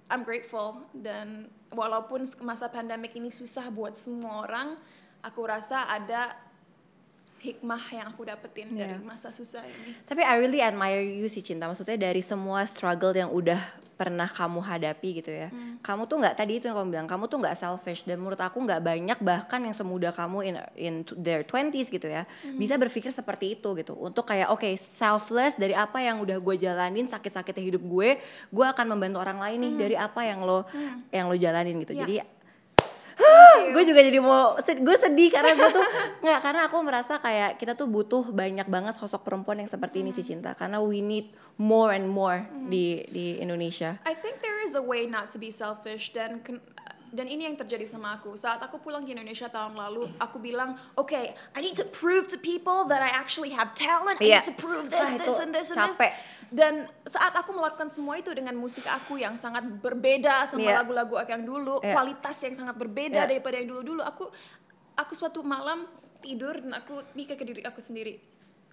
I'm 0.07 0.23
grateful 0.23 0.79
dan 0.95 1.51
walaupun 1.71 2.23
masa 2.43 2.71
pandemic 2.71 3.11
ini 3.19 3.27
susah 3.27 3.67
buat 3.67 3.99
semua 3.99 4.47
orang, 4.47 4.79
aku 5.19 5.43
rasa 5.43 5.83
ada 5.91 6.31
hikmah 7.37 7.83
yang 7.93 8.07
aku 8.09 8.25
dapetin 8.25 8.71
dari 8.73 8.95
Yeah. 8.95 9.03
masa 9.03 9.29
susah 9.35 9.61
ini. 9.67 9.93
Tapi 10.07 10.23
I 10.23 10.39
really 10.39 10.63
admire 10.63 11.03
you 11.03 11.27
sih 11.27 11.43
cinta. 11.43 11.67
Maksudnya 11.67 11.99
dari 11.99 12.23
semua 12.23 12.63
struggle 12.65 13.13
yang 13.13 13.29
udah 13.29 13.59
pernah 13.97 14.29
kamu 14.29 14.61
hadapi 14.61 15.09
gitu 15.19 15.33
ya. 15.33 15.49
Kamu 15.81 16.05
tuh 16.05 16.21
nggak 16.21 16.37
tadi 16.37 16.61
itu 16.61 16.69
yang 16.69 16.77
kamu 16.77 16.89
bilang, 16.93 17.07
kamu 17.09 17.25
tuh 17.25 17.41
nggak 17.41 17.57
selfish 17.57 18.05
dan 18.05 18.21
menurut 18.21 18.37
aku 18.37 18.61
nggak 18.61 18.79
banyak 18.79 19.17
bahkan 19.25 19.59
yang 19.65 19.73
semuda 19.73 20.13
kamu 20.13 20.37
in 20.45 20.55
in 20.77 20.93
their 21.17 21.41
20s 21.41 21.89
gitu 21.89 22.05
ya 22.05 22.29
bisa 22.55 22.77
berpikir 22.77 23.09
seperti 23.09 23.57
itu 23.57 23.73
gitu. 23.73 23.97
Untuk 23.97 24.29
kayak 24.29 24.53
oke 24.53 24.69
selfless 24.77 25.57
dari 25.57 25.73
apa 25.73 25.97
yang 25.97 26.21
udah 26.21 26.37
gue 26.37 26.55
jalanin 26.61 27.09
sakit-sakitnya 27.09 27.63
hidup 27.73 27.83
gue, 27.83 28.21
gue 28.53 28.65
akan 28.69 28.85
membantu 28.93 29.17
orang 29.17 29.41
lain 29.41 29.57
nih 29.65 29.73
dari 29.73 29.95
apa 29.97 30.21
yang 30.21 30.45
lo 30.45 30.63
yang 31.09 31.25
lo 31.25 31.35
jalanin 31.35 31.81
gitu. 31.81 31.97
Yeah. 31.97 32.05
Jadi 32.05 32.15
gue 33.71 33.83
juga 33.83 34.01
jadi 34.01 34.19
mau 34.19 34.55
gue 34.57 34.97
sedih 34.97 35.29
karena 35.29 35.53
gue 35.53 35.69
tuh 35.71 35.85
nggak 36.23 36.39
karena 36.41 36.61
aku 36.65 36.77
merasa 36.81 37.17
kayak 37.17 37.57
kita 37.57 37.73
tuh 37.73 37.85
butuh 37.85 38.29
banyak 38.29 38.65
banget 38.65 38.93
sosok 38.93 39.23
perempuan 39.23 39.59
yang 39.59 39.69
seperti 39.69 40.01
ini 40.01 40.11
sih 40.11 40.23
cinta 40.23 40.53
karena 40.53 40.77
we 40.79 40.99
need 40.99 41.29
more 41.55 41.91
and 41.91 42.07
more 42.07 42.45
di 42.67 43.05
di 43.09 43.37
Indonesia 43.37 43.97
I 44.03 44.13
think 44.13 44.39
there 44.39 44.61
is 44.61 44.73
a 44.73 44.83
way 44.83 45.05
not 45.05 45.29
to 45.33 45.37
be 45.37 45.49
selfish 45.49 46.11
dan 46.11 46.41
dan 47.07 47.23
ini 47.23 47.47
yang 47.47 47.55
terjadi 47.55 47.87
sama 47.87 48.19
aku. 48.19 48.35
Saat 48.35 48.59
aku 48.59 48.83
pulang 48.83 48.99
ke 49.07 49.15
Indonesia 49.15 49.47
tahun 49.47 49.79
lalu, 49.79 50.11
aku 50.19 50.43
bilang, 50.43 50.75
okay, 50.99 51.31
I 51.55 51.63
need 51.63 51.79
to 51.79 51.87
prove 51.87 52.27
to 52.27 52.37
people 52.37 52.83
that 52.91 52.99
I 52.99 53.07
actually 53.07 53.55
have 53.55 53.71
talent. 53.71 54.19
I 54.19 54.27
Iya. 54.27 54.43
need 54.43 54.49
to 54.51 54.55
prove 54.59 54.91
this, 54.91 55.15
Ah, 55.15 55.15
this, 55.15 55.39
and 55.39 55.51
this, 55.55 55.71
and 55.71 55.79
capek. 55.87 56.11
this. 56.11 56.36
Dan 56.47 56.87
saat 57.03 57.35
aku 57.35 57.51
melakukan 57.51 57.91
semua 57.91 58.15
itu 58.15 58.31
dengan 58.31 58.55
musik 58.55 58.87
aku 58.87 59.19
yang 59.19 59.35
sangat 59.35 59.67
berbeda 59.67 60.47
sama 60.47 60.63
Iya. 60.63 60.79
lagu-lagu 60.83 61.19
aku 61.19 61.29
yang 61.35 61.43
dulu, 61.43 61.83
Iya. 61.83 61.91
kualitas 61.91 62.37
yang 62.43 62.55
sangat 62.55 62.75
berbeda 62.79 63.23
Iya. 63.23 63.27
daripada 63.27 63.59
yang 63.59 63.67
dulu-dulu, 63.75 64.01
aku 64.01 64.31
aku 64.95 65.13
suatu 65.13 65.43
malam 65.43 65.85
tidur 66.23 66.57
dan 66.63 66.73
aku 66.79 67.03
mikir 67.13 67.35
ke 67.35 67.43
diri 67.43 67.61
aku 67.67 67.83
sendiri, 67.83 68.17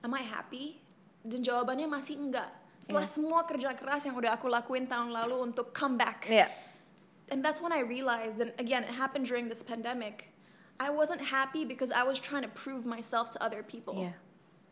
am 0.00 0.14
I 0.14 0.22
happy? 0.22 0.78
Dan 1.24 1.42
jawabannya 1.42 1.90
masih 1.90 2.16
enggak. 2.16 2.48
Setelah 2.78 3.04
Iya. 3.04 3.14
semua 3.16 3.40
kerja 3.48 3.72
keras 3.74 4.04
yang 4.04 4.14
udah 4.14 4.36
aku 4.36 4.46
lakuin 4.46 4.86
tahun 4.86 5.10
lalu 5.10 5.40
untuk 5.40 5.72
come 5.74 5.96
back. 5.98 6.28
Iya 6.30 6.48
And 7.32 7.40
that's 7.40 7.64
when 7.64 7.72
I 7.72 7.80
realized, 7.80 8.36
and 8.36 8.52
again, 8.60 8.84
it 8.84 8.92
happened 9.00 9.24
during 9.24 9.48
this 9.48 9.64
pandemic. 9.64 10.28
I 10.76 10.92
wasn't 10.92 11.32
happy 11.32 11.64
because 11.64 11.88
I 11.88 12.04
was 12.04 12.20
trying 12.20 12.44
to 12.44 12.52
prove 12.52 12.84
myself 12.84 13.32
to 13.32 13.38
other 13.40 13.64
people. 13.64 13.96
iya 13.96 14.14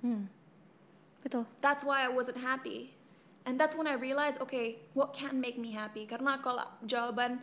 hmm. 0.04 0.28
Betul 1.22 1.46
That's 1.64 1.86
why 1.86 2.02
I 2.04 2.10
wasn't 2.10 2.42
happy. 2.42 2.92
And 3.42 3.58
that's 3.58 3.74
when 3.74 3.90
I 3.90 3.98
realized, 3.98 4.38
okay, 4.38 4.78
what 4.94 5.10
can 5.10 5.42
make 5.42 5.58
me 5.58 5.74
happy? 5.74 6.06
Karena 6.06 6.38
kalau 6.38 6.62
jawaban 6.86 7.42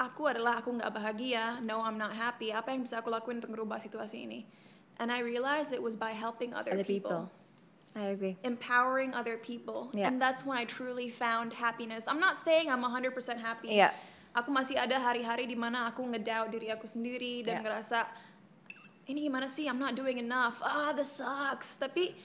aku 0.00 0.32
adalah 0.32 0.64
aku 0.64 0.72
nggak 0.80 0.92
bahagia, 0.96 1.60
no, 1.60 1.84
I'm 1.84 2.00
not 2.00 2.16
happy. 2.16 2.56
Apa 2.56 2.72
yang 2.72 2.88
bisa 2.88 3.04
aku 3.04 3.12
lakuin 3.12 3.44
untuk 3.44 3.52
merubah 3.52 3.76
situasi 3.76 4.24
ini? 4.24 4.48
And 4.96 5.12
I 5.12 5.20
realized 5.20 5.76
it 5.76 5.82
was 5.84 5.92
by 5.92 6.16
helping 6.16 6.56
other, 6.56 6.72
other 6.72 6.86
people. 6.86 7.28
people 7.28 7.44
I 7.94 8.10
agree 8.10 8.34
empowering 8.42 9.14
other 9.14 9.38
people. 9.38 9.90
Yeah. 9.94 10.08
And 10.08 10.18
that's 10.18 10.42
when 10.42 10.58
I 10.58 10.64
truly 10.66 11.14
found 11.14 11.54
happiness. 11.54 12.10
I'm 12.10 12.18
not 12.18 12.40
saying 12.42 12.66
I'm 12.66 12.82
100% 12.82 13.14
happy. 13.38 13.78
Iya. 13.78 13.94
Aku 14.34 14.50
masih 14.50 14.74
ada 14.74 14.98
hari-hari 14.98 15.46
di 15.46 15.54
mana 15.54 15.86
aku 15.86 16.02
ngedoubt 16.02 16.50
diri 16.50 16.74
aku 16.74 16.90
sendiri 16.90 17.46
dan 17.46 17.62
Yeah. 17.62 17.62
ngerasa 17.62 17.98
ini 19.06 19.30
gimana 19.30 19.46
sih? 19.46 19.70
I'm 19.70 19.78
not 19.78 19.94
doing 19.94 20.18
enough. 20.18 20.58
Ah, 20.58 20.90
this 20.90 21.22
sucks. 21.22 21.78
Tapi 21.78 22.16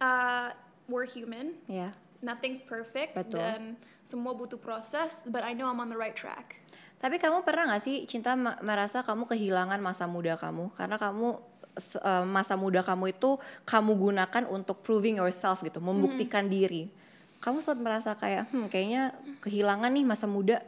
uh, 0.00 0.50
we're 0.90 1.06
human. 1.06 1.54
Iya 1.70 1.94
Nothing's 2.18 2.58
perfect 2.58 3.14
Betul. 3.14 3.38
dan 3.38 3.78
semua 4.02 4.34
butuh 4.34 4.58
proses, 4.58 5.22
but 5.22 5.46
I 5.46 5.54
know 5.54 5.70
I'm 5.70 5.78
on 5.78 5.86
the 5.86 5.98
right 5.98 6.16
track. 6.16 6.58
Tapi 6.98 7.22
kamu 7.22 7.46
pernah 7.46 7.70
gak 7.70 7.82
sih 7.86 8.02
cinta 8.10 8.34
merasa 8.34 9.06
kamu 9.06 9.22
kehilangan 9.30 9.78
masa 9.78 10.10
muda 10.10 10.34
kamu 10.34 10.74
karena 10.74 10.98
kamu 10.98 11.38
eh, 11.78 12.24
masa 12.26 12.58
muda 12.58 12.82
kamu 12.82 13.14
itu 13.14 13.38
kamu 13.62 13.92
gunakan 13.94 14.44
untuk 14.50 14.82
proving 14.82 15.22
yourself 15.22 15.62
gitu, 15.62 15.78
membuktikan 15.78 16.50
diri. 16.50 16.90
Kamu 17.38 17.62
sempat 17.62 17.78
merasa 17.78 18.10
kayak 18.18 18.50
hmm 18.50 18.66
kayaknya 18.66 19.14
kehilangan 19.38 19.94
nih 19.94 20.02
masa 20.02 20.26
muda. 20.26 20.58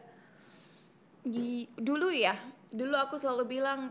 Di, 1.26 1.66
dulu 1.74 2.14
ya, 2.14 2.38
dulu 2.70 2.94
aku 2.94 3.18
selalu 3.18 3.58
bilang 3.58 3.90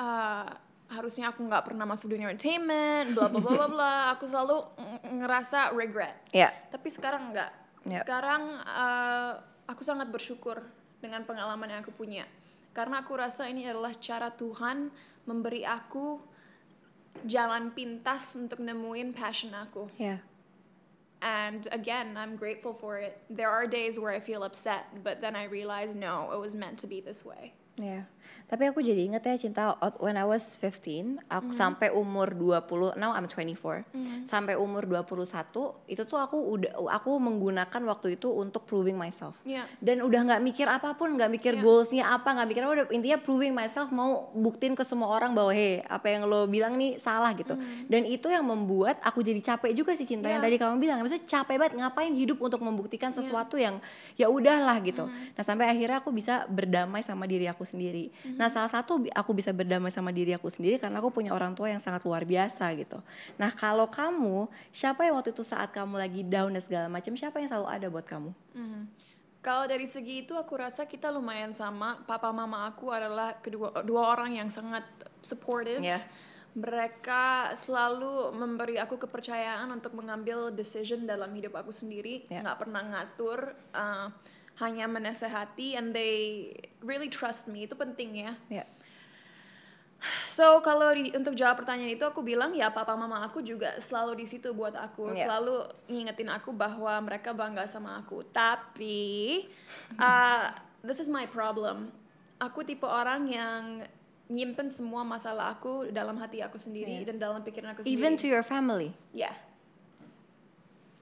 "Ah, 0.00 0.48
harusnya 0.90 1.30
aku 1.30 1.46
nggak 1.46 1.70
pernah 1.70 1.86
masuk 1.86 2.10
dunia 2.10 2.28
entertainment, 2.28 3.14
bla 3.14 3.30
bla 3.30 3.40
bla 3.40 3.66
bla. 3.70 3.94
Aku 4.18 4.26
selalu 4.26 4.66
ng- 4.74 5.22
ngerasa 5.22 5.70
regret. 5.70 6.18
Ya. 6.34 6.50
Tapi 6.74 6.90
sekarang 6.90 7.30
enggak. 7.30 7.54
Yep. 7.86 8.02
Sekarang 8.04 8.42
eh, 8.60 9.32
aku 9.70 9.82
sangat 9.86 10.10
bersyukur 10.10 10.60
dengan 10.98 11.22
pengalaman 11.24 11.70
yang 11.70 11.80
aku 11.80 11.94
punya. 11.94 12.26
Karena 12.74 13.02
aku 13.02 13.14
rasa 13.16 13.46
ini 13.46 13.66
adalah 13.66 13.94
cara 13.98 14.30
Tuhan 14.34 14.90
memberi 15.26 15.62
aku 15.62 16.18
jalan 17.26 17.70
pintas 17.74 18.34
untuk 18.38 18.58
nemuin 18.62 19.14
passion 19.14 19.54
aku. 19.54 19.86
Ya. 19.98 20.22
And 21.20 21.68
again, 21.70 22.16
I'm 22.16 22.40
grateful 22.40 22.72
for 22.72 22.96
it. 22.96 23.20
There 23.28 23.50
are 23.52 23.68
days 23.68 24.00
where 24.00 24.10
I 24.10 24.20
feel 24.24 24.40
upset, 24.40 24.88
but 25.04 25.20
then 25.20 25.36
I 25.36 25.44
realize 25.44 25.92
no, 25.92 26.32
it 26.32 26.40
was 26.40 26.56
meant 26.56 26.80
to 26.80 26.88
be 26.88 27.04
this 27.04 27.24
way. 27.28 27.52
Ya. 27.78 28.08
Tapi 28.46 28.66
aku 28.66 28.82
jadi 28.82 29.06
inget 29.06 29.22
ya 29.22 29.34
cinta 29.38 29.62
when 30.02 30.18
I 30.18 30.26
was 30.26 30.58
15, 30.58 31.22
aku 31.30 31.50
sampai 31.54 31.94
umur 31.94 32.34
20, 32.34 32.98
now 32.98 33.14
I'm 33.14 33.30
24. 33.30 33.86
Sampai 34.26 34.58
umur 34.58 34.90
21 34.90 35.86
itu 35.86 36.02
tuh 36.02 36.18
aku 36.18 36.34
udah 36.58 36.74
aku 36.90 37.14
menggunakan 37.22 37.80
waktu 37.86 38.18
itu 38.18 38.26
untuk 38.30 38.66
proving 38.66 38.98
myself. 38.98 39.38
Iya. 39.46 39.70
Dan 39.78 40.02
udah 40.02 40.20
nggak 40.26 40.42
mikir 40.42 40.66
apa 40.66 40.98
pun, 40.98 41.14
nggak 41.14 41.30
mikir 41.30 41.52
Iya. 41.58 41.62
goalsnya 41.62 42.04
apa, 42.10 42.28
nggak 42.34 42.48
mikir 42.50 42.62
apa, 42.66 42.72
udah 42.74 42.86
intinya 42.90 43.18
proving 43.22 43.54
myself 43.54 43.88
mau 43.94 44.34
buktiin 44.34 44.74
ke 44.74 44.82
semua 44.82 45.10
orang 45.14 45.30
bahwa 45.30 45.54
hey 45.54 45.86
apa 45.86 46.10
yang 46.10 46.26
lo 46.26 46.50
bilang 46.50 46.74
nih 46.74 46.98
salah 46.98 47.30
gitu. 47.34 47.54
Dan 47.86 48.02
itu 48.02 48.26
yang 48.28 48.42
membuat 48.42 48.98
aku 49.00 49.22
jadi 49.22 49.38
capek 49.40 49.72
juga 49.72 49.94
sih 49.94 50.10
cinta 50.10 50.26
yang 50.26 50.42
Iya. 50.42 50.50
tadi 50.50 50.56
kamu 50.58 50.76
bilang. 50.82 50.98
Maksudnya 51.02 51.22
capek 51.24 51.54
banget 51.54 51.74
ngapain 51.78 52.12
hidup 52.12 52.42
untuk 52.42 52.60
membuktikan 52.60 53.14
sesuatu 53.14 53.54
yang 53.56 53.78
ya 54.18 54.26
udahlah 54.26 54.74
gitu. 54.82 55.06
Nah 55.06 55.42
sampai 55.46 55.70
akhirnya 55.70 56.02
aku 56.02 56.10
bisa 56.10 56.44
berdamai 56.50 57.06
sama 57.06 57.30
diri 57.30 57.46
aku 57.46 57.62
sendiri. 57.70 58.10
Nah 58.34 58.50
salah 58.50 58.66
satu 58.66 59.06
aku 59.14 59.30
bisa 59.30 59.54
berdamai 59.54 59.94
sama 59.94 60.10
diri 60.10 60.34
aku 60.34 60.50
sendiri 60.50 60.82
karena 60.82 60.98
aku 60.98 61.14
punya 61.14 61.30
orang 61.30 61.54
tua 61.54 61.70
yang 61.70 61.78
sangat 61.78 62.02
luar 62.02 62.26
biasa 62.26 62.66
gitu. 62.74 62.98
Nah 63.38 63.54
kalau 63.54 63.86
kamu 63.86 64.50
siapa 64.74 65.06
yang 65.06 65.14
waktu 65.14 65.30
itu 65.30 65.46
saat 65.46 65.70
kamu 65.70 65.94
lagi 66.02 66.26
down 66.26 66.50
dan 66.50 66.62
segala 66.62 66.86
macam 66.90 67.14
siapa 67.14 67.38
yang 67.38 67.46
selalu 67.46 67.68
ada 67.70 67.86
buat 67.86 68.06
kamu? 68.10 68.30
Kalau 69.40 69.64
dari 69.64 69.88
segi 69.88 70.28
itu 70.28 70.36
aku 70.36 70.52
rasa 70.52 70.84
kita 70.84 71.08
lumayan 71.08 71.54
sama. 71.56 72.04
Papa 72.04 72.28
mama 72.28 72.68
aku 72.68 72.92
adalah 72.92 73.40
kedua 73.40 73.80
dua 73.80 74.12
orang 74.12 74.36
yang 74.36 74.52
sangat 74.52 74.84
supportive. 75.24 75.80
Ya. 75.80 75.96
Mereka 76.50 77.54
selalu 77.54 78.34
memberi 78.34 78.76
aku 78.76 78.98
kepercayaan 78.98 79.70
untuk 79.70 79.94
mengambil 79.94 80.50
decision 80.50 81.06
dalam 81.06 81.30
hidup 81.30 81.54
aku 81.54 81.70
sendiri, 81.70 82.26
Ya. 82.26 82.42
nggak 82.42 82.58
pernah 82.58 82.82
ngatur, 82.90 83.54
uh, 83.70 84.10
hanya 84.60 84.84
menasehati, 84.84 85.74
and 85.74 85.90
they 85.90 86.52
really 86.80 87.08
trust 87.08 87.48
me. 87.48 87.64
Itu 87.64 87.74
penting 87.74 88.20
ya. 88.20 88.32
Ya. 88.48 88.64
So 90.24 90.64
kalau 90.64 90.96
di- 90.96 91.12
untuk 91.12 91.36
jawab 91.36 91.60
pertanyaan 91.60 91.92
itu 91.92 92.00
aku 92.08 92.24
bilang 92.24 92.56
ya 92.56 92.72
papa 92.72 92.96
mama 92.96 93.20
aku 93.20 93.44
juga 93.44 93.76
selalu 93.76 94.24
di 94.24 94.26
situ 94.26 94.48
buat 94.56 94.72
aku, 94.72 95.12
Iya. 95.12 95.28
selalu 95.28 95.60
ngingetin 95.92 96.32
aku 96.32 96.56
bahwa 96.56 96.96
mereka 97.04 97.36
bangga 97.36 97.68
sama 97.68 98.00
aku. 98.00 98.24
Tapi 98.24 99.44
uh, 100.00 100.48
this 100.80 100.96
is 100.96 101.12
my 101.12 101.28
problem. 101.28 101.92
Aku 102.40 102.64
tipe 102.64 102.88
orang 102.88 103.28
yang 103.28 103.84
nyimpen 104.30 104.72
semua 104.72 105.04
masalah 105.04 105.52
aku 105.52 105.92
dalam 105.92 106.16
hati 106.16 106.40
aku 106.40 106.56
sendiri 106.56 107.04
Iya. 107.04 107.12
dan 107.12 107.16
dalam 107.20 107.44
pikiran 107.44 107.76
aku 107.76 107.84
sendiri. 107.84 107.92
Even 108.00 108.16
to 108.16 108.24
your 108.24 108.40
family. 108.40 108.96
Ya. 109.12 109.36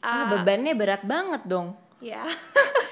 Ah, 0.02 0.26
bebannya 0.30 0.74
berat 0.74 1.06
banget 1.06 1.46
dong. 1.46 1.74
Yeah. 2.02 2.26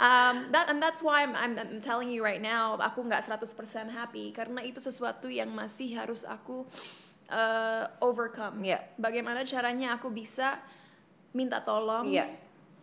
um, 0.00 0.48
that 0.50 0.66
and 0.66 0.80
that's 0.80 1.04
why 1.04 1.20
I'm, 1.20 1.36
I'm, 1.36 1.54
I'm 1.60 1.78
telling 1.78 2.08
you 2.08 2.24
right 2.24 2.40
now, 2.40 2.80
aku 2.80 3.04
nggak 3.04 3.20
100% 3.22 3.44
happy 3.92 4.32
karena 4.32 4.64
itu 4.64 4.80
sesuatu 4.80 5.28
yang 5.28 5.52
masih 5.52 5.92
harus 5.94 6.24
aku 6.24 6.64
uh, 7.28 7.84
overcome. 8.00 8.64
Yeah. 8.64 8.80
Bagaimana 8.96 9.44
caranya 9.44 10.00
aku 10.00 10.08
bisa 10.08 10.56
minta 11.30 11.62
tolong 11.62 12.10
Iya. 12.10 12.26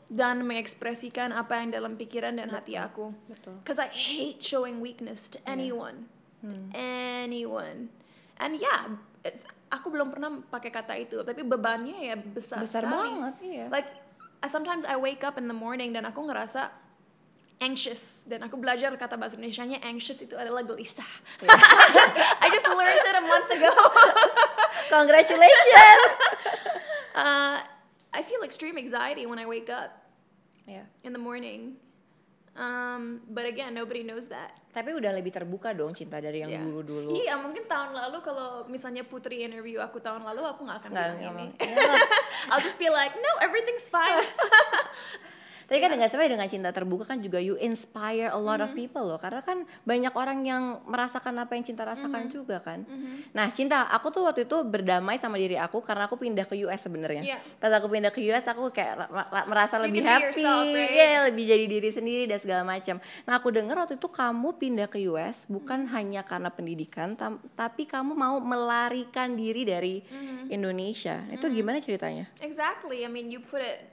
dan 0.07 0.39
mengekspresikan 0.47 1.35
apa 1.35 1.59
yang 1.59 1.75
dalam 1.75 1.99
pikiran 1.99 2.37
dan 2.37 2.47
hati 2.47 2.79
aku. 2.79 3.11
betul. 3.27 3.59
Cause 3.65 3.75
I 3.75 3.91
hate 3.91 4.39
showing 4.39 4.79
weakness 4.79 5.27
to 5.35 5.39
anyone, 5.43 6.07
to 6.47 6.55
anyone. 6.77 7.91
And 8.37 8.55
yeah, 8.55 8.95
it's- 9.25 9.43
aku 9.67 9.91
belum 9.91 10.15
pernah 10.15 10.39
pakai 10.47 10.71
kata 10.71 10.95
itu, 10.95 11.19
tapi 11.27 11.43
bebannya 11.43 12.07
ya 12.07 12.15
besar, 12.15 12.63
Besar 12.63 12.87
sekali. 12.87 12.95
banget, 13.11 13.35
iya. 13.43 13.65
Like 13.67 13.89
sometimes 14.47 14.87
I 14.87 14.95
wake 14.95 15.27
up 15.27 15.35
in 15.35 15.51
the 15.51 15.57
morning 15.57 15.91
dan 15.91 16.07
aku 16.07 16.23
ngerasa 16.23 16.71
anxious 17.57 18.25
dan 18.25 18.45
aku 18.45 18.53
belajar 18.55 18.93
kata 18.93 19.17
bahasa 19.17 19.33
Indonesia-nya 19.33 19.81
anxious 19.81 20.21
itu 20.21 20.37
adalah 20.37 20.61
gelisah. 20.61 21.07
I 21.45 21.89
just 21.89 22.13
I 22.15 22.47
just 22.49 22.67
learned 22.69 23.01
it 23.01 23.15
a 23.17 23.25
month 23.25 23.49
ago. 23.49 23.73
Congratulations. 24.95 26.09
uh, 27.17 27.57
I 28.13 28.21
feel 28.23 28.41
extreme 28.45 28.77
anxiety 28.77 29.25
when 29.25 29.37
I 29.37 29.45
wake 29.45 29.69
up 29.69 29.89
ya. 30.65 30.85
in 31.01 31.11
the 31.11 31.21
morning. 31.21 31.81
Um, 32.57 33.21
but 33.29 33.45
again, 33.45 33.77
nobody 33.77 34.01
knows 34.01 34.33
that. 34.33 34.49
Tapi 34.73 34.89
udah 34.97 35.13
lebih 35.13 35.29
terbuka 35.29 35.77
dong 35.77 35.93
cinta 35.93 36.17
dari 36.17 36.41
yang 36.41 36.49
Yeah. 36.49 36.65
dulu-dulu. 36.65 37.13
Iya, 37.13 37.37
mungkin 37.37 37.69
tahun 37.69 37.93
lalu 37.93 38.17
kalau 38.25 38.65
misalnya 38.65 39.05
Putri 39.05 39.45
interview 39.45 39.77
aku 39.77 40.01
tahun 40.01 40.25
lalu, 40.25 40.41
aku 40.41 40.65
nggak 40.65 40.77
akan 40.81 40.89
Nggak, 40.89 41.05
bilang 41.21 41.37
ini. 41.37 41.45
mau. 41.53 41.61
Ya. 41.61 42.01
I'll 42.49 42.61
just 42.61 42.81
be 42.81 42.89
like, 42.89 43.13
no, 43.13 43.31
everything's 43.45 43.85
fine. 43.89 44.25
Tapi 45.67 45.77
kan 45.77 45.91
dengan 45.91 46.07
sebenarnya 46.07 46.33
dengan 46.33 46.47
cinta 46.47 46.69
terbuka 46.71 47.03
kan 47.05 47.19
juga 47.19 47.37
you 47.37 47.55
inspire 47.57 48.27
a 48.27 48.35
lot 48.35 48.57
of 48.57 48.67
Mm-hmm. 48.67 48.79
people 48.85 49.03
loh. 49.05 49.15
Karena 49.15 49.39
kan 49.39 49.57
banyak 49.83 50.11
orang 50.11 50.39
yang 50.41 50.63
merasakan 50.83 51.35
apa 51.37 51.53
yang 51.53 51.63
cinta 51.63 51.83
rasakan 51.83 52.07
Mm-hmm. 52.23 52.31
juga 52.33 52.57
kan. 52.59 52.87
Nah 53.31 53.47
cinta, 53.49 53.83
aku 53.87 54.07
tuh 54.09 54.23
waktu 54.23 54.43
itu 54.43 54.63
berdamai 54.63 55.15
sama 55.15 55.35
diri 55.35 55.55
aku 55.55 55.79
karena 55.79 56.05
aku 56.05 56.15
pindah 56.15 56.43
ke 56.43 56.55
US 56.63 56.81
sebenarnya. 56.81 57.19
Iya. 57.21 57.37
Pas 57.57 57.69
aku 57.69 57.87
pindah 57.87 58.09
ke 58.09 58.23
US 58.25 58.43
aku 58.43 58.69
kayak 58.69 58.95
ra- 58.97 59.11
ra- 59.27 59.45
merasa 59.45 59.75
You 59.77 59.83
lebih 59.85 60.01
happy, 60.01 60.23
yourself, 60.39 60.63
right? 60.65 60.91
Iya, 60.93 61.07
lebih 61.27 61.43
jadi 61.45 61.65
diri 61.65 61.89
sendiri 61.89 62.23
dan 62.25 62.37
segala 62.37 62.63
macam. 62.63 62.95
Nah 63.23 63.33
aku 63.33 63.47
dengar 63.49 63.75
waktu 63.77 63.95
itu 63.95 64.07
kamu 64.07 64.49
pindah 64.55 64.87
ke 64.87 65.03
US 65.05 65.45
bukan 65.45 65.79
Mm-hmm. 65.79 65.93
hanya 65.93 66.21
karena 66.21 66.49
pendidikan, 66.49 67.13
tapi 67.53 67.83
kamu 67.83 68.11
mau 68.11 68.39
melarikan 68.39 69.33
diri 69.33 69.63
dari 69.63 69.99
Mm-hmm. 69.99 70.47
Indonesia. 70.49 71.27
Itu 71.29 71.47
gimana 71.47 71.77
ceritanya? 71.77 72.29
Exactly. 72.39 73.01
I 73.01 73.09
mean, 73.09 73.27
you 73.27 73.39
put 73.39 73.59
it, 73.59 73.83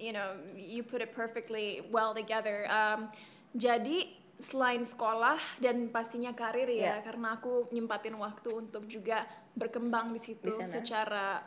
you 0.00 0.16
know, 0.16 0.34
you 0.56 0.80
put 0.82 1.04
it 1.04 1.12
perfectly 1.12 1.84
well 1.92 2.16
together. 2.16 2.64
Um, 2.72 3.12
jadi 3.52 4.08
selain 4.40 4.80
sekolah 4.80 5.36
dan 5.60 5.92
pastinya 5.92 6.32
karir 6.32 6.64
ya, 6.64 6.96
Yeah. 6.96 6.98
karena 7.04 7.36
aku 7.36 7.68
nyempatin 7.68 8.16
waktu 8.16 8.48
untuk 8.48 8.88
juga 8.88 9.28
berkembang 9.52 10.16
di 10.16 10.20
situ 10.22 10.48
Di 10.48 10.64
secara 10.64 11.44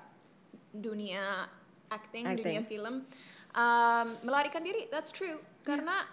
dunia 0.70 1.50
acting, 1.90 2.30
Acting. 2.30 2.38
dunia 2.46 2.62
film. 2.62 2.96
Um, 3.58 4.08
melarikan 4.22 4.62
diri, 4.62 4.86
that's 4.94 5.10
true. 5.10 5.42
Karena 5.66 6.06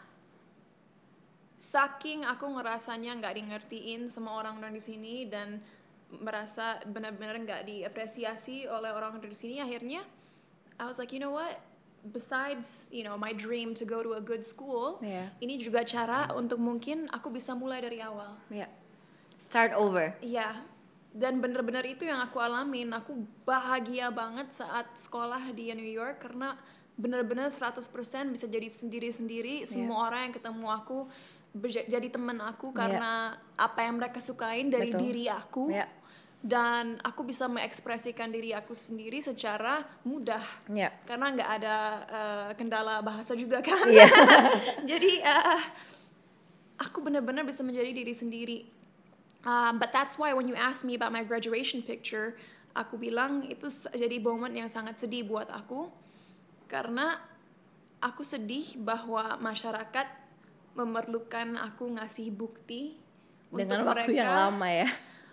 saking 1.60 2.24
aku 2.24 2.48
ngerasanya 2.48 3.20
nggak 3.20 3.34
di 3.36 3.42
ngertiin 3.44 4.00
sama 4.08 4.32
orang-orang 4.40 4.72
di 4.72 4.80
sini 4.80 5.28
dan 5.28 5.60
merasa 6.16 6.80
benar-benar 6.88 7.36
nggak 7.36 7.62
diapresiasi 7.68 8.64
oleh 8.64 8.90
orang 8.90 9.20
di 9.20 9.36
sini 9.36 9.60
akhirnya 9.60 10.00
I 10.80 10.88
was 10.88 10.96
like 10.96 11.12
you 11.12 11.20
know 11.20 11.30
what 11.36 11.60
besides 12.08 12.88
you 12.88 13.04
know 13.04 13.20
my 13.20 13.32
dream 13.36 13.76
to 13.76 13.84
go 13.84 14.00
to 14.00 14.16
a 14.16 14.22
good 14.22 14.42
school 14.42 14.96
Iya. 15.04 15.32
ini 15.44 15.60
juga 15.60 15.84
cara 15.84 16.32
untuk 16.32 16.56
mungkin 16.56 17.08
aku 17.12 17.28
bisa 17.28 17.52
mulai 17.52 17.84
dari 17.84 18.00
awal 18.00 18.36
Ya. 18.48 18.68
Start 19.40 19.74
over. 19.74 20.14
Iya 20.24 20.64
dan 21.10 21.42
bener-bener 21.42 21.82
itu 21.90 22.06
yang 22.06 22.22
aku 22.22 22.38
alamin 22.38 22.86
aku 22.94 23.26
bahagia 23.42 24.14
banget 24.14 24.54
saat 24.54 24.94
sekolah 24.94 25.50
di 25.50 25.74
New 25.74 25.90
York 25.90 26.22
karena 26.22 26.54
bener-bener 26.94 27.50
100% 27.50 27.82
bisa 28.30 28.46
jadi 28.46 28.68
sendiri-sendiri 28.70 29.66
semua 29.66 30.06
orang 30.06 30.30
yang 30.30 30.34
ketemu 30.38 30.66
aku 30.70 30.98
jadi 31.90 32.08
temen 32.14 32.38
aku 32.38 32.70
karena 32.70 33.34
apa 33.58 33.82
yang 33.82 33.98
mereka 33.98 34.22
sukain 34.22 34.70
dari 34.70 34.94
Betul. 34.94 35.02
diri 35.02 35.24
aku 35.26 35.64
Ya. 35.74 35.90
Dan 36.40 36.96
aku 37.04 37.20
bisa 37.22 37.44
mengekspresikan 37.46 38.32
diri 38.32 38.56
aku 38.56 38.72
sendiri 38.72 39.20
secara 39.20 39.84
mudah 40.02 40.40
Ya. 40.66 40.88
karena 41.04 41.36
nggak 41.36 41.50
ada 41.60 41.76
eh, 42.08 42.50
kendala 42.56 43.04
bahasa 43.04 43.36
juga 43.36 43.60
kan 43.60 43.84
Iya. 43.84 44.08
jadi 44.90 45.12
eh, 45.20 45.60
aku 46.80 47.00
benar-benar 47.00 47.44
bisa 47.44 47.60
menjadi 47.60 47.92
diri 47.92 48.12
sendiri 48.12 48.60
Um, 49.40 49.80
but 49.80 49.88
that's 49.88 50.20
why 50.20 50.36
when 50.36 50.44
you 50.44 50.52
ask 50.52 50.84
me 50.84 50.92
about 50.92 51.16
my 51.16 51.24
graduation 51.24 51.80
picture 51.80 52.36
aku 52.76 53.00
bilang 53.00 53.48
itu 53.48 53.72
jadi 53.88 54.20
momen 54.20 54.52
yang 54.52 54.68
sangat 54.68 55.00
sedih 55.00 55.24
buat 55.24 55.48
aku 55.48 55.88
karena 56.68 57.16
aku 57.98 58.20
sedih 58.20 58.76
bahwa 58.76 59.40
masyarakat 59.40 60.04
memerlukan 60.76 61.56
aku 61.56 61.88
ngasih 61.96 62.28
bukti 62.30 63.00
Dengan 63.48 63.80
untuk 63.80 63.96
waktu 63.96 64.12
mereka 64.12 64.20
yang 64.20 64.36
lama 64.52 64.68
ya. 64.68 64.88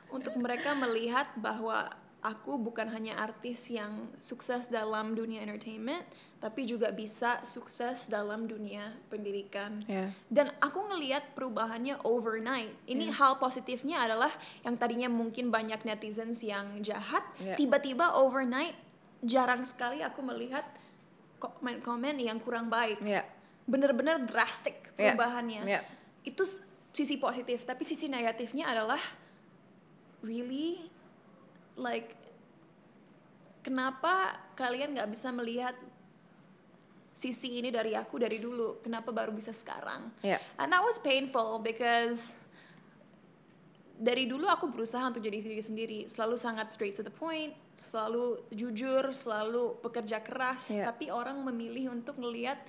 Untuk 0.09 0.35
mereka 0.35 0.73
melihat 0.73 1.27
bahwa 1.35 1.91
aku 2.17 2.57
bukan 2.57 2.89
hanya 2.89 3.15
artis 3.15 3.69
yang 3.69 4.09
sukses 4.17 4.67
dalam 4.67 5.13
dunia 5.13 5.39
entertainment, 5.39 6.03
tapi 6.37 6.65
juga 6.65 6.91
bisa 6.91 7.41
sukses 7.41 8.09
dalam 8.09 8.45
dunia 8.45 8.93
pendidikan. 9.07 9.79
Ya. 9.85 10.11
Dan 10.27 10.51
aku 10.59 10.85
ngelihat 10.85 11.33
perubahannya 11.33 11.97
overnight. 12.03 12.73
Ini 12.85 13.09
hal 13.09 13.37
positifnya 13.37 14.03
adalah 14.03 14.29
yang 14.61 14.75
tadinya 14.75 15.07
mungkin 15.07 15.49
banyak 15.49 15.81
netizens 15.81 16.43
yang 16.43 16.77
jahat, 16.81 17.23
Ya. 17.39 17.55
tiba-tiba 17.55 18.17
overnight 18.17 18.75
jarang 19.23 19.65
sekali 19.65 20.05
aku 20.05 20.21
melihat 20.21 20.65
komen-komen 21.37 22.17
yang 22.17 22.37
kurang 22.41 22.67
baik. 22.67 22.97
Ya. 23.01 23.25
Bener-bener 23.65 24.21
drastik 24.25 24.77
Ya. 24.95 25.13
perubahannya 25.13 25.61
Ya. 25.65 25.81
itu 26.23 26.43
s- 26.43 26.65
sisi 26.89 27.21
positif 27.21 27.61
tapi 27.61 27.85
sisi 27.85 28.09
negatifnya 28.09 28.65
adalah 28.67 28.97
really 30.21 30.89
like 31.75 32.13
kenapa 33.61 34.33
kalian 34.55 34.95
nggak 34.95 35.09
bisa 35.11 35.29
melihat 35.29 35.75
sisi 37.11 37.57
ini 37.57 37.73
dari 37.73 37.97
aku 37.97 38.21
dari 38.21 38.37
dulu 38.37 38.79
kenapa 38.79 39.09
baru 39.09 39.33
bisa 39.33 39.49
sekarang 39.49 40.13
Ya. 40.21 40.37
and 40.61 40.69
that 40.69 40.81
was 40.81 40.97
painful 40.97 41.57
because 41.59 42.37
dari 43.97 44.29
dulu 44.29 44.45
aku 44.45 44.69
berusaha 44.69 45.01
untuk 45.09 45.25
jadi 45.25 45.41
diri 45.41 45.57
sendiri 45.57 45.99
selalu 46.05 46.37
sangat 46.37 46.69
straight 46.69 46.93
to 46.93 47.01
the 47.01 47.09
point 47.09 47.57
selalu 47.73 48.37
jujur 48.53 49.09
selalu 49.09 49.81
bekerja 49.81 50.21
keras 50.21 50.69
Ya. 50.69 50.93
tapi 50.93 51.09
orang 51.09 51.41
memilih 51.41 51.89
untuk 51.91 52.21
ngelihat 52.21 52.61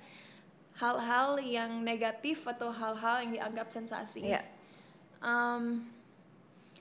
hal-hal 0.81 1.37
yang 1.43 1.85
negatif 1.85 2.41
atau 2.49 2.73
hal-hal 2.73 3.21
yang 3.29 3.31
dianggap 3.37 3.69
sensasi 3.69 4.33
Ya. 4.33 4.41
um, 5.21 5.85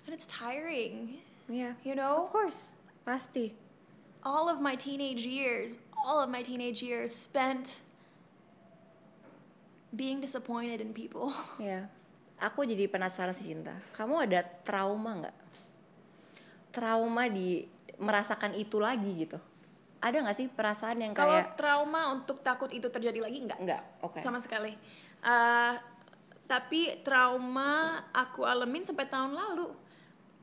and 0.08 0.16
it's 0.16 0.24
tiring 0.24 1.20
Ya. 1.52 1.76
you 1.84 1.92
know 1.92 2.24
Of 2.24 2.32
course. 2.32 2.72
Pasti. 3.04 3.52
all 4.24 4.48
of 4.48 4.56
my 4.64 4.72
teenage 4.72 5.20
years 5.22 5.76
all 6.00 6.16
of 6.16 6.32
my 6.32 6.40
teenage 6.40 6.80
years 6.80 7.12
spent 7.12 7.76
being 9.92 10.24
disappointed 10.24 10.80
in 10.80 10.96
people 10.96 11.28
Ya. 11.60 11.92
Aku 12.38 12.62
jadi 12.62 12.86
penasaran 12.86 13.34
sih 13.34 13.50
cinta. 13.50 13.74
Kamu 13.98 14.22
ada 14.22 14.46
trauma 14.62 15.10
nggak? 15.18 15.36
Trauma 16.70 17.26
di 17.26 17.66
merasakan 17.98 18.54
itu 18.54 18.78
lagi 18.78 19.26
gitu. 19.26 19.42
Ada 19.98 20.22
nggak 20.22 20.38
sih 20.38 20.46
perasaan 20.46 21.02
yang 21.02 21.10
kalau 21.18 21.34
kayak 21.34 21.58
trauma 21.58 22.14
untuk 22.14 22.38
takut 22.46 22.70
itu 22.70 22.86
terjadi 22.86 23.18
lagi 23.18 23.42
enggak 23.42 23.58
nggak? 23.58 23.82
Oke. 24.06 24.18
sama 24.24 24.38
sekali 24.40 24.72
Uh, 25.18 25.74
tapi 26.46 27.02
trauma 27.02 28.06
aku 28.14 28.46
alamin 28.46 28.86
sampai 28.86 29.10
tahun 29.10 29.34
lalu 29.34 29.74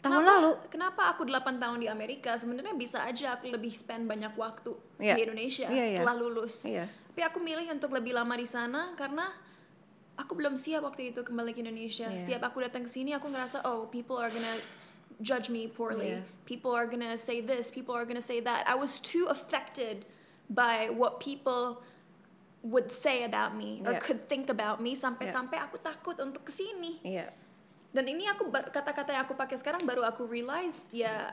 Tahun 0.05 0.21
Kenapa- 0.21 0.37
lalu? 0.37 0.51
kenapa 0.69 1.01
aku 1.09 1.21
8 1.25 1.57
tahun 1.57 1.77
di 1.79 1.89
Amerika 1.89 2.37
sebenarnya 2.37 2.73
bisa 2.73 3.01
aja 3.01 3.33
aku 3.33 3.49
lebih 3.49 3.73
spend 3.73 4.05
banyak 4.05 4.37
waktu 4.37 4.69
Iya. 4.97 5.17
di 5.17 5.21
Indonesia 5.23 5.65
Iya, 5.65 5.81
iya. 5.83 5.85
setelah 5.97 6.15
lulus 6.15 6.61
Iya. 6.63 6.85
tapi 7.09 7.21
aku 7.21 7.41
milih 7.41 7.65
untuk 7.71 7.89
lebih 7.89 8.13
lama 8.13 8.33
di 8.33 8.45
sana 8.45 8.93
karena 8.93 9.33
aku 10.15 10.31
belum 10.31 10.53
siap 10.55 10.85
waktu 10.85 11.09
itu 11.09 11.21
kembali 11.21 11.51
ke 11.51 11.59
Indonesia 11.59 12.05
Iya. 12.05 12.21
setiap 12.21 12.41
aku 12.45 12.61
datang 12.61 12.85
ke 12.85 12.91
sini 12.91 13.11
aku 13.11 13.25
ngerasa 13.27 13.65
oh 13.65 13.89
people 13.89 14.15
are 14.15 14.29
gonna 14.29 14.55
judge 15.17 15.49
me 15.49 15.65
poorly 15.65 16.13
Iya. 16.13 16.21
people 16.45 16.71
are 16.71 16.85
gonna 16.85 17.17
say 17.17 17.41
this 17.41 17.67
people 17.67 17.91
are 17.91 18.05
gonna 18.05 18.21
say 18.21 18.37
that 18.39 18.61
I 18.63 18.77
was 18.77 19.01
too 19.01 19.25
affected 19.25 20.05
by 20.45 20.87
what 20.87 21.17
people 21.17 21.81
would 22.61 22.89
say 22.89 23.21
about 23.21 23.53
me 23.53 23.81
or 23.81 23.97
Iya. 23.97 24.01
could 24.01 24.21
think 24.25 24.49
about 24.49 24.77
me 24.77 24.93
sampai-sampai 24.93 25.57
aku 25.57 25.77
takut 25.77 26.13
untuk 26.17 26.45
ke 26.45 26.53
sini 26.53 27.01
Iya. 27.01 27.33
Dan 27.95 28.05
ini 28.05 28.27
aku 28.27 28.51
kata-kata 28.51 29.15
yang 29.15 29.23
aku 29.23 29.33
pakai 29.33 29.55
sekarang 29.55 29.87
baru 29.87 30.03
aku 30.03 30.27
realize 30.27 30.91
ya 30.91 31.31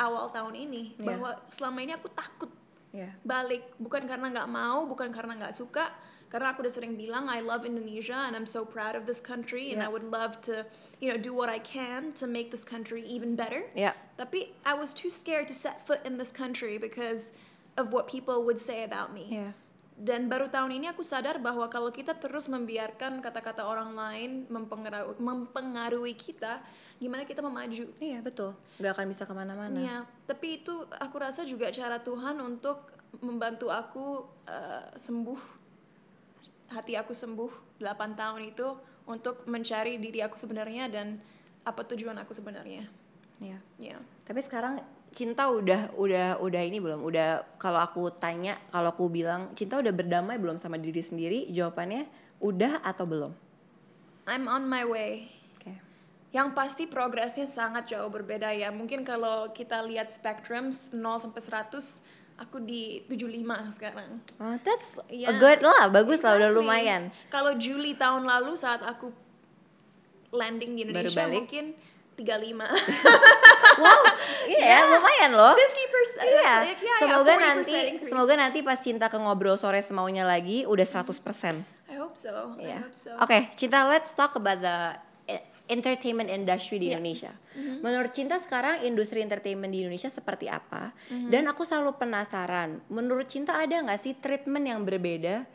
awal 0.00 0.32
tahun 0.32 0.56
ini 0.56 0.96
Iya. 0.96 1.04
bahwa 1.04 1.30
selama 1.52 1.78
ini 1.84 1.92
aku 1.92 2.08
takut 2.08 2.48
Iya. 2.88 3.12
balik 3.20 3.76
bukan 3.76 4.08
karena 4.08 4.32
nggak 4.32 4.48
mau 4.48 4.88
bukan 4.88 5.12
karena 5.12 5.36
nggak 5.36 5.52
suka 5.52 5.92
karena 6.32 6.52
aku 6.52 6.64
udah 6.64 6.72
sering 6.72 6.96
bilang 6.96 7.28
I 7.28 7.44
love 7.44 7.68
Indonesia 7.68 8.16
and 8.24 8.32
I'm 8.32 8.48
so 8.48 8.64
proud 8.64 8.96
of 8.96 9.04
this 9.04 9.20
country 9.20 9.68
and 9.76 9.84
Yeah. 9.84 9.88
I 9.88 9.90
would 9.92 10.08
love 10.08 10.40
to 10.48 10.64
you 10.96 11.12
know 11.12 11.20
do 11.20 11.36
what 11.36 11.52
I 11.52 11.60
can 11.60 12.16
to 12.16 12.24
make 12.24 12.48
this 12.48 12.64
country 12.64 13.04
even 13.04 13.36
better 13.36 13.68
Ya. 13.76 13.92
tapi 14.16 14.56
I 14.64 14.72
was 14.72 14.96
too 14.96 15.12
scared 15.12 15.44
to 15.52 15.56
set 15.56 15.84
foot 15.84 16.00
in 16.08 16.16
this 16.16 16.32
country 16.32 16.80
because 16.80 17.36
of 17.76 17.92
what 17.92 18.08
people 18.08 18.48
would 18.48 18.56
say 18.56 18.80
about 18.80 19.12
me 19.12 19.28
Ya. 19.28 19.52
Dan 19.98 20.30
baru 20.30 20.46
tahun 20.46 20.78
ini 20.78 20.86
aku 20.94 21.02
sadar 21.02 21.42
bahwa 21.42 21.66
kalau 21.66 21.90
kita 21.90 22.14
terus 22.14 22.46
membiarkan 22.46 23.18
kata-kata 23.18 23.66
orang 23.66 23.98
lain 23.98 24.30
mempengaruhi, 24.46 25.18
mempengaruhi 25.18 26.14
kita 26.14 26.62
gimana 27.02 27.26
kita 27.26 27.42
memaju 27.42 27.90
Iya 27.98 28.22
betul. 28.22 28.54
Gak 28.78 28.94
akan 28.94 29.06
bisa 29.10 29.26
ke 29.26 29.34
mana-mana. 29.34 29.74
Ya, 29.74 30.06
tapi 30.30 30.62
itu 30.62 30.86
aku 31.02 31.16
rasa 31.18 31.42
juga 31.42 31.74
cara 31.74 31.98
Tuhan 31.98 32.38
untuk 32.38 32.94
membantu 33.18 33.74
aku 33.74 34.22
eh, 34.46 34.86
sembuh 34.94 35.58
hati 36.70 36.94
aku 36.94 37.10
sembuh 37.10 37.82
8 37.82 38.14
tahun 38.14 38.40
itu 38.54 38.68
untuk 39.10 39.50
mencari 39.50 39.98
diri 39.98 40.22
aku 40.22 40.38
sebenarnya 40.38 40.86
dan 40.86 41.18
apa 41.66 41.82
tujuan 41.82 42.14
aku 42.22 42.30
sebenarnya. 42.30 42.86
Iya. 43.42 43.58
Ya. 43.82 43.98
Tapi 44.22 44.40
sekarang 44.46 44.78
cinta 45.10 45.48
udah 45.48 45.94
udah 45.94 46.38
udah 46.38 46.62
ini 46.62 46.78
belum? 46.78 47.00
Udah 47.00 47.42
kalau 47.56 47.78
aku 47.78 48.12
tanya, 48.12 48.56
kalau 48.68 48.92
aku 48.92 49.08
bilang 49.08 49.50
cinta 49.52 49.76
udah 49.76 49.90
berdamai 49.90 50.36
belum 50.36 50.56
sama 50.56 50.76
diri 50.76 51.00
sendiri? 51.00 51.48
Jawabannya 51.48 52.06
udah 52.38 52.82
atau 52.82 53.04
belum? 53.04 53.32
I'm 54.28 54.44
on 54.44 54.64
my 54.64 54.84
way. 54.84 55.32
Oke. 55.56 55.72
Yang 56.30 56.48
pasti 56.52 56.84
progresnya 56.84 57.48
sangat 57.48 57.88
jauh 57.88 58.08
berbeda 58.08 58.52
ya. 58.52 58.68
Mungkin 58.68 59.02
kalau 59.02 59.50
kita 59.50 59.80
lihat 59.82 60.08
spectrum 60.08 60.68
0 60.68 60.92
sampai 61.18 61.40
100 61.40 62.04
aku 62.38 62.62
di 62.62 63.02
75 63.10 63.74
sekarang. 63.74 64.22
Oh, 64.38 64.54
that's 64.62 65.00
a 65.00 65.10
Iya. 65.10 65.34
good 65.36 65.58
lah, 65.58 65.90
bagus 65.90 66.22
lah 66.22 66.38
udah 66.38 66.52
Exactly. 66.52 66.62
lumayan. 66.62 67.02
Kalau 67.28 67.58
Juli 67.58 67.98
tahun 67.98 68.22
lalu 68.22 68.54
saat 68.54 68.78
aku 68.80 69.10
landing 70.30 70.76
di 70.76 70.84
Baru 70.84 71.08
Indonesia 71.08 71.24
balik. 71.24 71.34
mungkin 71.34 71.64
35. 72.18 72.66
Wow, 73.78 74.02
iya 74.50 74.82
ya, 74.82 74.90
lumayan 74.90 75.38
loh. 75.38 75.54
50%. 75.54 76.18
Iya, 76.18 76.34
yeah, 76.34 76.58
yeah, 76.74 76.98
semoga 76.98 77.30
40% 77.30 77.46
nanti 77.46 77.74
increase. 77.78 78.10
semoga 78.10 78.34
nanti 78.34 78.58
pas 78.60 78.74
cinta 78.76 79.06
ke 79.06 79.14
ngobrol 79.14 79.54
sore 79.54 79.78
semaunya 79.78 80.26
lagi 80.26 80.66
udah 80.66 80.82
100%. 80.82 81.14
I 81.86 81.94
hope 81.94 82.18
so. 82.18 82.58
I 82.58 82.74
Iya. 82.74 82.78
hope 82.82 82.90
so. 82.92 83.14
Oke, 83.22 83.54
Cinta, 83.54 83.86
let's 83.86 84.10
talk 84.12 84.34
about 84.34 84.58
the 84.58 84.98
eh, 85.28 85.38
entertainment 85.68 86.26
industry 86.26 86.82
di 86.82 86.90
Iya. 86.90 86.98
Indonesia. 86.98 87.30
Mm-hmm. 87.54 87.78
Menurut 87.78 88.10
Cinta 88.10 88.34
sekarang 88.36 88.82
industri 88.82 89.22
entertainment 89.22 89.70
di 89.70 89.86
Indonesia 89.86 90.10
seperti 90.10 90.50
apa? 90.50 90.90
Mm-hmm. 91.06 91.30
Dan 91.30 91.46
aku 91.46 91.62
selalu 91.62 91.94
penasaran, 91.94 92.82
menurut 92.90 93.30
Cinta 93.30 93.54
ada 93.54 93.78
nggak 93.78 93.94
sih 93.96 94.18
treatment 94.18 94.66
yang 94.66 94.82
berbeda 94.82 95.46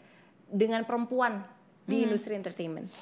dengan 0.47 0.87
perempuan 0.87 1.43
di 1.83 1.91
Mm-hmm. 1.91 2.05
industri 2.07 2.33
entertainment? 2.33 2.87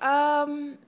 Um, 0.00 0.78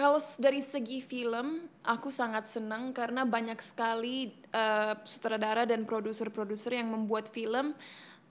kalau 0.00 0.16
dari 0.40 0.64
segi 0.64 1.04
film, 1.04 1.68
aku 1.84 2.08
sangat 2.08 2.48
senang 2.48 2.96
karena 2.96 3.28
banyak 3.28 3.60
sekali 3.60 4.32
uh, 4.48 4.96
sutradara 5.04 5.68
dan 5.68 5.84
produser-produser 5.84 6.80
yang 6.80 6.88
membuat 6.88 7.28
film 7.28 7.76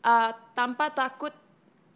uh, 0.01 0.31
tanpa 0.57 0.89
takut 0.89 1.29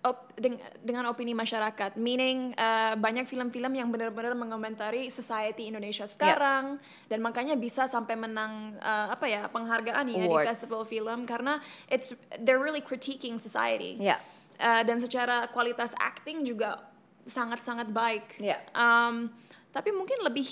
op- 0.06 0.30
deng- 0.38 0.62
dengan 0.86 1.10
opini 1.10 1.34
masyarakat. 1.34 1.98
Meaning 1.98 2.54
uh, 2.54 2.94
banyak 3.02 3.26
film-film 3.26 3.74
yang 3.74 3.90
benar-benar 3.90 4.38
mengomentari 4.38 5.10
society 5.10 5.74
Indonesia 5.74 6.06
sekarang 6.06 6.78
dan 7.10 7.20
makanya 7.26 7.58
bisa 7.58 7.90
sampai 7.90 8.14
menang 8.14 8.78
uh, 8.78 9.10
apa 9.10 9.26
ya 9.26 9.50
penghargaan 9.50 10.06
ya 10.14 10.22
Award. 10.22 10.46
di 10.46 10.50
festival 10.54 10.86
film 10.86 11.26
karena 11.26 11.58
it's 11.90 12.14
they're 12.46 12.62
really 12.62 12.86
critiquing 12.86 13.42
society. 13.42 13.98
Ya. 13.98 14.22
Uh, 14.62 14.86
dan 14.86 15.02
secara 15.02 15.50
kualitas 15.50 15.98
acting 15.98 16.46
juga 16.46 16.94
sangat-sangat 17.26 17.90
baik. 17.90 18.38
Iya. 18.38 18.62
Um, 18.78 19.34
tapi 19.74 19.90
mungkin 19.90 20.22
lebih 20.22 20.46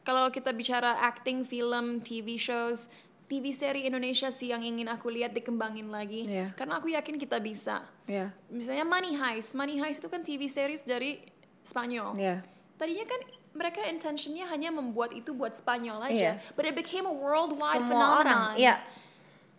kalau 0.00 0.30
kita 0.30 0.54
bicara 0.54 1.04
acting, 1.04 1.44
film, 1.44 2.00
TV 2.00 2.40
shows, 2.40 2.88
TV 3.28 3.52
seri 3.52 3.84
Indonesia 3.84 4.32
sih 4.32 4.48
yang 4.48 4.64
ingin 4.64 4.88
aku 4.88 5.12
lihat 5.12 5.36
dikembangin 5.36 5.92
lagi. 5.92 6.24
Iya. 6.24 6.56
Karena 6.56 6.80
aku 6.80 6.88
yakin 6.88 7.20
kita 7.20 7.36
bisa. 7.44 7.84
Ya. 8.08 8.32
Misalnya 8.48 8.88
Money 8.88 9.12
Heist, 9.20 9.52
Money 9.52 9.76
Heist 9.76 10.00
itu 10.00 10.08
kan 10.08 10.24
TV 10.24 10.48
series 10.48 10.80
dari 10.80 11.20
Spanyol. 11.60 12.16
Ya. 12.16 12.40
Tadinya 12.80 13.04
kan 13.04 13.20
mereka 13.52 13.84
intentionnya 13.84 14.48
hanya 14.48 14.72
membuat 14.72 15.12
itu 15.12 15.36
buat 15.36 15.52
Spanyol 15.52 16.00
aja, 16.08 16.40
but 16.56 16.64
it 16.64 16.72
became 16.72 17.04
a 17.04 17.12
worldwide 17.12 17.84
Semua 17.84 18.24
orang. 18.24 18.56
phenomenon. 18.56 18.64
Iya. 18.64 18.74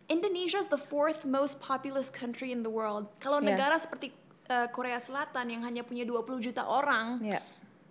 Indonesia 0.09 0.57
is 0.57 0.73
the 0.73 0.81
fourth 0.81 1.21
most 1.21 1.61
populous 1.61 2.09
country 2.09 2.49
in 2.49 2.65
the 2.65 2.71
world. 2.73 3.05
Kalau 3.21 3.37
Yeah. 3.37 3.53
negara 3.53 3.77
seperti 3.77 4.09
uh, 4.49 4.65
Korea 4.73 4.97
Selatan 4.97 5.45
yang 5.53 5.61
hanya 5.61 5.85
punya 5.85 6.01
20 6.01 6.41
juta 6.41 6.65
orang 6.65 7.21
Ya. 7.21 7.45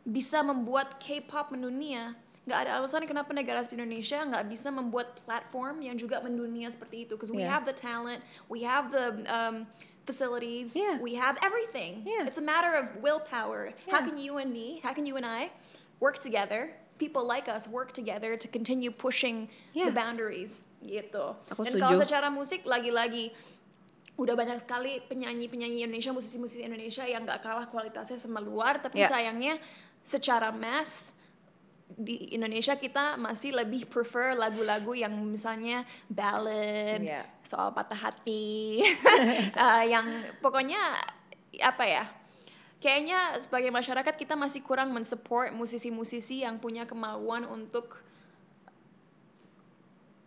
Bisa 0.09 0.41
membuat 0.41 0.97
K-pop 0.97 1.53
mendunia, 1.53 2.17
nggak 2.49 2.59
ada 2.65 2.71
alasan 2.81 3.05
kenapa 3.05 3.37
negara 3.37 3.61
seperti 3.61 3.85
Indonesia 3.85 4.25
nggak 4.25 4.45
bisa 4.49 4.73
membuat 4.73 5.21
platform 5.29 5.85
yang 5.85 6.01
juga 6.01 6.17
mendunia 6.25 6.73
seperti 6.73 7.05
itu. 7.05 7.13
Because 7.21 7.29
we 7.29 7.45
Yeah. 7.45 7.53
have 7.53 7.69
the 7.69 7.77
talent, 7.77 8.25
we 8.49 8.65
have 8.65 8.89
the 8.89 9.21
um, 9.29 9.69
facilities, 10.09 10.73
Yeah. 10.73 10.97
we 10.97 11.21
have 11.21 11.37
everything. 11.45 12.09
Yeah. 12.09 12.25
It's 12.25 12.41
a 12.41 12.45
matter 12.45 12.73
of 12.73 13.05
willpower. 13.05 13.77
How 13.93 14.01
can 14.01 14.17
you 14.17 14.41
and 14.41 14.49
me, 14.49 14.81
how 14.81 14.97
can 14.97 15.05
you 15.05 15.21
and 15.21 15.29
I 15.29 15.53
work 16.01 16.17
together? 16.25 16.73
People 16.97 17.23
like 17.29 17.47
us 17.47 17.69
work 17.69 17.93
together 17.93 18.35
to 18.41 18.49
continue 18.49 18.89
pushing 18.89 19.53
Yeah. 19.77 19.93
the 19.93 19.95
boundaries 19.95 20.73
gitu. 20.81 21.37
Aku 21.53 21.69
Dan 21.69 21.77
kalau 21.77 22.01
secara 22.01 22.33
musik 22.33 22.65
lagi-lagi 22.65 23.37
udah 24.19 24.35
banyak 24.35 24.59
sekali 24.59 24.99
penyanyi-penyanyi 25.07 25.87
Indonesia, 25.87 26.11
musisi-musisi 26.11 26.67
Indonesia 26.67 27.07
yang 27.07 27.23
nggak 27.23 27.39
kalah 27.39 27.71
kualitasnya 27.71 28.19
sama 28.19 28.43
luar, 28.43 28.83
tapi 28.83 29.05
Yeah. 29.05 29.13
sayangnya 29.13 29.55
secara 30.09 30.49
mass 30.49 31.21
di 31.89 32.33
Indonesia 32.33 32.77
kita 32.77 33.21
masih 33.21 33.53
lebih 33.53 33.85
prefer 33.89 34.33
lagu-lagu 34.33 34.93
yang 34.97 35.13
misalnya 35.25 35.85
ballad, 36.09 37.01
Yeah. 37.05 37.25
soal 37.45 37.73
patah 37.77 37.97
hati, 38.09 38.81
uh, 39.53 39.85
yang 39.93 40.05
pokoknya 40.41 40.81
apa 41.61 41.85
ya? 41.85 42.05
Kayaknya 42.79 43.43
sebagai 43.43 43.75
masyarakat 43.75 44.15
kita 44.15 44.39
masih 44.39 44.63
kurang 44.63 44.95
mensupport 44.95 45.51
musisi-musisi 45.51 46.47
yang 46.47 46.63
punya 46.63 46.87
kemauan 46.87 47.43
untuk 47.51 47.99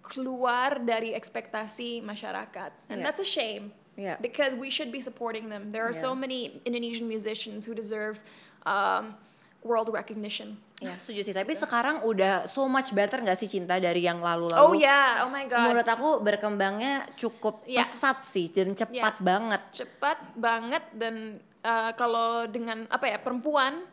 keluar 0.03 0.83
dari 0.83 1.15
ekspektasi 1.15 2.03
masyarakat. 2.03 2.71
And 2.91 2.99
Yeah. 2.99 3.07
that's 3.07 3.23
a 3.23 3.27
shame. 3.27 3.71
Yeah. 3.95 4.19
Because 4.19 4.57
we 4.59 4.67
should 4.67 4.91
be 4.91 4.99
supporting 4.99 5.47
them. 5.47 5.71
There 5.71 5.87
are 5.87 5.95
so 5.95 6.11
Yeah. 6.11 6.19
many 6.27 6.39
Indonesian 6.67 7.07
musicians 7.07 7.63
who 7.63 7.71
deserve 7.71 8.19
um, 8.67 9.15
world 9.61 9.89
recognition. 9.89 10.57
Ya, 10.81 10.97
setuju 10.97 11.21
sih. 11.21 11.35
Tapi 11.35 11.53
sekarang 11.53 12.01
udah 12.01 12.49
so 12.49 12.65
much 12.65 12.89
better 12.91 13.21
nggak 13.21 13.37
sih 13.37 13.45
cinta 13.45 13.77
dari 13.77 14.01
yang 14.01 14.17
lalu-lalu? 14.17 14.57
Oh 14.57 14.73
yeah, 14.73 15.21
oh 15.21 15.29
my 15.29 15.45
god. 15.45 15.69
Menurut 15.69 15.85
aku 15.85 16.09
berkembangnya 16.19 17.05
cukup 17.13 17.61
Iya. 17.63 17.85
pesat 17.85 18.25
sih 18.25 18.49
dan 18.49 18.73
cepat 18.73 19.21
banget. 19.21 19.61
cepat 19.71 20.17
banget 20.33 20.81
dan 20.91 21.37
uh, 21.61 21.93
kalau 21.93 22.49
dengan 22.49 22.89
apa 22.89 23.05
ya 23.05 23.21
perempuan 23.21 23.85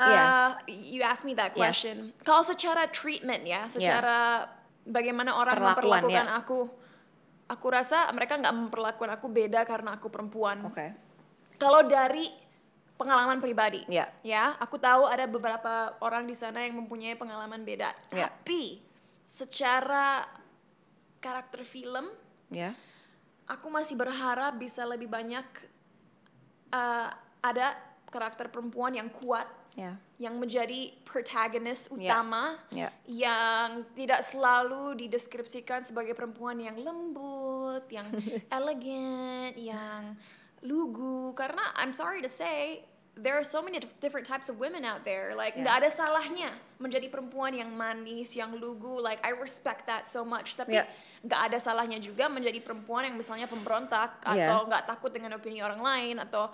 uh, 0.00 0.08
Iya. 0.08 0.24
you 0.66 1.04
ask 1.04 1.22
me 1.22 1.36
that 1.36 1.52
Yes. 1.52 1.60
question 1.60 2.10
kalau 2.24 2.40
secara 2.40 2.88
treatment 2.88 3.44
ya 3.44 3.68
secara 3.68 4.48
bagaimana 4.82 5.36
orang 5.36 5.54
Perlakuan, 5.54 6.00
memperlakukan 6.02 6.26
ya. 6.28 6.40
aku 6.40 6.58
aku 7.46 7.66
rasa 7.68 8.08
mereka 8.10 8.40
nggak 8.40 8.54
memperlakukan 8.56 9.10
aku 9.14 9.26
beda 9.28 9.62
karena 9.64 9.94
aku 9.94 10.08
perempuan 10.08 10.64
Oke. 10.64 10.96
kalau 11.56 11.84
dari 11.84 12.24
pengalaman 12.94 13.42
pribadi 13.42 13.82
Iya. 13.90 14.06
ya 14.22 14.54
aku 14.56 14.78
tahu 14.78 15.04
ada 15.04 15.26
beberapa 15.26 15.98
orang 15.98 16.24
di 16.24 16.34
sana 16.34 16.62
yang 16.62 16.78
mempunyai 16.78 17.18
pengalaman 17.18 17.62
beda 17.62 17.90
Iya. 18.10 18.30
tapi 18.30 18.78
secara 19.24 20.22
karakter 21.18 21.64
film 21.64 22.06
Ya. 22.52 22.76
aku 23.46 23.66
masih 23.68 23.98
berharap 23.98 24.54
bisa 24.56 24.86
lebih 24.86 25.08
banyak 25.08 25.44
uh, 26.70 27.08
ada 27.42 27.74
karakter 28.08 28.46
perempuan 28.48 28.94
yang 28.94 29.10
kuat 29.10 29.48
Ya. 29.74 29.98
yang 30.22 30.38
menjadi 30.38 30.94
protagonis 31.02 31.90
Ya. 31.90 32.14
utama 32.14 32.54
Ya. 32.70 32.94
yang 33.10 33.82
tidak 33.98 34.22
selalu 34.22 34.94
dideskripsikan 35.02 35.82
sebagai 35.82 36.14
perempuan 36.14 36.62
yang 36.62 36.78
lembut, 36.78 37.82
yang 37.90 38.06
elegan, 38.54 39.50
yang 39.58 40.14
lugu 40.64 41.36
karena 41.36 41.62
I'm 41.76 41.92
sorry 41.92 42.24
to 42.24 42.30
say 42.32 42.82
there 43.14 43.38
are 43.38 43.46
so 43.46 43.62
many 43.62 43.78
dif- 43.78 43.94
different 44.02 44.26
types 44.26 44.50
of 44.50 44.58
women 44.58 44.82
out 44.82 45.06
there 45.06 45.36
like 45.38 45.54
nggak 45.54 45.86
ada 45.86 45.90
salahnya 45.92 46.50
menjadi 46.82 47.06
perempuan 47.06 47.54
yang 47.54 47.70
manis, 47.70 48.34
yang 48.34 48.56
lugu 48.58 48.98
like 48.98 49.22
I 49.22 49.36
respect 49.36 49.86
that 49.86 50.10
so 50.10 50.26
much 50.26 50.58
tapi 50.58 50.82
nggak 51.24 51.40
ada 51.52 51.58
salahnya 51.62 52.02
juga 52.02 52.26
menjadi 52.26 52.58
perempuan 52.58 53.06
yang 53.06 53.16
misalnya 53.16 53.46
pemberontak 53.46 54.18
atau 54.24 54.66
nggak 54.66 54.84
takut 54.88 55.14
dengan 55.14 55.36
opini 55.38 55.62
orang 55.62 55.78
lain 55.78 56.16
atau 56.20 56.50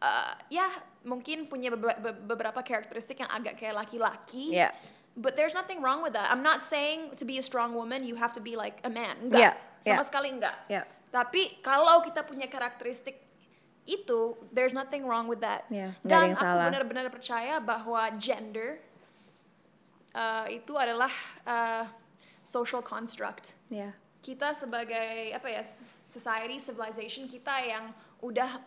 uh, 0.00 0.32
ya 0.48 0.70
mungkin 1.02 1.50
punya 1.50 1.74
bebe- 1.74 1.98
be- 1.98 2.20
beberapa 2.30 2.62
karakteristik 2.62 3.20
yang 3.20 3.30
agak 3.32 3.58
kayak 3.58 3.74
laki-laki 3.74 4.54
Ya. 4.54 4.70
But 5.14 5.38
there's 5.38 5.54
nothing 5.54 5.78
wrong 5.78 6.02
with 6.02 6.18
that. 6.18 6.26
I'm 6.26 6.42
not 6.42 6.66
saying 6.66 7.14
to 7.22 7.24
be 7.24 7.38
a 7.38 7.44
strong 7.46 7.78
woman 7.78 8.02
you 8.02 8.18
have 8.18 8.34
to 8.34 8.42
be 8.42 8.58
like 8.58 8.82
a 8.82 8.90
man. 8.90 9.14
Enggak. 9.22 9.38
Yeah, 9.38 9.54
Sama 9.78 10.02
yeah. 10.02 10.06
sekali 10.10 10.28
enggak. 10.34 10.56
Yeah. 10.66 10.84
Tapi 11.14 11.62
kalau 11.62 12.02
kita 12.02 12.26
punya 12.26 12.50
karakteristik 12.50 13.23
itu, 13.84 14.36
there's 14.48 14.72
nothing 14.72 15.04
wrong 15.04 15.28
with 15.28 15.44
that. 15.44 15.68
Yeah, 15.68 15.92
Dan 16.00 16.32
aku 16.32 16.56
benar-benar 16.72 17.12
percaya 17.12 17.60
bahwa 17.60 18.08
gender 18.16 18.80
uh, 20.16 20.48
itu 20.48 20.72
adalah 20.76 21.12
uh, 21.44 21.84
social 22.40 22.80
construct. 22.80 23.52
Ya. 23.68 23.92
Kita 24.24 24.56
sebagai 24.56 25.36
apa 25.36 25.48
ya 25.52 25.60
society 26.00 26.56
civilization 26.56 27.28
kita 27.28 27.60
yang 27.60 27.92
udah 28.24 28.64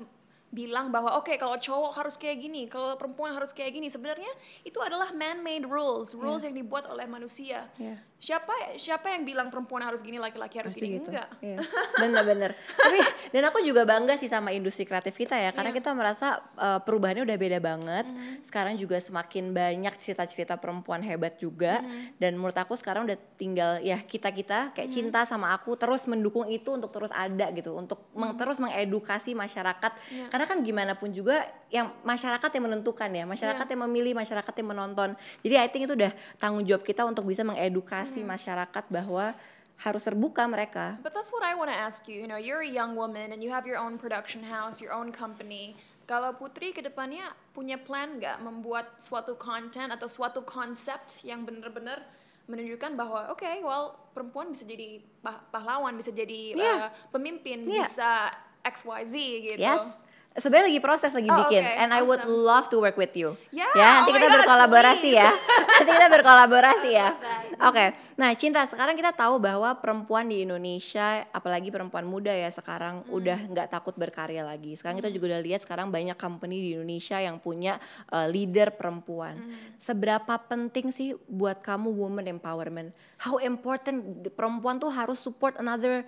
bilang 0.48 0.94
bahwa 0.94 1.20
oke 1.20 1.34
kalau 1.36 1.60
cowok 1.60 1.98
harus 1.98 2.16
kayak 2.16 2.40
gini, 2.40 2.70
kalau 2.70 2.94
perempuan 2.94 3.34
harus 3.34 3.50
kayak 3.52 3.74
gini. 3.74 3.90
Sebenarnya 3.90 4.30
itu 4.62 4.78
adalah 4.80 5.10
man-made 5.12 5.66
rules, 5.66 6.14
rules 6.14 6.46
yang 6.46 6.54
dibuat 6.54 6.86
oleh 6.88 7.10
manusia. 7.10 7.68
Ya. 7.82 7.98
Siapa 8.18 8.50
siapa 8.76 9.14
yang 9.14 9.22
bilang 9.24 9.54
perempuan 9.54 9.86
harus 9.86 10.02
gini, 10.02 10.18
laki-laki 10.18 10.58
harus 10.58 10.74
Pasti 10.74 10.82
gini? 10.82 10.98
gitu. 10.98 11.14
Enggak. 11.14 11.30
Iya. 11.38 11.58
Bener-bener. 12.02 12.52
Tapi 12.74 12.98
dan 13.30 13.44
aku 13.46 13.62
juga 13.62 13.86
bangga 13.86 14.18
sih 14.18 14.26
sama 14.26 14.50
industri 14.50 14.84
kreatif 14.84 15.14
kita 15.14 15.38
ya, 15.38 15.54
karena 15.54 15.70
Iya. 15.70 15.78
kita 15.78 15.94
merasa 15.94 16.28
uh, 16.58 16.82
perubahannya 16.82 17.22
udah 17.22 17.38
beda 17.38 17.60
banget. 17.62 18.10
Mm-hmm. 18.10 18.42
Sekarang 18.42 18.74
juga 18.74 18.98
semakin 18.98 19.54
banyak 19.54 19.94
cerita-cerita 19.96 20.58
perempuan 20.58 21.06
hebat 21.06 21.38
juga. 21.38 21.78
Mm-hmm. 21.78 22.18
Dan 22.18 22.32
menurut 22.36 22.58
aku 22.58 22.74
sekarang 22.74 23.06
udah 23.06 23.18
tinggal 23.38 23.78
ya 23.80 24.02
kita 24.02 24.34
kita 24.34 24.74
kayak 24.74 24.90
cinta 24.90 25.22
sama 25.22 25.54
aku 25.54 25.78
terus 25.78 26.10
mendukung 26.10 26.50
itu 26.50 26.74
untuk 26.74 26.90
terus 26.90 27.14
ada 27.14 27.54
gitu, 27.54 27.78
untuk 27.78 28.02
meng- 28.12 28.34
Mm-hmm. 28.34 28.42
terus 28.42 28.58
mengedukasi 28.58 29.32
masyarakat. 29.34 29.92
Iya. 30.10 30.26
Karena 30.28 30.46
kan 30.46 30.58
gimana 30.60 30.98
pun 30.98 31.14
juga 31.14 31.46
yang 31.70 31.94
masyarakat 32.02 32.50
yang 32.50 32.66
menentukan 32.66 33.10
ya, 33.12 33.24
masyarakat 33.24 33.62
Iya. 33.62 33.74
yang 33.78 33.82
memilih, 33.86 34.14
masyarakat 34.16 34.54
yang 34.58 34.70
menonton. 34.72 35.10
Jadi 35.46 35.56
I 35.56 35.68
think 35.70 35.86
itu 35.86 35.94
udah 35.94 36.10
tanggung 36.38 36.66
jawab 36.66 36.82
kita 36.82 37.06
untuk 37.06 37.22
bisa 37.24 37.44
mengedukasi 37.44 38.07
Mm-hmm. 38.16 38.30
masyarakat 38.30 38.86
bahwa 38.88 39.36
harus 39.78 40.02
terbuka 40.02 40.48
mereka. 40.48 40.98
But 41.04 41.14
that's 41.14 41.30
what 41.30 41.46
I 41.46 41.54
want 41.54 41.70
to 41.70 41.78
ask 41.78 42.08
you. 42.10 42.18
You 42.18 42.26
know, 42.26 42.40
you're 42.40 42.66
a 42.66 42.70
young 42.70 42.98
woman 42.98 43.30
and 43.30 43.44
you 43.44 43.52
have 43.52 43.68
your 43.68 43.78
own 43.78 44.00
production 44.00 44.42
house, 44.42 44.82
your 44.82 44.96
own 44.96 45.14
company. 45.14 45.78
Kalau 46.08 46.32
Putri 46.34 46.72
ke 46.72 46.80
depannya 46.80 47.28
punya 47.52 47.76
plan 47.76 48.16
nggak 48.16 48.40
membuat 48.40 48.96
suatu 48.98 49.36
konten 49.36 49.92
atau 49.92 50.08
suatu 50.08 50.42
konsep 50.42 50.98
yang 51.22 51.44
benar-benar 51.44 52.00
menunjukkan 52.48 52.96
bahwa 52.96 53.28
oke, 53.30 53.44
well 53.60 53.92
perempuan 54.16 54.50
bisa 54.50 54.64
jadi 54.64 55.04
pah- 55.20 55.44
pahlawan, 55.52 55.94
bisa 56.00 56.16
jadi 56.16 56.56
Yeah. 56.56 56.88
uh, 56.88 56.90
pemimpin, 57.12 57.68
Yeah. 57.68 57.84
bisa 57.84 58.32
XYZ 58.64 59.14
gitu. 59.46 59.62
Yes. 59.62 60.00
Sebenarnya 60.38 60.70
lagi 60.70 60.78
proses 60.80 61.12
lagi 61.12 61.28
Oh, 61.28 61.38
bikin 61.42 61.66
okay. 61.66 61.82
and 61.82 61.90
I 61.90 62.00
would 62.00 62.22
Awesome. 62.22 62.46
love 62.46 62.66
to 62.70 62.78
work 62.78 62.94
with 62.94 63.10
you. 63.12 63.34
Yeah, 63.50 63.66
ya, 63.74 63.90
nanti 64.00 64.14
oh 64.14 64.16
kita 64.16 64.28
God, 64.28 64.36
berkolaborasi 64.38 65.10
please. 65.10 65.18
ya. 65.18 65.30
nanti 65.78 65.92
kita 65.92 66.08
berkolaborasi 66.14 66.90
ya. 66.94 67.08
Oke. 67.70 67.86
Nah, 68.16 68.30
Cinta, 68.34 68.62
sekarang 68.64 68.94
kita 68.94 69.12
tahu 69.12 69.38
bahwa 69.38 69.74
perempuan 69.76 70.26
di 70.26 70.46
Indonesia, 70.46 71.26
apalagi 71.30 71.70
perempuan 71.70 72.06
muda 72.06 72.30
ya 72.30 72.48
sekarang 72.48 73.02
Hmm. 73.02 73.18
udah 73.18 73.40
nggak 73.50 73.68
takut 73.68 73.94
berkarya 73.94 74.42
lagi. 74.42 74.78
Sekarang 74.78 74.98
kita 74.98 75.10
juga 75.10 75.34
udah 75.34 75.42
lihat 75.42 75.66
sekarang 75.66 75.90
banyak 75.90 76.14
company 76.14 76.62
di 76.62 76.70
Indonesia 76.74 77.18
yang 77.18 77.38
punya 77.38 77.82
uh, 78.10 78.30
leader 78.30 78.70
perempuan. 78.72 79.42
Hmm. 79.42 79.58
Seberapa 79.78 80.38
penting 80.40 80.94
sih 80.94 81.18
buat 81.26 81.60
kamu 81.60 81.90
woman 81.90 82.30
empowerment? 82.30 82.94
How 83.18 83.42
important 83.42 84.06
perempuan 84.32 84.78
tuh 84.78 84.94
harus 84.94 85.18
support 85.18 85.58
another 85.58 86.06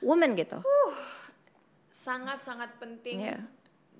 woman 0.00 0.32
gitu? 0.32 0.64
Sangat-sangat 2.00 2.80
penting. 2.80 3.18
Yeah. 3.20 3.44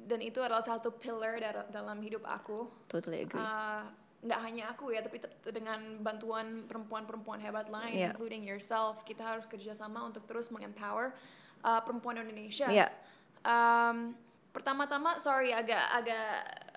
Dan 0.00 0.24
itu 0.24 0.40
adalah 0.40 0.64
satu 0.64 0.96
pillar 0.96 1.36
dar- 1.36 1.68
dalam 1.68 2.00
hidup 2.00 2.24
aku. 2.24 2.64
Totally 2.88 3.28
agree. 3.28 3.36
Uh, 3.38 3.84
nggak 4.20 4.40
hanya 4.40 4.64
aku 4.72 4.92
ya, 4.92 5.00
tapi 5.00 5.20
dengan 5.48 6.00
bantuan 6.00 6.64
perempuan-perempuan 6.64 7.40
hebat 7.40 7.68
lain, 7.68 7.92
Iya. 7.94 8.12
including 8.12 8.44
yourself, 8.44 9.04
kita 9.04 9.20
harus 9.20 9.44
kerjasama 9.44 10.00
untuk 10.04 10.24
terus 10.24 10.48
mengempower 10.48 11.12
uh, 11.60 11.80
perempuan 11.80 12.20
Indonesia. 12.20 12.68
Iya. 12.68 12.88
Um, 13.40 14.12
pertama-tama, 14.52 15.16
sorry 15.16 15.52
agak 15.52 15.80
agak 15.94 16.28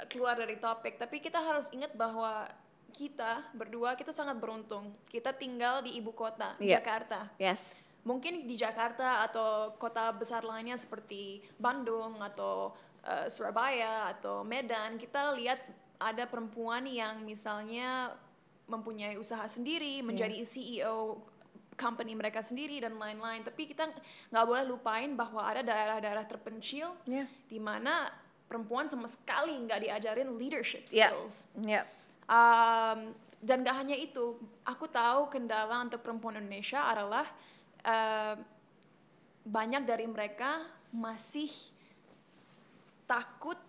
keluar 0.08 0.36
dari 0.36 0.56
topik, 0.56 0.96
tapi 0.96 1.20
kita 1.20 1.40
harus 1.40 1.68
ingat 1.72 1.92
bahwa 1.96 2.48
kita 2.94 3.44
berdua 3.52 3.98
kita 3.98 4.14
sangat 4.14 4.38
beruntung. 4.38 4.94
Kita 5.10 5.34
tinggal 5.34 5.82
di 5.84 5.98
ibu 5.98 6.14
kota 6.14 6.56
Iya. 6.62 6.80
Jakarta. 6.80 7.28
Yes. 7.36 7.90
Mungkin 8.04 8.44
di 8.48 8.60
Jakarta 8.60 9.24
atau 9.24 9.76
kota 9.80 10.12
besar 10.12 10.44
lainnya 10.44 10.76
seperti 10.76 11.40
Bandung 11.56 12.20
atau 12.20 12.76
uh, 13.08 13.28
Surabaya 13.32 14.12
atau 14.12 14.44
Medan, 14.44 15.00
kita 15.00 15.32
lihat 15.40 15.64
ada 16.00 16.28
perempuan 16.28 16.84
yang 16.84 17.24
misalnya 17.24 18.12
mempunyai 18.68 19.16
usaha 19.16 19.48
sendiri, 19.48 20.04
menjadi 20.04 20.44
CEO 20.44 21.20
company 21.80 22.14
mereka 22.14 22.44
sendiri 22.44 22.84
dan 22.84 23.00
lain-lain. 23.00 23.44
Tapi 23.44 23.72
kita 23.72 23.88
nggak 24.32 24.46
boleh 24.46 24.64
lupain 24.68 25.10
bahwa 25.16 25.42
ada 25.44 25.64
daerah-daerah 25.64 26.28
terpencil 26.28 26.92
Iya. 27.08 27.26
di 27.48 27.60
mana 27.60 28.12
perempuan 28.48 28.86
sama 28.92 29.08
sekali 29.10 29.56
nggak 29.64 29.80
diajarin 29.90 30.30
leadership 30.36 30.86
Iya. 30.92 31.12
skills. 31.12 31.36
Ya. 31.64 31.82
Um, 32.28 33.16
dan 33.44 33.60
gak 33.60 33.76
hanya 33.76 34.00
itu, 34.00 34.40
aku 34.64 34.88
tahu 34.88 35.28
kendala 35.28 35.84
untuk 35.84 36.00
perempuan 36.00 36.40
Indonesia 36.40 36.80
adalah 36.88 37.28
uh, 37.84 38.36
banyak 39.44 39.84
dari 39.84 40.08
mereka 40.08 40.64
masih 40.90 41.52
takut 43.06 43.60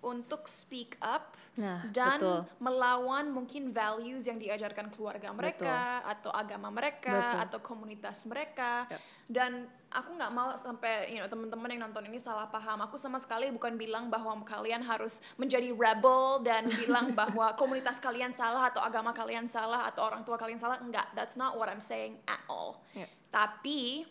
untuk 0.00 0.48
speak 0.48 0.96
up 1.00 1.36
Nah, 1.60 1.82
dan 1.92 2.16
betul. 2.16 2.40
melawan 2.56 3.26
mungkin 3.28 3.74
values 3.74 4.24
yang 4.24 4.40
diajarkan 4.40 4.88
keluarga 4.94 5.28
mereka 5.34 6.00
atau 6.08 6.32
agama 6.32 6.72
mereka 6.72 7.10
Betul. 7.12 7.38
atau 7.42 7.58
komunitas 7.60 8.24
mereka 8.24 8.86
Yep. 8.88 9.00
dan 9.28 9.50
aku 9.92 10.14
nggak 10.14 10.32
mau 10.32 10.54
sampai 10.56 11.10
you 11.12 11.18
know 11.20 11.28
teman-teman 11.28 11.68
yang 11.74 11.82
nonton 11.84 12.06
ini 12.08 12.16
salah 12.16 12.48
paham 12.48 12.80
aku 12.80 12.94
sama 12.96 13.18
sekali 13.20 13.50
bukan 13.52 13.74
bilang 13.76 14.08
bahwa 14.08 14.40
kalian 14.40 14.80
harus 14.80 15.20
menjadi 15.36 15.74
rebel 15.74 16.40
dan 16.40 16.64
bilang 16.80 17.12
bahwa 17.12 17.52
komunitas 17.58 18.00
kalian 18.00 18.32
salah 18.32 18.70
atau 18.72 18.80
agama 18.80 19.12
kalian 19.12 19.44
salah 19.44 19.84
atau 19.84 20.06
orang 20.06 20.22
tua 20.24 20.38
kalian 20.38 20.56
salah 20.56 20.78
enggak 20.80 21.12
that's 21.12 21.34
not 21.36 21.58
what 21.60 21.68
I'm 21.68 21.82
saying 21.82 22.16
at 22.24 22.40
all 22.48 22.80
Yep. 22.96 23.10
Tapi 23.30 24.04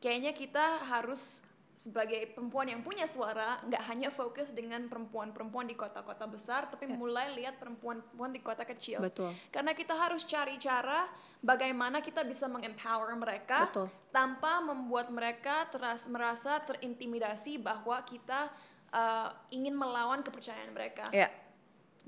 kayaknya 0.00 0.32
kita 0.32 0.88
harus 0.88 1.44
sebagai 1.78 2.34
perempuan 2.34 2.66
yang 2.66 2.82
punya 2.82 3.06
suara 3.06 3.62
nggak 3.62 3.82
hanya 3.86 4.10
fokus 4.10 4.50
dengan 4.50 4.90
perempuan-perempuan 4.90 5.70
di 5.70 5.78
kota-kota 5.78 6.26
besar 6.26 6.66
tapi 6.66 6.90
mulai 6.90 7.30
lihat 7.38 7.62
perempuan-perempuan 7.62 8.34
di 8.34 8.42
kota 8.42 8.66
kecil 8.66 8.98
Betul. 8.98 9.30
karena 9.54 9.78
kita 9.78 9.94
harus 9.94 10.26
cari 10.26 10.58
cara 10.58 11.06
bagaimana 11.38 12.02
kita 12.02 12.26
bisa 12.26 12.50
mengempower 12.50 13.14
mereka 13.14 13.70
Betul. 13.70 13.86
tanpa 14.10 14.58
membuat 14.58 15.06
mereka 15.14 15.70
teras, 15.70 16.10
merasa 16.10 16.58
terintimidasi 16.66 17.62
bahwa 17.62 18.02
kita 18.02 18.50
uh, 18.90 19.30
ingin 19.54 19.78
melawan 19.78 20.26
kepercayaan 20.26 20.74
mereka 20.74 21.14
Ya. 21.14 21.30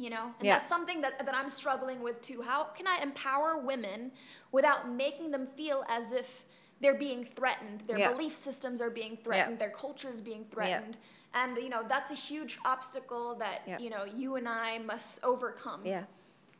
You 0.00 0.08
know? 0.08 0.32
And 0.40 0.48
Yeah. 0.48 0.56
that's 0.56 0.68
something 0.72 1.04
that, 1.04 1.20
that 1.20 1.36
i'm 1.36 1.52
struggling 1.52 2.00
with 2.00 2.16
too. 2.24 2.40
How 2.40 2.72
can 2.72 2.88
i 2.88 2.96
empower 3.04 3.60
women 3.60 4.10
without 4.50 4.88
making 4.88 5.30
them 5.30 5.44
feel 5.52 5.84
as 5.92 6.10
if 6.16 6.48
they're 6.80 6.96
being 6.96 7.28
threatened? 7.36 7.84
Their 7.84 8.00
Yeah. 8.00 8.10
belief 8.16 8.32
systems 8.32 8.80
are 8.80 8.88
being 8.88 9.20
threatened. 9.20 9.60
Their 9.60 9.76
culture 9.76 10.08
is 10.08 10.24
being 10.24 10.48
threatened. 10.48 10.96
And 11.36 11.60
you 11.60 11.68
know 11.68 11.84
that's 11.84 12.10
a 12.10 12.16
huge 12.16 12.56
obstacle 12.64 13.36
that 13.44 13.62
Yeah. 13.68 13.78
you 13.78 13.92
know 13.92 14.08
you 14.08 14.40
and 14.40 14.48
i 14.48 14.80
must 14.80 15.20
overcome. 15.22 15.84
Yeah. 15.84 16.08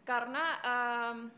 Karena 0.05 0.61
um, 0.62 1.32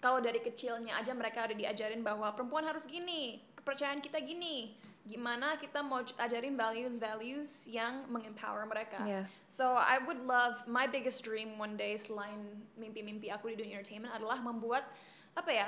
kalau 0.00 0.18
dari 0.24 0.40
kecilnya 0.40 0.96
aja 0.98 1.12
mereka 1.12 1.46
udah 1.46 1.54
diajarin 1.54 2.00
bahwa 2.02 2.32
perempuan 2.34 2.64
harus 2.66 2.88
gini, 2.88 3.38
kepercayaan 3.60 4.00
kita 4.02 4.18
gini. 4.24 4.74
Gimana 5.02 5.58
kita 5.58 5.82
mau 5.82 5.98
ajarin 5.98 6.54
values-values 6.54 7.66
yang 7.66 8.06
mengempower 8.06 8.62
mereka. 8.64 9.02
Yeah. 9.02 9.26
So 9.50 9.74
I 9.74 9.98
would 9.98 10.22
love 10.22 10.62
my 10.64 10.86
biggest 10.86 11.26
dream 11.26 11.58
one 11.58 11.74
day 11.74 11.98
selain 11.98 12.38
mimpi-mimpi 12.74 13.26
aku 13.28 13.50
di 13.50 13.58
dunia 13.58 13.78
entertainment 13.78 14.14
adalah 14.14 14.38
membuat 14.38 14.86
apa 15.34 15.50
ya 15.50 15.66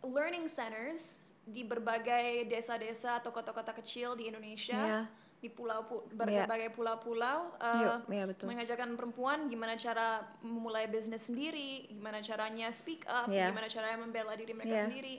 learning 0.00 0.48
centers 0.48 1.22
di 1.44 1.60
berbagai 1.60 2.48
desa-desa 2.48 3.20
atau 3.20 3.28
kota-kota 3.28 3.76
kecil 3.76 4.16
di 4.16 4.32
Indonesia. 4.32 4.80
Yeah. 4.80 5.04
Di 5.36 5.52
pulau 5.52 5.84
pu- 5.84 6.08
Yeah. 6.08 6.48
berbagai 6.48 6.72
pulau-pulau 6.72 7.52
Yuk, 7.60 7.60
uh, 7.60 8.00
iya, 8.08 8.24
betul. 8.24 8.48
mengajarkan 8.48 8.96
perempuan 8.96 9.44
gimana 9.44 9.76
cara 9.76 10.24
memulai 10.40 10.88
bisnis 10.88 11.28
sendiri, 11.28 11.84
gimana 11.92 12.24
caranya 12.24 12.72
speak 12.72 13.04
up, 13.04 13.28
Yeah. 13.28 13.52
gimana 13.52 13.68
caranya 13.68 14.00
membela 14.00 14.32
diri 14.32 14.56
mereka 14.56 14.72
Yeah. 14.72 14.84
sendiri 14.88 15.14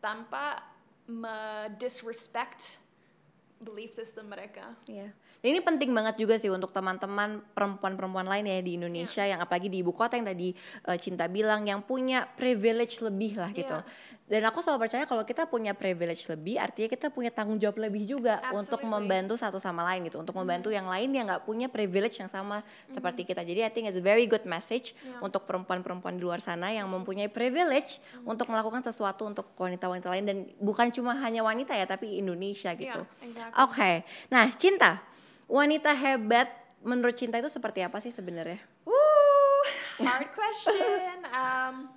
tanpa 0.00 0.64
me- 1.06 1.68
disrespect 1.78 2.78
belief 3.60 3.94
system 3.94 4.28
mereka. 4.28 4.76
Iya. 4.88 5.12
Ini 5.44 5.60
penting 5.60 5.92
banget 5.92 6.16
juga 6.16 6.40
sih 6.40 6.48
untuk 6.48 6.72
teman-teman 6.72 7.44
perempuan-perempuan 7.52 8.24
lain 8.24 8.48
ya 8.48 8.64
di 8.64 8.80
Indonesia 8.80 9.28
yang 9.28 9.44
apalagi 9.44 9.68
di 9.68 9.84
ibu 9.84 9.92
kota 9.92 10.16
yang 10.16 10.24
tadi 10.24 10.56
uh, 10.88 10.96
Cinta 10.96 11.28
bilang 11.28 11.68
yang 11.68 11.84
punya 11.84 12.24
privilege 12.24 13.04
lebih 13.04 13.36
lah 13.36 13.52
gitu. 13.52 13.76
Dan 14.24 14.40
aku 14.48 14.64
selalu 14.64 14.88
percaya 14.88 15.04
kalau 15.04 15.20
kita 15.20 15.44
punya 15.44 15.76
privilege 15.76 16.24
lebih 16.32 16.56
artinya 16.56 16.88
kita 16.88 17.12
punya 17.12 17.28
tanggung 17.28 17.60
jawab 17.60 17.76
lebih 17.76 18.08
juga 18.08 18.40
untuk 18.56 18.80
Absolutely. 18.80 18.88
membantu 18.88 19.34
satu 19.36 19.60
sama 19.60 19.84
lain 19.84 20.08
gitu, 20.08 20.16
untuk 20.16 20.32
membantu 20.32 20.72
yang 20.72 20.88
lain 20.88 21.12
yang 21.12 21.28
nggak 21.28 21.44
punya 21.44 21.68
privilege 21.68 22.16
yang 22.24 22.32
sama 22.32 22.64
seperti 22.88 23.28
kita. 23.28 23.44
Jadi 23.44 23.68
I 23.68 23.70
think 23.70 23.84
it's 23.84 24.00
a 24.00 24.04
very 24.04 24.24
good 24.24 24.48
message 24.48 24.96
untuk 25.20 25.44
perempuan-perempuan 25.44 26.16
di 26.16 26.24
luar 26.24 26.40
sana 26.40 26.72
yang 26.72 26.88
mempunyai 26.88 27.28
privilege 27.28 28.00
untuk 28.24 28.48
melakukan 28.48 28.80
sesuatu 28.80 29.28
untuk 29.28 29.52
wanita-wanita 29.60 30.08
lain 30.08 30.24
dan 30.24 30.36
bukan 30.56 30.88
cuma 30.88 31.12
hanya 31.20 31.44
wanita 31.44 31.76
ya 31.76 31.84
tapi 31.84 32.16
Indonesia 32.16 32.72
gitu. 32.72 33.04
exactly. 33.20 33.60
Oke. 33.60 33.92
Nah, 34.32 34.48
Cinta, 34.56 35.04
wanita 35.48 35.92
hebat 35.92 36.48
menurut 36.84 37.16
Cinta 37.16 37.40
itu 37.40 37.48
seperti 37.48 37.80
apa 37.80 37.98
sih 37.98 38.12
sebenarnya? 38.12 38.60
Woo, 38.84 39.60
hard 40.04 40.28
question. 40.36 41.24
Um, 41.32 41.88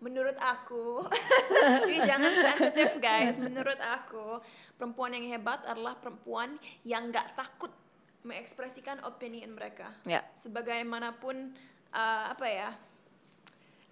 menurut 0.00 0.36
aku, 0.40 1.04
jadi 1.84 2.08
jangan 2.08 2.32
sensitif 2.32 2.96
guys. 2.96 3.36
Menurut 3.36 3.76
aku, 3.76 4.40
perempuan 4.80 5.12
yang 5.12 5.28
hebat 5.28 5.60
adalah 5.68 5.94
perempuan 6.00 6.56
yang 6.88 7.12
nggak 7.12 7.36
takut 7.36 7.70
mengekspresikan 8.24 9.00
opinion 9.04 9.52
mereka. 9.52 9.92
Ya. 10.08 10.24
Sebagaimanapun 10.32 11.52
uh, 11.92 12.24
apa 12.32 12.46
ya, 12.48 12.70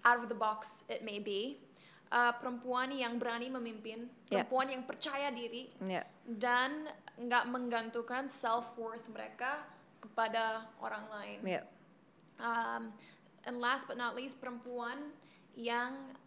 out 0.05 0.25
of 0.25 0.27
the 0.29 0.37
box 0.37 0.85
it 0.89 1.05
may 1.05 1.21
be. 1.21 1.61
Uh, 2.09 2.33
perempuan 2.41 2.89
yang 2.89 3.21
berani 3.21 3.53
memimpin, 3.53 4.09
Ya. 4.33 4.41
perempuan 4.41 4.73
yang 4.73 4.81
percaya 4.81 5.29
diri, 5.29 5.69
Ya. 5.77 6.01
dan 6.25 6.89
nggak 7.21 7.45
menggantungkan 7.45 8.25
self 8.25 8.73
worth 8.81 9.05
mereka 9.13 9.61
kepada 10.01 10.65
orang 10.81 11.05
lain. 11.05 11.39
Ya. 11.45 11.61
Um, 12.41 12.89
and 13.45 13.61
last 13.61 13.85
but 13.85 13.93
not 13.93 14.17
least 14.17 14.41
perempuan 14.41 15.13
yang 15.53 16.17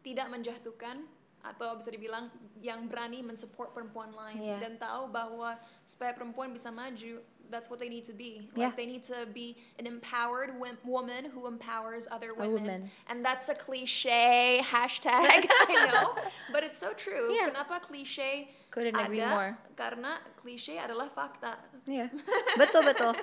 tidak 0.00 0.32
menjatuhkan 0.32 1.04
atau 1.44 1.76
bisa 1.76 1.92
dibilang 1.92 2.32
yang 2.58 2.88
berani 2.88 3.22
mensupport 3.22 3.70
perempuan 3.76 4.10
lain 4.16 4.40
Yeah. 4.40 4.58
dan 4.58 4.80
tahu 4.80 5.12
bahwa 5.12 5.60
supaya 5.84 6.16
perempuan 6.16 6.50
bisa 6.50 6.72
maju 6.72 7.20
that's 7.50 7.68
what 7.70 7.78
they 7.78 7.88
need 7.88 8.04
to 8.04 8.12
be 8.12 8.48
Yeah. 8.54 8.66
like 8.66 8.76
they 8.76 8.86
need 8.86 9.04
to 9.04 9.26
be 9.32 9.56
an 9.78 9.86
empowered 9.86 10.58
wom- 10.58 10.78
woman 10.84 11.26
who 11.32 11.46
empowers 11.46 12.08
other 12.10 12.34
women 12.34 12.52
woman. 12.52 12.80
and 13.08 13.24
that's 13.24 13.48
a 13.48 13.54
cliche 13.54 14.60
hashtag 14.74 15.46
I 15.70 15.90
know 15.92 16.14
but 16.52 16.62
it's 16.64 16.78
so 16.78 16.92
true 16.94 17.32
Yeah. 17.32 17.48
kenapa 17.50 17.80
cliche 17.82 18.50
Couldn't 18.70 18.96
agree 18.96 19.24
more. 19.24 19.56
karena 19.76 20.20
cliche 20.36 20.76
adalah 20.76 21.08
fakta 21.08 21.56
Iya, 21.86 22.10
betul 22.60 22.82
betul. 22.82 23.14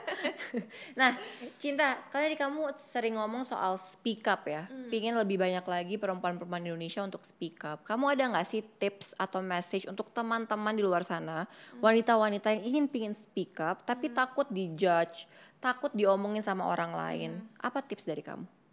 nah, 1.00 1.12
Cinta, 1.60 2.00
kan 2.08 2.24
tadi 2.24 2.40
kamu 2.40 2.72
sering 2.80 3.20
ngomong 3.20 3.44
soal 3.44 3.76
speak 3.76 4.24
up 4.32 4.48
ya. 4.48 4.72
Pingin 4.88 5.20
lebih 5.20 5.36
banyak 5.36 5.68
lagi 5.68 6.00
perempuan-perempuan 6.00 6.64
Indonesia 6.64 7.04
untuk 7.04 7.28
speak 7.28 7.60
up. 7.68 7.84
Kamu 7.84 8.16
ada 8.16 8.24
nggak 8.32 8.48
sih 8.48 8.64
tips 8.64 9.20
atau 9.20 9.44
message 9.44 9.84
untuk 9.86 10.16
teman-teman 10.16 10.74
di 10.74 10.84
luar 10.84 11.04
sana, 11.04 11.44
wanita-wanita 11.84 12.56
yang 12.56 12.64
ingin 12.64 12.86
pingin 12.88 13.14
speak 13.14 13.60
up 13.60 13.84
tapi 13.84 14.08
takut 14.10 14.48
dijudge, 14.48 15.28
takut 15.60 15.92
diomongin 15.92 16.40
sama 16.40 16.64
orang 16.64 16.96
lain? 16.96 17.32
Apa 17.60 17.84
tips 17.84 18.08
dari 18.08 18.24
kamu? 18.24 18.64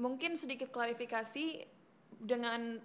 mungkin 0.00 0.40
sedikit 0.40 0.72
klarifikasi 0.72 1.68
dengan 2.16 2.80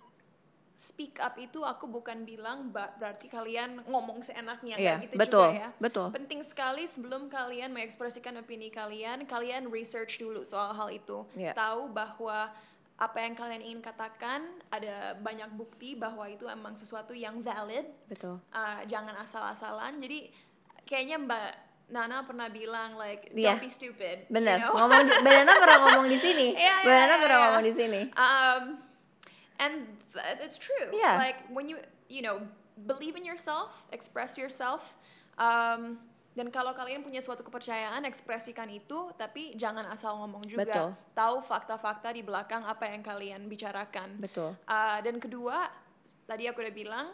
speak 0.75 1.23
up 1.23 1.39
itu 1.39 1.63
aku 1.63 1.87
bukan 1.87 2.27
bilang 2.27 2.67
berarti 2.69 3.31
kalian 3.31 3.79
ngomong 3.87 4.19
seenaknya 4.19 4.75
Iya, 4.75 4.99
kayak 4.99 5.03
gitu 5.07 5.15
betul, 5.15 5.47
juga 5.47 5.59
ya. 5.63 5.69
betul. 5.79 6.07
Penting 6.11 6.41
sekali 6.43 6.83
sebelum 6.83 7.31
kalian 7.31 7.71
mengekspresikan 7.71 8.35
opini 8.35 8.67
kalian, 8.67 9.23
kalian 9.23 9.71
research 9.71 10.19
dulu 10.19 10.43
soal 10.43 10.75
hal 10.75 10.91
itu. 10.91 11.23
Iya. 11.39 11.55
Tahu 11.55 11.95
bahwa 11.95 12.51
apa 12.95 13.17
yang 13.19 13.35
kalian 13.35 13.63
ingin 13.63 13.81
katakan 13.83 14.39
ada 14.71 15.15
banyak 15.19 15.51
bukti 15.51 15.95
bahwa 15.95 16.27
itu 16.27 16.47
emang 16.47 16.75
sesuatu 16.75 17.11
yang 17.11 17.39
valid. 17.39 17.87
Betul. 18.07 18.39
Uh, 18.51 18.79
jangan 18.87 19.15
asal-asalan. 19.19 19.99
Jadi 19.99 20.31
kayaknya 20.83 21.19
Mbak 21.19 21.49
Nana 21.85 22.25
pernah 22.25 22.47
bilang 22.49 22.97
like 22.97 23.29
Iya. 23.31 23.55
don't 23.55 23.63
be 23.63 23.71
stupid. 23.71 24.25
you 24.27 24.33
Bener, 24.33 24.57
know? 24.59 24.75
ngomong 24.75 25.07
Mbak 25.07 25.33
Nana 25.39 25.53
pernah 25.55 25.77
ngomong 25.87 26.07
di 26.07 26.17
sini. 26.19 26.47
Iya, 26.63 26.75
Mbak 26.83 26.91
iya, 26.91 26.99
Nana 26.99 27.07
iya, 27.07 27.21
pernah 27.23 27.37
iya. 27.37 27.43
ngomong 27.47 27.63
di 27.63 27.73
sini. 27.75 28.01
Um, 28.11 28.61
and 29.59 29.87
th- 30.11 30.39
it's 30.43 30.59
true. 30.59 30.91
Yeah. 30.91 31.17
Like 31.19 31.43
when 31.51 31.69
you 31.69 31.79
you 32.11 32.21
know 32.21 32.43
believe 32.87 33.15
in 33.15 33.23
yourself, 33.23 33.83
express 33.95 34.35
yourself. 34.35 34.99
Um, 35.39 35.99
dan 36.35 36.51
kalau 36.51 36.75
kalian 36.75 36.99
punya 36.99 37.23
suatu 37.23 37.47
kepercayaan, 37.47 38.03
ekspresikan 38.03 38.67
itu, 38.67 39.15
tapi 39.15 39.55
jangan 39.55 39.87
asal 39.87 40.19
ngomong 40.19 40.43
juga. 40.43 40.67
Betul. 40.67 40.89
Tahu 41.15 41.37
fakta-fakta 41.47 42.11
di 42.11 42.27
belakang 42.27 42.67
apa 42.67 42.91
yang 42.91 42.99
kalian 42.99 43.47
bicarakan. 43.47 44.19
Betul. 44.19 44.51
Uh, 44.67 44.99
dan 44.99 45.15
kedua, 45.15 45.71
tadi 46.27 46.51
aku 46.51 46.59
udah 46.59 46.75
bilang, 46.75 47.07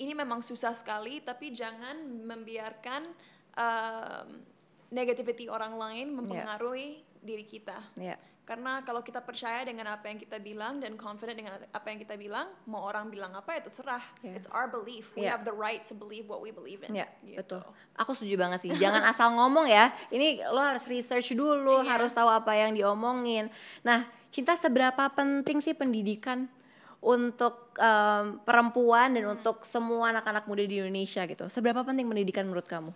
ini 0.00 0.16
memang 0.16 0.40
susah 0.40 0.72
sekali, 0.72 1.20
tapi 1.20 1.52
jangan 1.52 2.00
membiarkan 2.24 3.12
um, 3.60 4.40
negativity 4.88 5.52
orang 5.52 5.76
lain 5.76 6.16
mempengaruhi 6.16 7.04
diri 7.20 7.44
kita. 7.44 7.76
Iya. 8.00 8.16
Karena 8.42 8.82
kalau 8.82 9.06
kita 9.06 9.22
percaya 9.22 9.62
dengan 9.62 9.86
apa 9.94 10.10
yang 10.10 10.18
kita 10.18 10.42
bilang 10.42 10.82
dan 10.82 10.98
confident 10.98 11.38
dengan 11.38 11.54
apa 11.62 11.86
yang 11.86 12.02
kita 12.02 12.18
bilang, 12.18 12.50
mau 12.66 12.82
orang 12.82 13.06
bilang 13.06 13.30
apa 13.38 13.54
ya 13.54 13.62
terserah. 13.62 14.02
Yeah. 14.18 14.34
It's 14.34 14.50
our 14.50 14.66
belief. 14.66 15.14
We 15.14 15.24
Yeah. 15.24 15.38
have 15.38 15.46
the 15.46 15.54
right 15.54 15.78
to 15.86 15.94
believe 15.94 16.26
what 16.26 16.42
we 16.42 16.50
believe 16.50 16.82
in. 16.82 16.90
Ya, 16.90 17.06
Gitu. 17.22 17.38
betul. 17.38 17.62
Aku 17.94 18.18
setuju 18.18 18.34
banget 18.42 18.58
sih. 18.66 18.70
Jangan 18.74 19.06
asal 19.06 19.30
ngomong 19.38 19.70
ya. 19.70 19.94
Ini 20.10 20.42
lo 20.50 20.58
harus 20.58 20.82
research 20.90 21.38
dulu, 21.38 21.86
Iya. 21.86 21.94
harus 21.94 22.10
tahu 22.10 22.26
apa 22.26 22.50
yang 22.58 22.74
diomongin. 22.74 23.46
Nah, 23.86 24.02
cinta 24.26 24.58
seberapa 24.58 25.06
penting 25.14 25.62
sih 25.62 25.78
pendidikan 25.78 26.50
untuk 26.98 27.74
em, 27.78 28.38
perempuan 28.42 29.14
dan 29.14 29.24
untuk 29.32 29.62
semua 29.62 30.10
anak-anak 30.10 30.46
muda 30.46 30.62
di 30.62 30.82
Indonesia 30.82 31.22
gitu. 31.26 31.46
Seberapa 31.46 31.82
penting 31.82 32.06
pendidikan 32.06 32.46
menurut 32.46 32.66
kamu? 32.66 32.90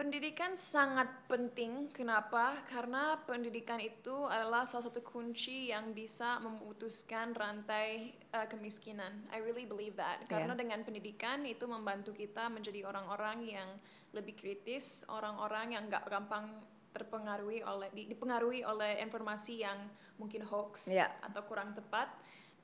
Pendidikan 0.00 0.56
sangat 0.56 1.12
penting. 1.28 1.92
Kenapa? 1.92 2.56
Karena 2.72 3.20
pendidikan 3.20 3.76
itu 3.76 4.24
adalah 4.24 4.64
salah 4.64 4.88
satu 4.88 5.04
kunci 5.04 5.68
yang 5.68 5.92
bisa 5.92 6.40
memutuskan 6.40 7.36
rantai 7.36 8.16
uh, 8.32 8.48
kemiskinan. 8.48 9.28
I 9.28 9.44
really 9.44 9.68
believe 9.68 10.00
that. 10.00 10.24
Karena 10.24 10.56
Yeah. 10.56 10.64
dengan 10.64 10.80
pendidikan 10.88 11.44
itu 11.44 11.68
membantu 11.68 12.16
kita 12.16 12.48
menjadi 12.48 12.88
orang-orang 12.88 13.44
yang 13.44 13.68
lebih 14.16 14.40
kritis, 14.40 15.04
orang-orang 15.12 15.76
yang 15.76 15.84
nggak 15.92 16.08
gampang 16.08 16.48
terpengaruhi 16.96 17.60
oleh 17.60 17.92
di- 17.92 18.08
dipengaruhi 18.08 18.64
oleh 18.64 19.04
informasi 19.04 19.68
yang 19.68 19.84
mungkin 20.16 20.48
hoax 20.48 20.88
Yeah. 20.88 21.12
atau 21.20 21.44
kurang 21.44 21.76
tepat 21.76 22.08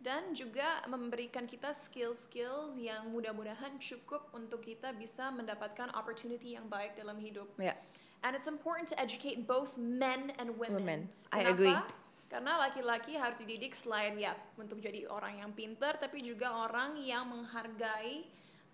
dan 0.01 0.37
juga 0.37 0.85
memberikan 0.87 1.49
kita 1.49 1.73
skill-skills 1.73 2.77
yang 2.79 3.09
mudah-mudahan 3.11 3.81
cukup 3.81 4.29
untuk 4.37 4.63
kita 4.63 4.93
bisa 4.93 5.33
mendapatkan 5.33 5.91
opportunity 5.97 6.55
yang 6.55 6.69
baik 6.69 6.95
dalam 6.95 7.17
hidup. 7.17 7.49
Ya. 7.57 7.75
And 8.25 8.33
it's 8.37 8.49
important 8.49 8.89
to 8.93 8.97
educate 8.99 9.45
both 9.45 9.77
men 9.79 10.33
and 10.41 10.57
women. 10.57 10.85
Women. 10.85 11.01
I 11.33 11.45
Kenapa? 11.45 11.53
agree. 11.53 11.77
Karena 12.27 12.53
laki-laki 12.59 13.15
harus 13.15 13.39
dididik 13.39 13.71
selain 13.73 14.19
ya 14.19 14.35
untuk 14.59 14.83
jadi 14.83 15.07
orang 15.07 15.47
yang 15.47 15.51
pintar, 15.55 15.95
tapi 15.95 16.27
juga 16.27 16.51
orang 16.67 16.99
yang 16.99 17.23
menghargai 17.31 18.27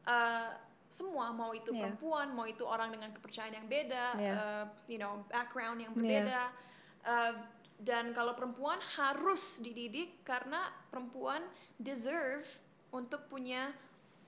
uh, 0.09 0.57
semua, 0.89 1.33
mau 1.33 1.53
itu 1.57 1.73
Yeah. 1.73 1.89
perempuan, 1.89 2.33
mau 2.37 2.45
itu 2.45 2.65
orang 2.65 2.93
dengan 2.93 3.13
kepercayaan 3.13 3.57
yang 3.57 3.69
beda, 3.69 4.07
Yeah. 4.17 4.37
uh, 4.37 4.65
you 4.89 4.97
know, 5.01 5.25
background 5.29 5.81
yang 5.85 5.93
Yeah. 5.97 6.01
berbeda. 6.01 6.43
Uh, 7.03 7.35
dan 7.83 8.15
kalau 8.15 8.39
perempuan 8.39 8.79
harus 8.95 9.59
dididik 9.59 10.23
karena 10.23 10.71
perempuan 10.87 11.43
deserve 11.83 12.47
untuk 12.95 13.27
punya 13.27 13.75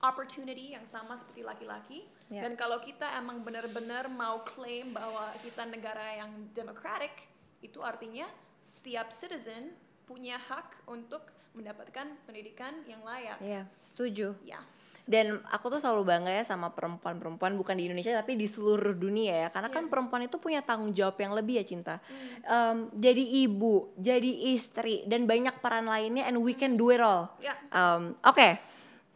opportunity 0.03 0.75
yang 0.75 0.83
sama 0.83 1.15
seperti 1.15 1.41
laki-laki. 1.41 2.03
Yeah. 2.27 2.43
Dan 2.43 2.59
kalau 2.59 2.83
kita 2.83 3.07
emang 3.15 3.47
benar-benar 3.47 4.11
mau 4.11 4.43
claim 4.43 4.91
bahwa 4.91 5.31
kita 5.39 5.63
negara 5.71 6.19
yang 6.19 6.51
democratic, 6.51 7.15
itu 7.63 7.79
artinya 7.79 8.27
setiap 8.59 9.09
citizen 9.15 9.71
punya 10.03 10.35
hak 10.35 10.83
untuk 10.91 11.23
mendapatkan 11.55 12.11
pendidikan 12.27 12.83
yang 12.83 12.99
layak. 13.07 13.39
Iya, 13.39 13.63
setuju. 13.79 14.35
Ya. 14.43 14.59
Dan 15.05 15.37
aku 15.53 15.69
tuh 15.69 15.77
selalu 15.77 16.01
bangga 16.01 16.33
ya 16.33 16.41
sama 16.41 16.73
perempuan-perempuan 16.73 17.53
bukan 17.53 17.77
di 17.77 17.85
Indonesia 17.85 18.09
tapi 18.17 18.33
di 18.33 18.49
seluruh 18.49 18.97
dunia 18.97 19.45
ya 19.45 19.47
karena 19.53 19.69
kan 19.69 19.85
perempuan 19.85 20.25
itu 20.25 20.41
punya 20.41 20.65
tanggung 20.65 20.97
jawab 20.97 21.13
yang 21.21 21.37
lebih 21.37 21.61
ya 21.61 21.65
cinta. 21.65 22.01
Em, 22.41 22.89
jadi 22.97 23.21
ibu, 23.45 23.93
jadi 24.01 24.57
istri 24.57 25.05
dan 25.05 25.29
banyak 25.29 25.61
peran 25.61 25.85
lainnya 25.85 26.25
and 26.25 26.41
we 26.41 26.57
can 26.57 26.73
do 26.73 26.89
it 26.89 26.97
all. 26.97 27.29
Ya. 27.37 27.53
Em, 27.69 28.17
Oke, 28.25 28.57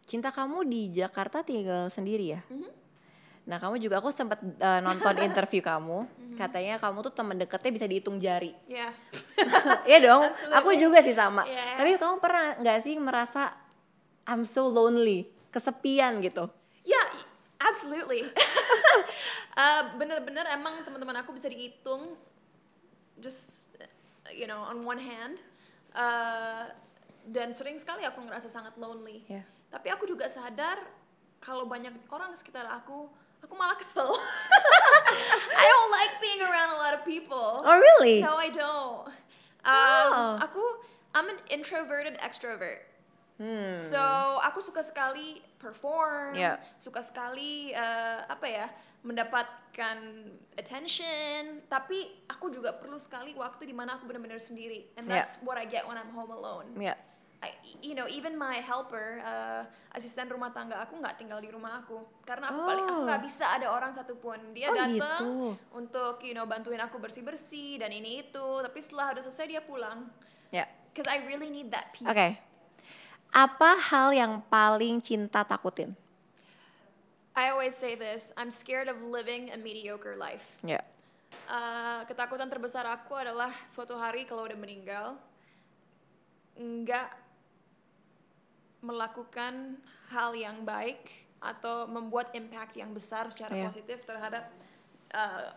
cinta 0.05 0.29
kamu 0.29 0.65
di 0.69 0.93
Jakarta 0.93 1.41
tinggal 1.41 1.89
sendiri 1.89 2.37
ya? 2.37 2.41
Nah 3.49 3.57
kamu 3.57 3.81
juga 3.81 3.97
aku 3.97 4.13
sempat 4.13 4.37
eh, 4.45 4.81
nonton 4.85 5.17
interview 5.27 5.65
kamu, 5.65 6.05
katanya 6.37 6.77
kamu 6.77 7.01
tuh 7.01 7.13
teman 7.17 7.33
deketnya 7.33 7.71
bisa 7.73 7.85
dihitung 7.89 8.21
jari. 8.21 8.53
Ya. 8.69 8.93
Iya 9.89 10.05
dong, 10.05 10.21
Absolutely. 10.29 10.57
aku 10.61 10.69
juga 10.77 10.99
sih 11.01 11.17
sama. 11.17 11.41
Yeah. 11.49 11.81
Tapi 11.81 11.97
kamu 11.97 12.21
pernah 12.21 12.61
nggak 12.61 12.79
sih 12.85 12.93
merasa 13.01 13.49
I'm 14.29 14.45
so 14.45 14.69
lonely, 14.69 15.25
kesepian 15.49 16.21
gitu? 16.21 16.49
Ya, 16.85 17.03
Absolutely. 17.59 18.23
uh, 19.59 19.81
bener-bener 19.99 20.47
emang 20.55 20.79
teman-teman 20.87 21.19
aku 21.19 21.35
bisa 21.35 21.51
dihitung 21.51 22.15
just 23.19 23.75
you 24.31 24.47
know 24.47 24.63
on 24.63 24.87
one 24.87 24.99
hand. 24.99 25.43
Uh, 25.91 26.71
dan 27.27 27.51
sering 27.51 27.75
sekali 27.75 28.07
aku 28.07 28.23
ngerasa 28.23 28.47
sangat 28.47 28.79
lonely. 28.79 29.27
Yeah. 29.27 29.43
Tapi 29.69 29.91
aku 29.91 30.07
juga 30.07 30.31
sadar 30.31 30.79
kalau 31.43 31.67
banyak 31.67 31.91
orang 32.09 32.31
sekitar 32.39 32.63
aku, 32.71 33.11
aku 33.43 33.53
malah 33.59 33.75
kesel. 33.75 34.07
I 35.59 35.65
don't 35.67 35.91
like 35.91 36.13
being 36.23 36.41
around 36.47 36.71
a 36.73 36.79
lot 36.79 36.95
of 36.95 37.03
people. 37.03 37.59
Oh 37.59 37.75
really? 37.75 38.23
No, 38.23 38.39
I 38.39 38.49
don't. 38.49 39.11
Um, 39.67 40.09
Oh. 40.09 40.33
Aku, 40.47 40.63
I'm 41.11 41.27
an 41.27 41.37
introverted 41.51 42.15
extrovert. 42.23 42.88
Hmm. 43.39 43.71
So 43.71 44.03
aku 44.43 44.59
suka 44.59 44.83
sekali 44.83 45.39
perform, 45.55 46.35
Yeah. 46.35 46.59
suka 46.75 46.99
sekali 46.99 47.71
eh, 47.71 48.19
apa 48.27 48.43
ya 48.43 48.67
mendapatkan 48.99 49.97
attention. 50.59 51.63
Tapi 51.65 52.27
aku 52.27 52.51
juga 52.51 52.75
perlu 52.75 52.99
sekali 52.99 53.31
waktu 53.33 53.63
di 53.63 53.71
mana 53.71 53.95
aku 53.95 54.05
benar-benar 54.05 54.37
sendiri, 54.37 54.91
and 54.95 55.07
Yeah. 55.07 55.23
that's 55.23 55.39
what 55.41 55.55
I 55.55 55.63
get 55.63 55.87
when 55.87 55.95
I'm 55.95 56.11
home 56.11 56.29
alone. 56.29 56.75
Ya. 56.75 56.99
I, 57.39 57.55
you 57.79 57.95
know, 57.95 58.03
even 58.11 58.35
my 58.35 58.59
helper, 58.59 59.23
eh, 59.23 59.63
asisten 59.95 60.27
rumah 60.27 60.51
tangga 60.51 60.75
aku 60.83 60.99
nggak 60.99 61.15
tinggal 61.15 61.39
di 61.39 61.47
rumah 61.47 61.79
aku 61.79 62.03
karena 62.27 62.51
aku 62.51 62.59
paling 62.59 62.83
aku 62.83 62.99
Oh. 62.99 63.07
nggak 63.07 63.23
bisa 63.23 63.55
ada 63.55 63.71
orang 63.71 63.95
satupun. 63.95 64.51
Dia 64.51 64.67
Oh, 64.67 64.75
datang 64.75 64.91
gitu. 64.91 65.55
untuk 65.71 66.19
you 66.19 66.35
know 66.35 66.43
bantuin 66.43 66.83
aku 66.83 66.99
bersih 66.99 67.23
bersih 67.23 67.79
dan 67.79 67.95
ini 67.95 68.27
itu. 68.27 68.47
Tapi 68.59 68.75
setelah 68.83 69.15
udah 69.15 69.23
selesai 69.23 69.47
dia 69.47 69.61
pulang. 69.63 70.11
Ya. 70.51 70.67
Cause 70.91 71.07
I 71.07 71.23
really 71.23 71.47
need 71.47 71.71
that 71.71 71.95
peace. 71.95 72.03
Oke. 72.03 72.48
Apa 73.29 73.77
hal 73.77 74.09
yang 74.09 74.41
paling 74.49 74.99
cinta 74.99 75.45
takutin? 75.45 75.93
I 77.37 77.53
always 77.53 77.77
say 77.77 77.95
this, 77.95 78.33
I'm 78.35 78.51
scared 78.51 78.89
of 78.89 78.99
living 79.05 79.53
a 79.53 79.57
mediocre 79.57 80.17
life. 80.19 80.43
Ya. 80.65 80.81
Uh, 81.47 82.03
ketakutan 82.09 82.49
terbesar 82.49 82.83
aku 82.89 83.15
adalah 83.15 83.53
suatu 83.69 83.95
hari 83.95 84.25
kalau 84.25 84.43
udah 84.43 84.57
meninggal, 84.59 85.15
nggak 86.57 87.09
melakukan 88.81 89.77
hal 90.11 90.33
yang 90.35 90.65
baik 90.65 91.09
atau 91.39 91.87
membuat 91.87 92.35
impact 92.35 92.75
yang 92.75 92.91
besar 92.91 93.31
secara 93.31 93.55
Iya. 93.55 93.65
positif 93.71 94.03
terhadap 94.03 94.51
uh, 95.15 95.55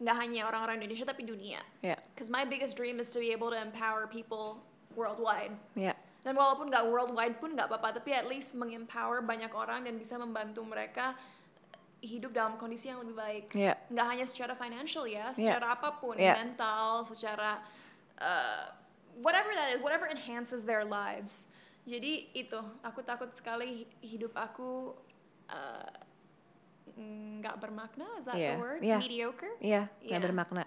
nggak 0.00 0.16
hanya 0.16 0.46
orang-orang 0.48 0.80
Indonesia 0.80 1.04
tapi 1.04 1.26
dunia. 1.26 1.60
Ya. 1.84 1.98
Because 2.14 2.30
my 2.32 2.46
biggest 2.48 2.78
dream 2.78 3.02
is 3.02 3.10
to 3.12 3.20
be 3.20 3.34
able 3.34 3.50
to 3.52 3.58
empower 3.58 4.08
people 4.08 4.62
worldwide. 4.96 5.52
Ya. 5.76 5.92
Dan 6.28 6.36
walaupun 6.36 6.68
nggak 6.68 6.84
worldwide 6.92 7.40
pun 7.40 7.56
nggak 7.56 7.72
apa-apa, 7.72 8.04
tapi 8.04 8.12
at 8.12 8.28
least 8.28 8.52
mengempower 8.52 9.24
banyak 9.24 9.48
orang 9.48 9.88
dan 9.88 9.96
bisa 9.96 10.20
membantu 10.20 10.60
mereka 10.60 11.16
hidup 12.04 12.36
dalam 12.36 12.60
kondisi 12.60 12.92
yang 12.92 13.00
lebih 13.00 13.16
baik. 13.16 13.46
Iya. 13.56 13.80
Nggak 13.88 14.06
hanya 14.12 14.26
secara 14.28 14.52
financial 14.52 15.08
ya, 15.08 15.32
secara 15.32 15.72
apa 15.72 15.96
pun, 15.96 16.20
Iya. 16.20 16.36
mental, 16.36 17.08
secara 17.08 17.64
uh, 18.20 18.76
whatever 19.24 19.48
that 19.56 19.72
is, 19.72 19.80
whatever 19.80 20.04
enhances 20.04 20.68
their 20.68 20.84
lives. 20.84 21.48
Jadi 21.88 22.28
itu, 22.36 22.60
aku 22.84 23.00
takut 23.00 23.32
sekali 23.32 23.88
hidup 24.04 24.36
aku 24.36 24.92
uh, 25.48 25.96
nggak 27.40 27.56
bermakna, 27.56 28.04
is 28.20 28.28
that 28.28 28.36
Iya. 28.36 28.52
the 28.52 28.60
word? 28.60 28.80
Iya. 28.84 28.98
Mediocre? 29.00 29.52
Iya, 29.64 29.82
nggak 30.04 30.12
Iya. 30.12 30.26
bermakna. 30.28 30.62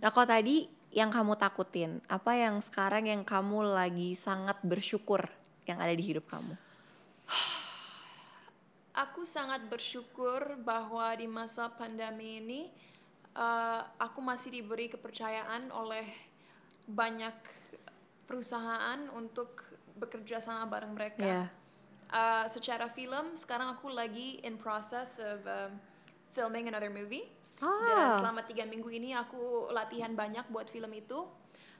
Nah, 0.00 0.08
kalau 0.08 0.24
tadi 0.24 0.72
yang 0.92 1.08
kamu 1.08 1.40
takutin, 1.40 2.04
apa 2.04 2.36
yang 2.36 2.60
sekarang 2.60 3.08
yang 3.08 3.24
kamu 3.24 3.64
lagi 3.64 4.12
sangat 4.12 4.60
bersyukur 4.60 5.24
yang 5.64 5.80
ada 5.80 5.96
di 5.96 6.04
hidup 6.04 6.28
kamu? 6.28 6.52
Aku 8.92 9.24
sangat 9.24 9.64
bersyukur 9.72 10.60
bahwa 10.60 11.08
di 11.16 11.24
masa 11.24 11.72
pandemi 11.72 12.44
ini 12.44 12.60
uh, 13.32 13.80
aku 13.96 14.20
masih 14.20 14.52
diberi 14.52 14.92
kepercayaan 14.92 15.72
oleh 15.72 16.04
banyak 16.84 17.32
perusahaan 18.28 19.00
untuk 19.16 19.64
bekerja 19.96 20.44
sama 20.44 20.68
bareng 20.68 20.92
mereka. 20.92 21.24
Iya. 21.24 21.44
Uh, 22.12 22.44
secara 22.52 22.92
film, 22.92 23.32
sekarang 23.40 23.72
aku 23.72 23.88
lagi 23.88 24.44
in 24.44 24.60
process 24.60 25.16
of 25.16 25.40
um, 25.48 25.80
filming 26.36 26.68
another 26.68 26.92
movie. 26.92 27.32
Dan 27.62 28.10
Ah. 28.10 28.18
selama 28.18 28.42
tiga 28.42 28.66
minggu 28.66 28.90
ini 28.90 29.14
aku 29.14 29.70
latihan 29.70 30.10
banyak 30.12 30.50
buat 30.50 30.66
film 30.66 30.90
itu. 30.92 31.22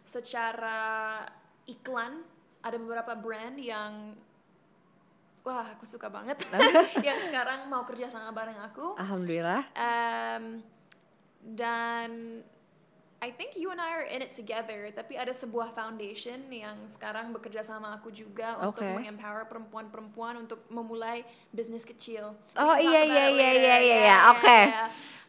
Secara 0.03 1.23
iklan, 1.65 2.23
ada 2.61 2.77
beberapa 2.77 3.15
brand 3.15 3.59
yang 3.59 4.15
wah 5.43 5.67
aku 5.67 5.83
suka 5.83 6.07
banget 6.07 6.39
yang 7.07 7.19
sekarang 7.19 7.67
mau 7.67 7.83
kerja 7.83 8.07
sama 8.07 8.31
bareng 8.31 8.63
aku. 8.63 8.95
Alhamdulillah. 8.95 9.67
Um, 9.75 10.63
dan 11.43 12.43
I 13.19 13.31
think 13.31 13.55
you 13.55 13.71
and 13.71 13.79
I 13.79 13.91
are 13.93 14.03
in 14.03 14.19
it 14.19 14.31
together. 14.31 14.91
Tapi 14.91 15.15
ada 15.15 15.31
sebuah 15.31 15.71
foundation 15.71 16.43
yang 16.49 16.75
sekarang 16.87 17.31
bekerja 17.31 17.63
sama 17.63 17.95
aku 17.95 18.11
juga 18.11 18.59
untuk 18.59 18.83
Okay. 18.83 18.99
mengempower 18.99 19.47
perempuan-perempuan 19.47 20.43
untuk 20.43 20.63
memulai 20.69 21.23
bisnis 21.51 21.83
kecil. 21.83 22.35
Oh, 22.55 22.75
iya, 22.75 23.03
iya, 23.03 23.27
iya, 23.27 23.27
iya, 23.29 23.31
iya, 23.31 23.51
Yeah, 23.55 23.79
iya. 23.79 23.99
yeah, 24.05 24.21
Oke. 24.31 24.59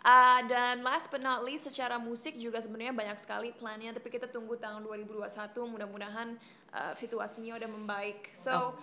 Yeah. 0.03 0.11
Uh, 0.11 0.39
dan 0.51 0.83
last 0.83 1.07
but 1.09 1.23
not 1.23 1.47
least 1.47 1.63
secara 1.63 1.95
musik 1.95 2.35
juga 2.35 2.59
sebenarnya 2.59 2.91
banyak 2.91 3.17
sekali 3.17 3.55
plannya 3.55 3.95
tapi 3.95 4.11
kita 4.11 4.27
tunggu 4.27 4.59
tahun 4.59 4.83
2021 4.83 5.23
mudah-mudahan 5.55 6.35
uh, 6.75 6.91
situasinya 6.93 7.55
udah 7.55 7.69
membaik. 7.71 8.29
So 8.35 8.75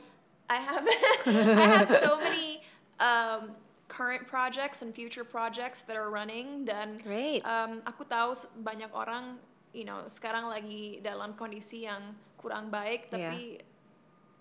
I 0.48 0.58
have 0.58 0.84
I 1.60 1.66
have 1.78 1.92
so 1.92 2.16
many 2.18 2.64
um, 2.98 3.54
current 3.90 4.26
projects 4.26 4.82
and 4.82 4.94
future 4.94 5.26
projects 5.26 5.82
that 5.86 5.98
are 5.98 6.08
running 6.08 6.64
dan 6.64 6.98
Great. 7.02 7.42
um, 7.42 7.82
aku 7.82 8.06
tahu 8.06 8.32
banyak 8.62 8.88
orang 8.94 9.36
you 9.74 9.82
know 9.82 10.06
sekarang 10.06 10.46
lagi 10.46 11.02
dalam 11.02 11.34
kondisi 11.34 11.86
yang 11.86 12.14
kurang 12.38 12.70
baik 12.70 13.10
tapi 13.10 13.58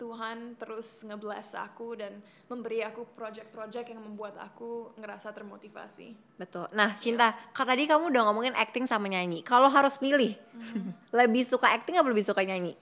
Tuhan 0.00 0.56
terus 0.56 1.04
ngebless 1.04 1.52
aku 1.60 2.00
dan 2.00 2.24
memberi 2.48 2.80
aku 2.80 3.04
project-project 3.12 3.92
yang 3.92 4.00
membuat 4.00 4.40
aku 4.40 4.96
ngerasa 4.96 5.36
termotivasi. 5.36 6.16
Betul. 6.40 6.72
Nah, 6.72 6.96
Cinta, 6.96 7.36
kan 7.52 7.68
tadi 7.68 7.84
kamu 7.84 8.08
udah 8.08 8.32
ngomongin 8.32 8.56
acting 8.56 8.88
sama 8.88 9.12
nyanyi. 9.12 9.44
Kalau 9.44 9.68
harus 9.68 10.00
milih, 10.00 10.32
lebih 11.20 11.44
suka 11.44 11.68
acting 11.68 12.00
apa 12.00 12.08
lebih 12.08 12.24
suka 12.24 12.40
nyanyi? 12.40 12.72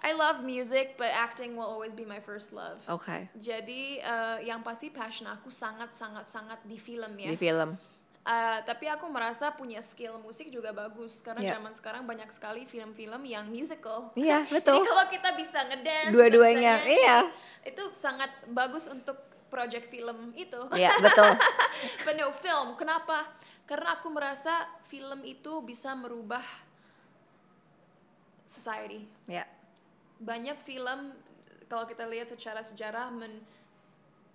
I 0.00 0.16
love 0.16 0.40
music, 0.40 0.96
but 0.96 1.12
acting 1.12 1.60
will 1.60 1.68
always 1.68 1.92
be 1.92 2.08
my 2.08 2.24
first 2.24 2.56
love. 2.56 2.80
Oke. 2.88 3.28
Jadi 3.36 4.00
eh, 4.00 4.48
yang 4.48 4.64
pasti 4.64 4.88
passion 4.88 5.28
aku 5.28 5.52
sangat 5.52 5.92
sangat 5.92 6.24
sangat 6.32 6.64
di 6.64 6.80
film 6.80 7.12
ya. 7.20 7.28
Di 7.28 7.36
film. 7.36 7.76
Uh, 8.20 8.60
tapi 8.68 8.84
aku 8.84 9.08
merasa 9.08 9.48
punya 9.56 9.80
skill 9.80 10.20
musik 10.20 10.52
juga 10.52 10.76
bagus 10.76 11.24
karena 11.24 11.40
Iya. 11.40 11.50
zaman 11.56 11.72
sekarang 11.72 12.02
banyak 12.04 12.28
sekali 12.28 12.68
film-film 12.68 13.24
yang 13.24 13.48
musical. 13.48 14.12
Iya, 14.18 14.44
betul. 14.44 14.76
Jadi 14.76 14.88
kalau 14.92 15.06
kita 15.08 15.30
bisa 15.40 15.58
ngedance, 15.64 16.12
Dua-duanya, 16.12 16.84
iya. 16.84 17.24
Itu 17.64 17.88
sangat 17.96 18.28
bagus 18.52 18.92
untuk 18.92 19.16
project 19.48 19.88
film 19.88 20.36
itu. 20.36 20.60
Iya, 20.76 21.00
betul. 21.00 21.32
But 22.04 22.20
no 22.20 22.28
film, 22.36 22.76
kenapa? 22.76 23.24
Karena 23.64 23.96
aku 23.96 24.12
merasa 24.12 24.68
film 24.84 25.24
itu 25.24 25.64
bisa 25.64 25.96
merubah 25.96 26.44
society. 28.44 29.08
Ya. 29.24 29.48
Banyak 30.20 30.60
film 30.60 31.16
kalau 31.70 31.86
kita 31.86 32.04
lihat 32.04 32.28
secara 32.28 32.60
sejarah 32.60 33.08
men 33.14 33.40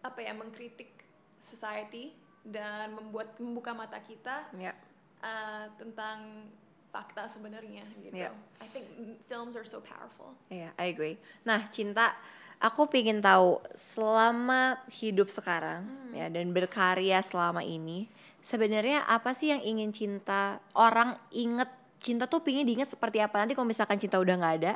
apa 0.02 0.24
ya 0.24 0.32
mengkritik 0.34 0.90
society 1.38 2.16
dan 2.46 2.94
membuat 2.94 3.34
membuka 3.42 3.74
mata 3.74 3.98
kita 3.98 4.46
Ya. 4.54 4.72
uh, 5.20 5.66
tentang 5.76 6.46
fakta 6.94 7.28
sebenarnya 7.28 7.84
gitu. 8.00 8.16
Iya. 8.16 8.32
I 8.62 8.70
think 8.72 8.88
films 9.28 9.58
are 9.60 9.68
so 9.68 9.84
powerful. 9.84 10.32
Iya, 10.48 10.72
I 10.80 10.94
agree. 10.94 11.20
Nah, 11.44 11.68
Cinta, 11.68 12.16
aku 12.64 12.88
pingin 12.88 13.20
tahu 13.20 13.60
selama 13.76 14.80
hidup 14.94 15.28
sekarang 15.28 15.84
ya 16.16 16.32
dan 16.32 16.56
berkarya 16.56 17.20
selama 17.20 17.60
ini, 17.66 18.08
sebenarnya 18.48 19.04
apa 19.10 19.36
sih 19.36 19.52
yang 19.52 19.60
ingin 19.60 19.92
Cinta 19.92 20.62
orang 20.72 21.18
inget? 21.36 21.68
Cinta 22.00 22.30
tuh 22.30 22.40
pingin 22.46 22.64
diinget 22.70 22.88
seperti 22.88 23.18
apa 23.18 23.42
nanti 23.44 23.58
kalau 23.58 23.66
misalkan 23.66 23.98
Cinta 23.98 24.22
udah 24.22 24.38
nggak 24.38 24.56
ada? 24.62 24.74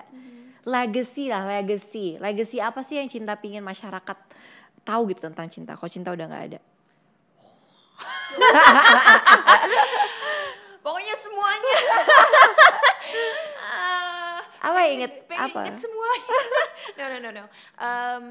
Legacy 0.67 1.32
lah, 1.32 1.47
legacy. 1.47 2.20
Legacy 2.20 2.59
apa 2.59 2.84
sih 2.84 2.99
yang 2.99 3.07
Cinta 3.07 3.38
pingin 3.39 3.63
masyarakat 3.63 4.17
tahu 4.84 5.01
gitu 5.13 5.24
tentang 5.30 5.47
Cinta? 5.47 5.80
Kalau 5.80 5.88
Cinta 5.88 6.11
udah 6.11 6.26
nggak 6.28 6.45
ada. 6.51 6.59
Pokoknya 10.84 11.16
semuanya. 11.20 11.76
Ah, 13.62 14.40
Apa 14.72 14.80
yang 14.88 14.94
inget? 15.04 15.14
pengen 15.28 15.50
Apa? 15.52 15.60
inget 15.66 15.78
semuanya. 15.80 16.38
no 16.98 17.04
no 17.06 17.18
no 17.20 17.30
no. 17.32 17.44
Um, 17.78 18.24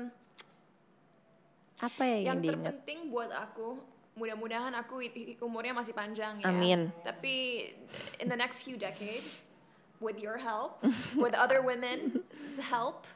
Apa 1.78 2.02
yang 2.02 2.20
yang 2.24 2.38
diinget? 2.42 2.74
terpenting 2.74 3.00
buat 3.08 3.30
aku 3.30 3.78
mudah-mudahan 4.18 4.74
aku 4.74 4.98
umurnya 5.46 5.70
masih 5.70 5.94
panjang 5.94 6.34
ya 6.42 6.50
Amin. 6.50 6.90
tapi 7.06 7.70
in 8.18 8.26
the 8.26 8.34
next 8.34 8.66
few 8.66 8.74
decades 8.74 9.54
with 10.02 10.18
your 10.18 10.34
help 10.34 10.82
with 11.14 11.30
other 11.38 11.62
women's 11.62 12.58
help 12.58 13.06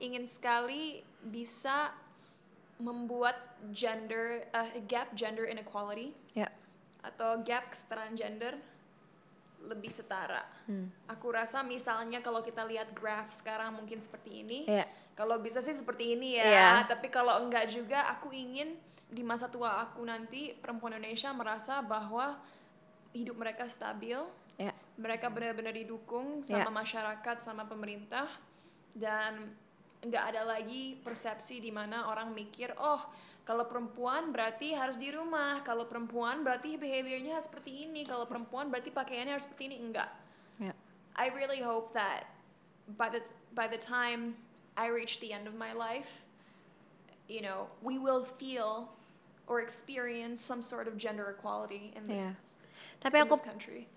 ingin 0.00 0.24
sekali 0.24 1.04
bisa 1.28 1.92
membuat 2.80 3.36
gender 3.68 4.48
uh, 4.56 4.64
gap 4.88 5.12
gender 5.12 5.44
inequality 5.44 6.16
Ya. 6.16 6.25
Atau 7.06 7.38
gap 7.46 7.70
kesetaraan 7.70 8.18
gender 8.18 8.58
lebih 9.66 9.90
setara. 9.90 10.46
Hmm. 10.70 10.90
Aku 11.10 11.30
rasa 11.34 11.62
misalnya 11.66 12.22
kalau 12.22 12.42
kita 12.42 12.62
lihat 12.66 12.94
graph 12.94 13.30
sekarang 13.34 13.74
mungkin 13.74 13.98
seperti 13.98 14.46
ini. 14.46 14.58
Iya. 14.66 14.86
Kalau 15.16 15.40
bisa 15.40 15.64
sih 15.64 15.72
seperti 15.72 16.12
ini 16.12 16.36
ya, 16.36 16.44
Iya. 16.44 16.70
tapi 16.86 17.08
kalau 17.08 17.40
enggak 17.40 17.72
juga 17.72 18.04
aku 18.12 18.30
ingin 18.36 18.76
di 19.08 19.22
masa 19.24 19.48
tua 19.48 19.80
aku 19.80 20.04
nanti 20.04 20.52
perempuan 20.52 20.98
Indonesia 20.98 21.32
merasa 21.32 21.80
bahwa 21.80 22.36
hidup 23.16 23.38
mereka 23.40 23.64
stabil, 23.66 24.18
Ya. 24.60 24.72
mereka 25.00 25.32
benar-benar 25.32 25.72
didukung 25.72 26.44
sama 26.44 26.68
masyarakat, 26.84 27.36
sama 27.40 27.64
pemerintah 27.64 28.28
dan 28.92 29.56
nggak 30.04 30.24
ada 30.36 30.42
lagi 30.44 31.00
persepsi 31.00 31.64
di 31.64 31.72
mana 31.72 32.12
orang 32.12 32.32
mikir, 32.36 32.76
oh 32.76 33.00
kalau 33.46 33.62
perempuan 33.70 34.34
berarti 34.34 34.74
harus 34.74 34.98
di 34.98 35.14
rumah, 35.14 35.62
kalau 35.62 35.86
perempuan 35.86 36.42
berarti 36.42 36.74
behaviornya 36.74 37.38
harus 37.38 37.46
seperti 37.46 37.86
ini, 37.86 38.02
kalau 38.02 38.26
perempuan 38.26 38.66
berarti 38.66 38.90
pakaiannya 38.90 39.38
harus 39.38 39.46
seperti 39.46 39.70
ini, 39.70 39.78
enggak. 39.78 40.10
Ya. 40.58 40.74
I 41.14 41.30
really 41.30 41.62
hope 41.62 41.94
that 41.94 42.26
by 42.98 43.06
the 43.06 43.22
by 43.54 43.70
the 43.70 43.78
time 43.78 44.34
I 44.74 44.90
reach 44.90 45.22
the 45.22 45.30
end 45.30 45.46
of 45.46 45.54
my 45.54 45.70
life, 45.70 46.26
you 47.30 47.38
know, 47.38 47.70
we 47.86 48.02
will 48.02 48.26
feel 48.26 48.90
or 49.46 49.62
experience 49.62 50.42
some 50.42 50.58
sort 50.58 50.90
of 50.90 50.98
gender 50.98 51.30
equality 51.30 51.94
in 51.94 52.10
this, 52.10 52.26
Iya. 52.26 52.34
Tapi 52.96 53.22
aku 53.22 53.38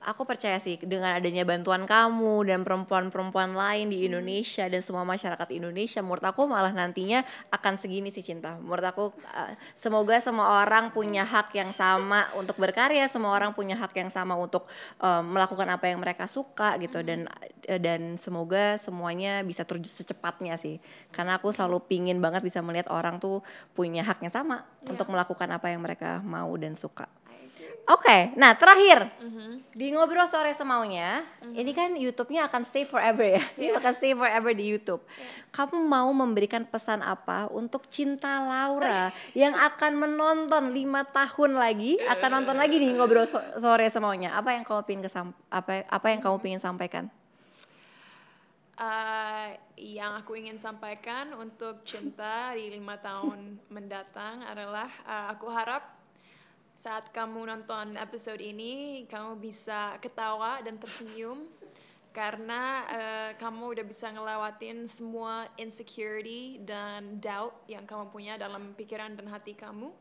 aku 0.06 0.22
percaya 0.28 0.60
sih 0.62 0.78
dengan 0.80 1.18
adanya 1.18 1.42
bantuan 1.48 1.88
kamu 1.90 2.46
dan 2.46 2.62
perempuan-perempuan 2.62 3.58
lain 3.58 3.90
Hmm. 3.90 3.94
di 3.96 4.06
Indonesia 4.06 4.66
dan 4.68 4.82
semua 4.84 5.08
masyarakat 5.08 5.50
Indonesia 5.56 6.04
menurut 6.04 6.22
aku 6.22 6.46
malah 6.46 6.70
nantinya 6.76 7.24
akan 7.50 7.74
segini 7.80 8.12
sih 8.14 8.22
cinta. 8.22 8.60
Menurut 8.60 8.86
aku 8.86 9.04
uh, 9.12 9.54
semoga 9.74 10.20
semua 10.22 10.62
orang 10.62 10.92
punya 10.94 11.24
hak 11.26 11.56
yang 11.56 11.72
sama 11.72 12.28
untuk 12.36 12.60
berkarya 12.60 13.08
semua 13.10 13.34
orang 13.34 13.56
punya 13.56 13.80
hak 13.80 13.96
yang 13.98 14.12
sama 14.14 14.36
untuk 14.38 14.68
um, 15.02 15.24
melakukan 15.32 15.68
apa 15.72 15.90
yang 15.90 16.04
mereka 16.04 16.30
suka 16.30 16.76
gitu 16.78 17.02
dan 17.02 17.26
uh, 17.26 17.80
dan 17.80 18.18
semoga 18.22 18.78
semuanya 18.78 19.42
bisa 19.42 19.66
terwujud 19.66 19.90
secepatnya 19.90 20.60
sih. 20.60 20.78
Karena 21.10 21.40
aku 21.42 21.50
selalu 21.50 21.82
pingin 21.88 22.22
banget 22.22 22.46
bisa 22.46 22.62
melihat 22.62 22.92
orang 22.94 23.18
tuh 23.18 23.42
punya 23.74 24.06
haknya 24.06 24.30
sama 24.30 24.68
Iya. 24.80 24.96
untuk 24.96 25.12
melakukan 25.12 25.50
apa 25.52 25.68
yang 25.72 25.84
mereka 25.84 26.24
mau 26.24 26.56
dan 26.56 26.80
suka 26.80 27.19
Oke, 27.90 28.30
nah 28.38 28.54
terakhir 28.54 29.10
Mm-hmm. 29.18 29.74
di 29.74 29.90
ngobrol 29.90 30.30
sore 30.30 30.54
semaunya, 30.54 31.26
ini 31.58 31.74
kan 31.74 31.98
YouTube-nya 31.98 32.46
akan 32.46 32.62
stay 32.62 32.86
forever 32.86 33.26
ya, 33.26 33.42
ini 33.58 33.74
Iya. 33.74 33.82
akan 33.82 33.94
stay 33.98 34.14
forever 34.14 34.54
di 34.54 34.70
YouTube. 34.70 35.02
Kamu 35.50 35.82
mau 35.82 36.06
memberikan 36.14 36.70
pesan 36.70 37.02
apa 37.02 37.50
untuk 37.50 37.90
cinta 37.90 38.46
Laura 38.46 39.10
yang 39.34 39.58
akan 39.58 39.98
menonton 39.98 40.70
lima 40.70 41.02
tahun 41.02 41.58
lagi, 41.58 41.98
akan 41.98 42.30
nonton 42.42 42.62
lagi 42.62 42.78
nih 42.78 42.94
ngobrol 42.94 43.26
so- 43.26 43.42
sore 43.58 43.90
semaunya? 43.90 44.38
Apa 44.38 44.54
yang 44.54 44.62
kamu 44.62 44.86
pingin 44.86 45.04
kesam 45.04 45.34
apa 45.50 45.82
apa 45.90 46.08
yang 46.14 46.22
kamu 46.22 46.38
pingin 46.38 46.62
sampaikan? 46.62 47.10
Uh, 48.80 49.52
yang 49.76 50.16
aku 50.16 50.40
ingin 50.40 50.56
sampaikan 50.56 51.36
untuk 51.36 51.84
cinta 51.84 52.56
di 52.56 52.72
lima 52.72 52.96
tahun 52.96 53.60
mendatang 53.68 54.40
adalah 54.40 54.88
uh, 55.04 55.36
aku 55.36 55.52
harap 55.52 55.99
saat 56.80 57.12
kamu 57.12 57.44
nonton 57.44 58.00
episode 58.00 58.40
ini 58.40 59.04
kamu 59.12 59.36
bisa 59.36 60.00
ketawa 60.00 60.64
dan 60.64 60.80
tersenyum 60.80 61.52
karena 62.16 62.88
uh, 62.88 63.30
kamu 63.36 63.76
udah 63.76 63.84
bisa 63.84 64.08
ngelewatin 64.08 64.88
semua 64.88 65.52
insecurity 65.60 66.56
dan 66.64 67.20
doubt 67.20 67.68
yang 67.68 67.84
kamu 67.84 68.08
punya 68.08 68.40
dalam 68.40 68.72
pikiran 68.80 69.12
dan 69.12 69.28
hati 69.28 69.60
kamu. 69.60 69.92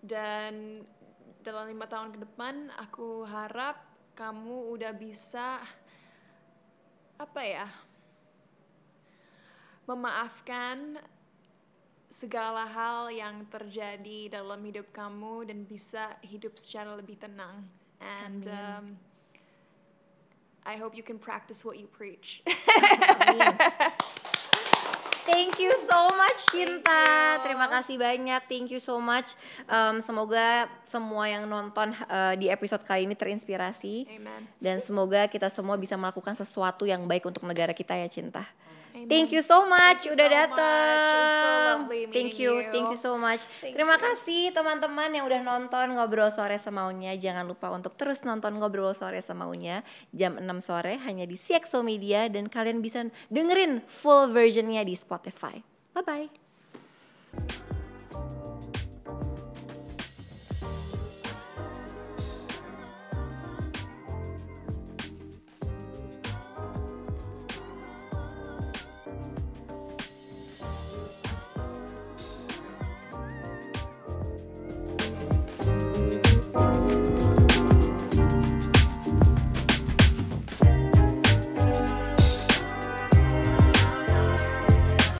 Dan 0.00 0.80
dalam 1.44 1.68
lima 1.68 1.84
tahun 1.84 2.16
ke 2.16 2.24
depan 2.24 2.72
aku 2.80 3.28
harap 3.28 3.76
kamu 4.16 4.80
udah 4.80 4.96
bisa 4.96 5.60
apa 7.20 7.42
ya 7.44 7.68
memaafkan 9.84 10.96
segala 12.08 12.64
hal 12.64 13.12
yang 13.12 13.44
terjadi 13.52 14.32
dalam 14.40 14.60
hidup 14.64 14.88
kamu 14.96 15.44
dan 15.48 15.68
bisa 15.68 16.16
hidup 16.24 16.56
secara 16.56 16.96
lebih 16.96 17.20
tenang. 17.20 17.68
And 18.00 18.44
um, 18.48 18.84
I 20.64 20.76
hope 20.76 20.96
you 20.96 21.04
can 21.04 21.20
practice 21.20 21.64
what 21.64 21.76
you 21.76 21.88
preach. 21.88 22.40
Thank 25.28 25.60
you 25.60 25.68
so 25.84 26.08
much 26.16 26.40
Cinta. 26.48 27.36
Terima 27.44 27.68
kasih 27.68 28.00
banyak. 28.00 28.40
Thank 28.48 28.72
you 28.72 28.80
so 28.80 28.96
much. 28.96 29.36
Um, 29.68 30.00
semoga 30.00 30.72
semua 30.88 31.28
yang 31.28 31.44
nonton 31.44 31.92
uh, 32.08 32.32
di 32.32 32.48
episode 32.48 32.80
kali 32.80 33.04
ini 33.04 33.12
terinspirasi 33.12 34.08
Amen. 34.08 34.48
dan 34.56 34.80
semoga 34.80 35.28
kita 35.28 35.52
semua 35.52 35.76
bisa 35.76 36.00
melakukan 36.00 36.32
sesuatu 36.32 36.88
yang 36.88 37.04
baik 37.04 37.28
untuk 37.28 37.44
negara 37.44 37.76
kita 37.76 37.92
ya 37.92 38.08
Cinta. 38.08 38.40
Amen. 38.40 38.77
Thank 39.06 39.30
you 39.30 39.44
so 39.44 39.68
much 39.68 40.08
you 40.08 40.16
udah 40.18 40.28
so 40.28 40.34
datang. 40.34 41.74
so 41.86 42.10
thank 42.10 42.34
you, 42.40 42.64
you. 42.64 42.72
thank 42.74 42.88
you 42.90 42.98
so 42.98 43.14
much. 43.14 43.46
Thank 43.62 43.78
Terima 43.78 43.94
you. 43.94 44.02
kasih 44.02 44.42
teman-teman 44.50 45.12
yang 45.14 45.24
udah 45.28 45.40
nonton 45.44 45.94
ngobrol 45.94 46.32
sore 46.34 46.58
semaunya. 46.58 47.14
Jangan 47.14 47.46
lupa 47.46 47.70
untuk 47.70 47.94
terus 47.94 48.26
nonton 48.26 48.58
ngobrol 48.58 48.96
sore 48.96 49.22
semaunya 49.22 49.86
jam 50.10 50.40
6 50.40 50.42
sore 50.64 50.98
hanya 51.06 51.28
di 51.28 51.38
CXO 51.38 51.86
Media 51.86 52.26
dan 52.26 52.50
kalian 52.50 52.82
bisa 52.82 53.06
dengerin 53.30 53.84
full 53.86 54.34
versionnya 54.34 54.82
di 54.82 54.98
Spotify. 54.98 55.62
Bye 55.94 56.02
bye. 56.02 57.76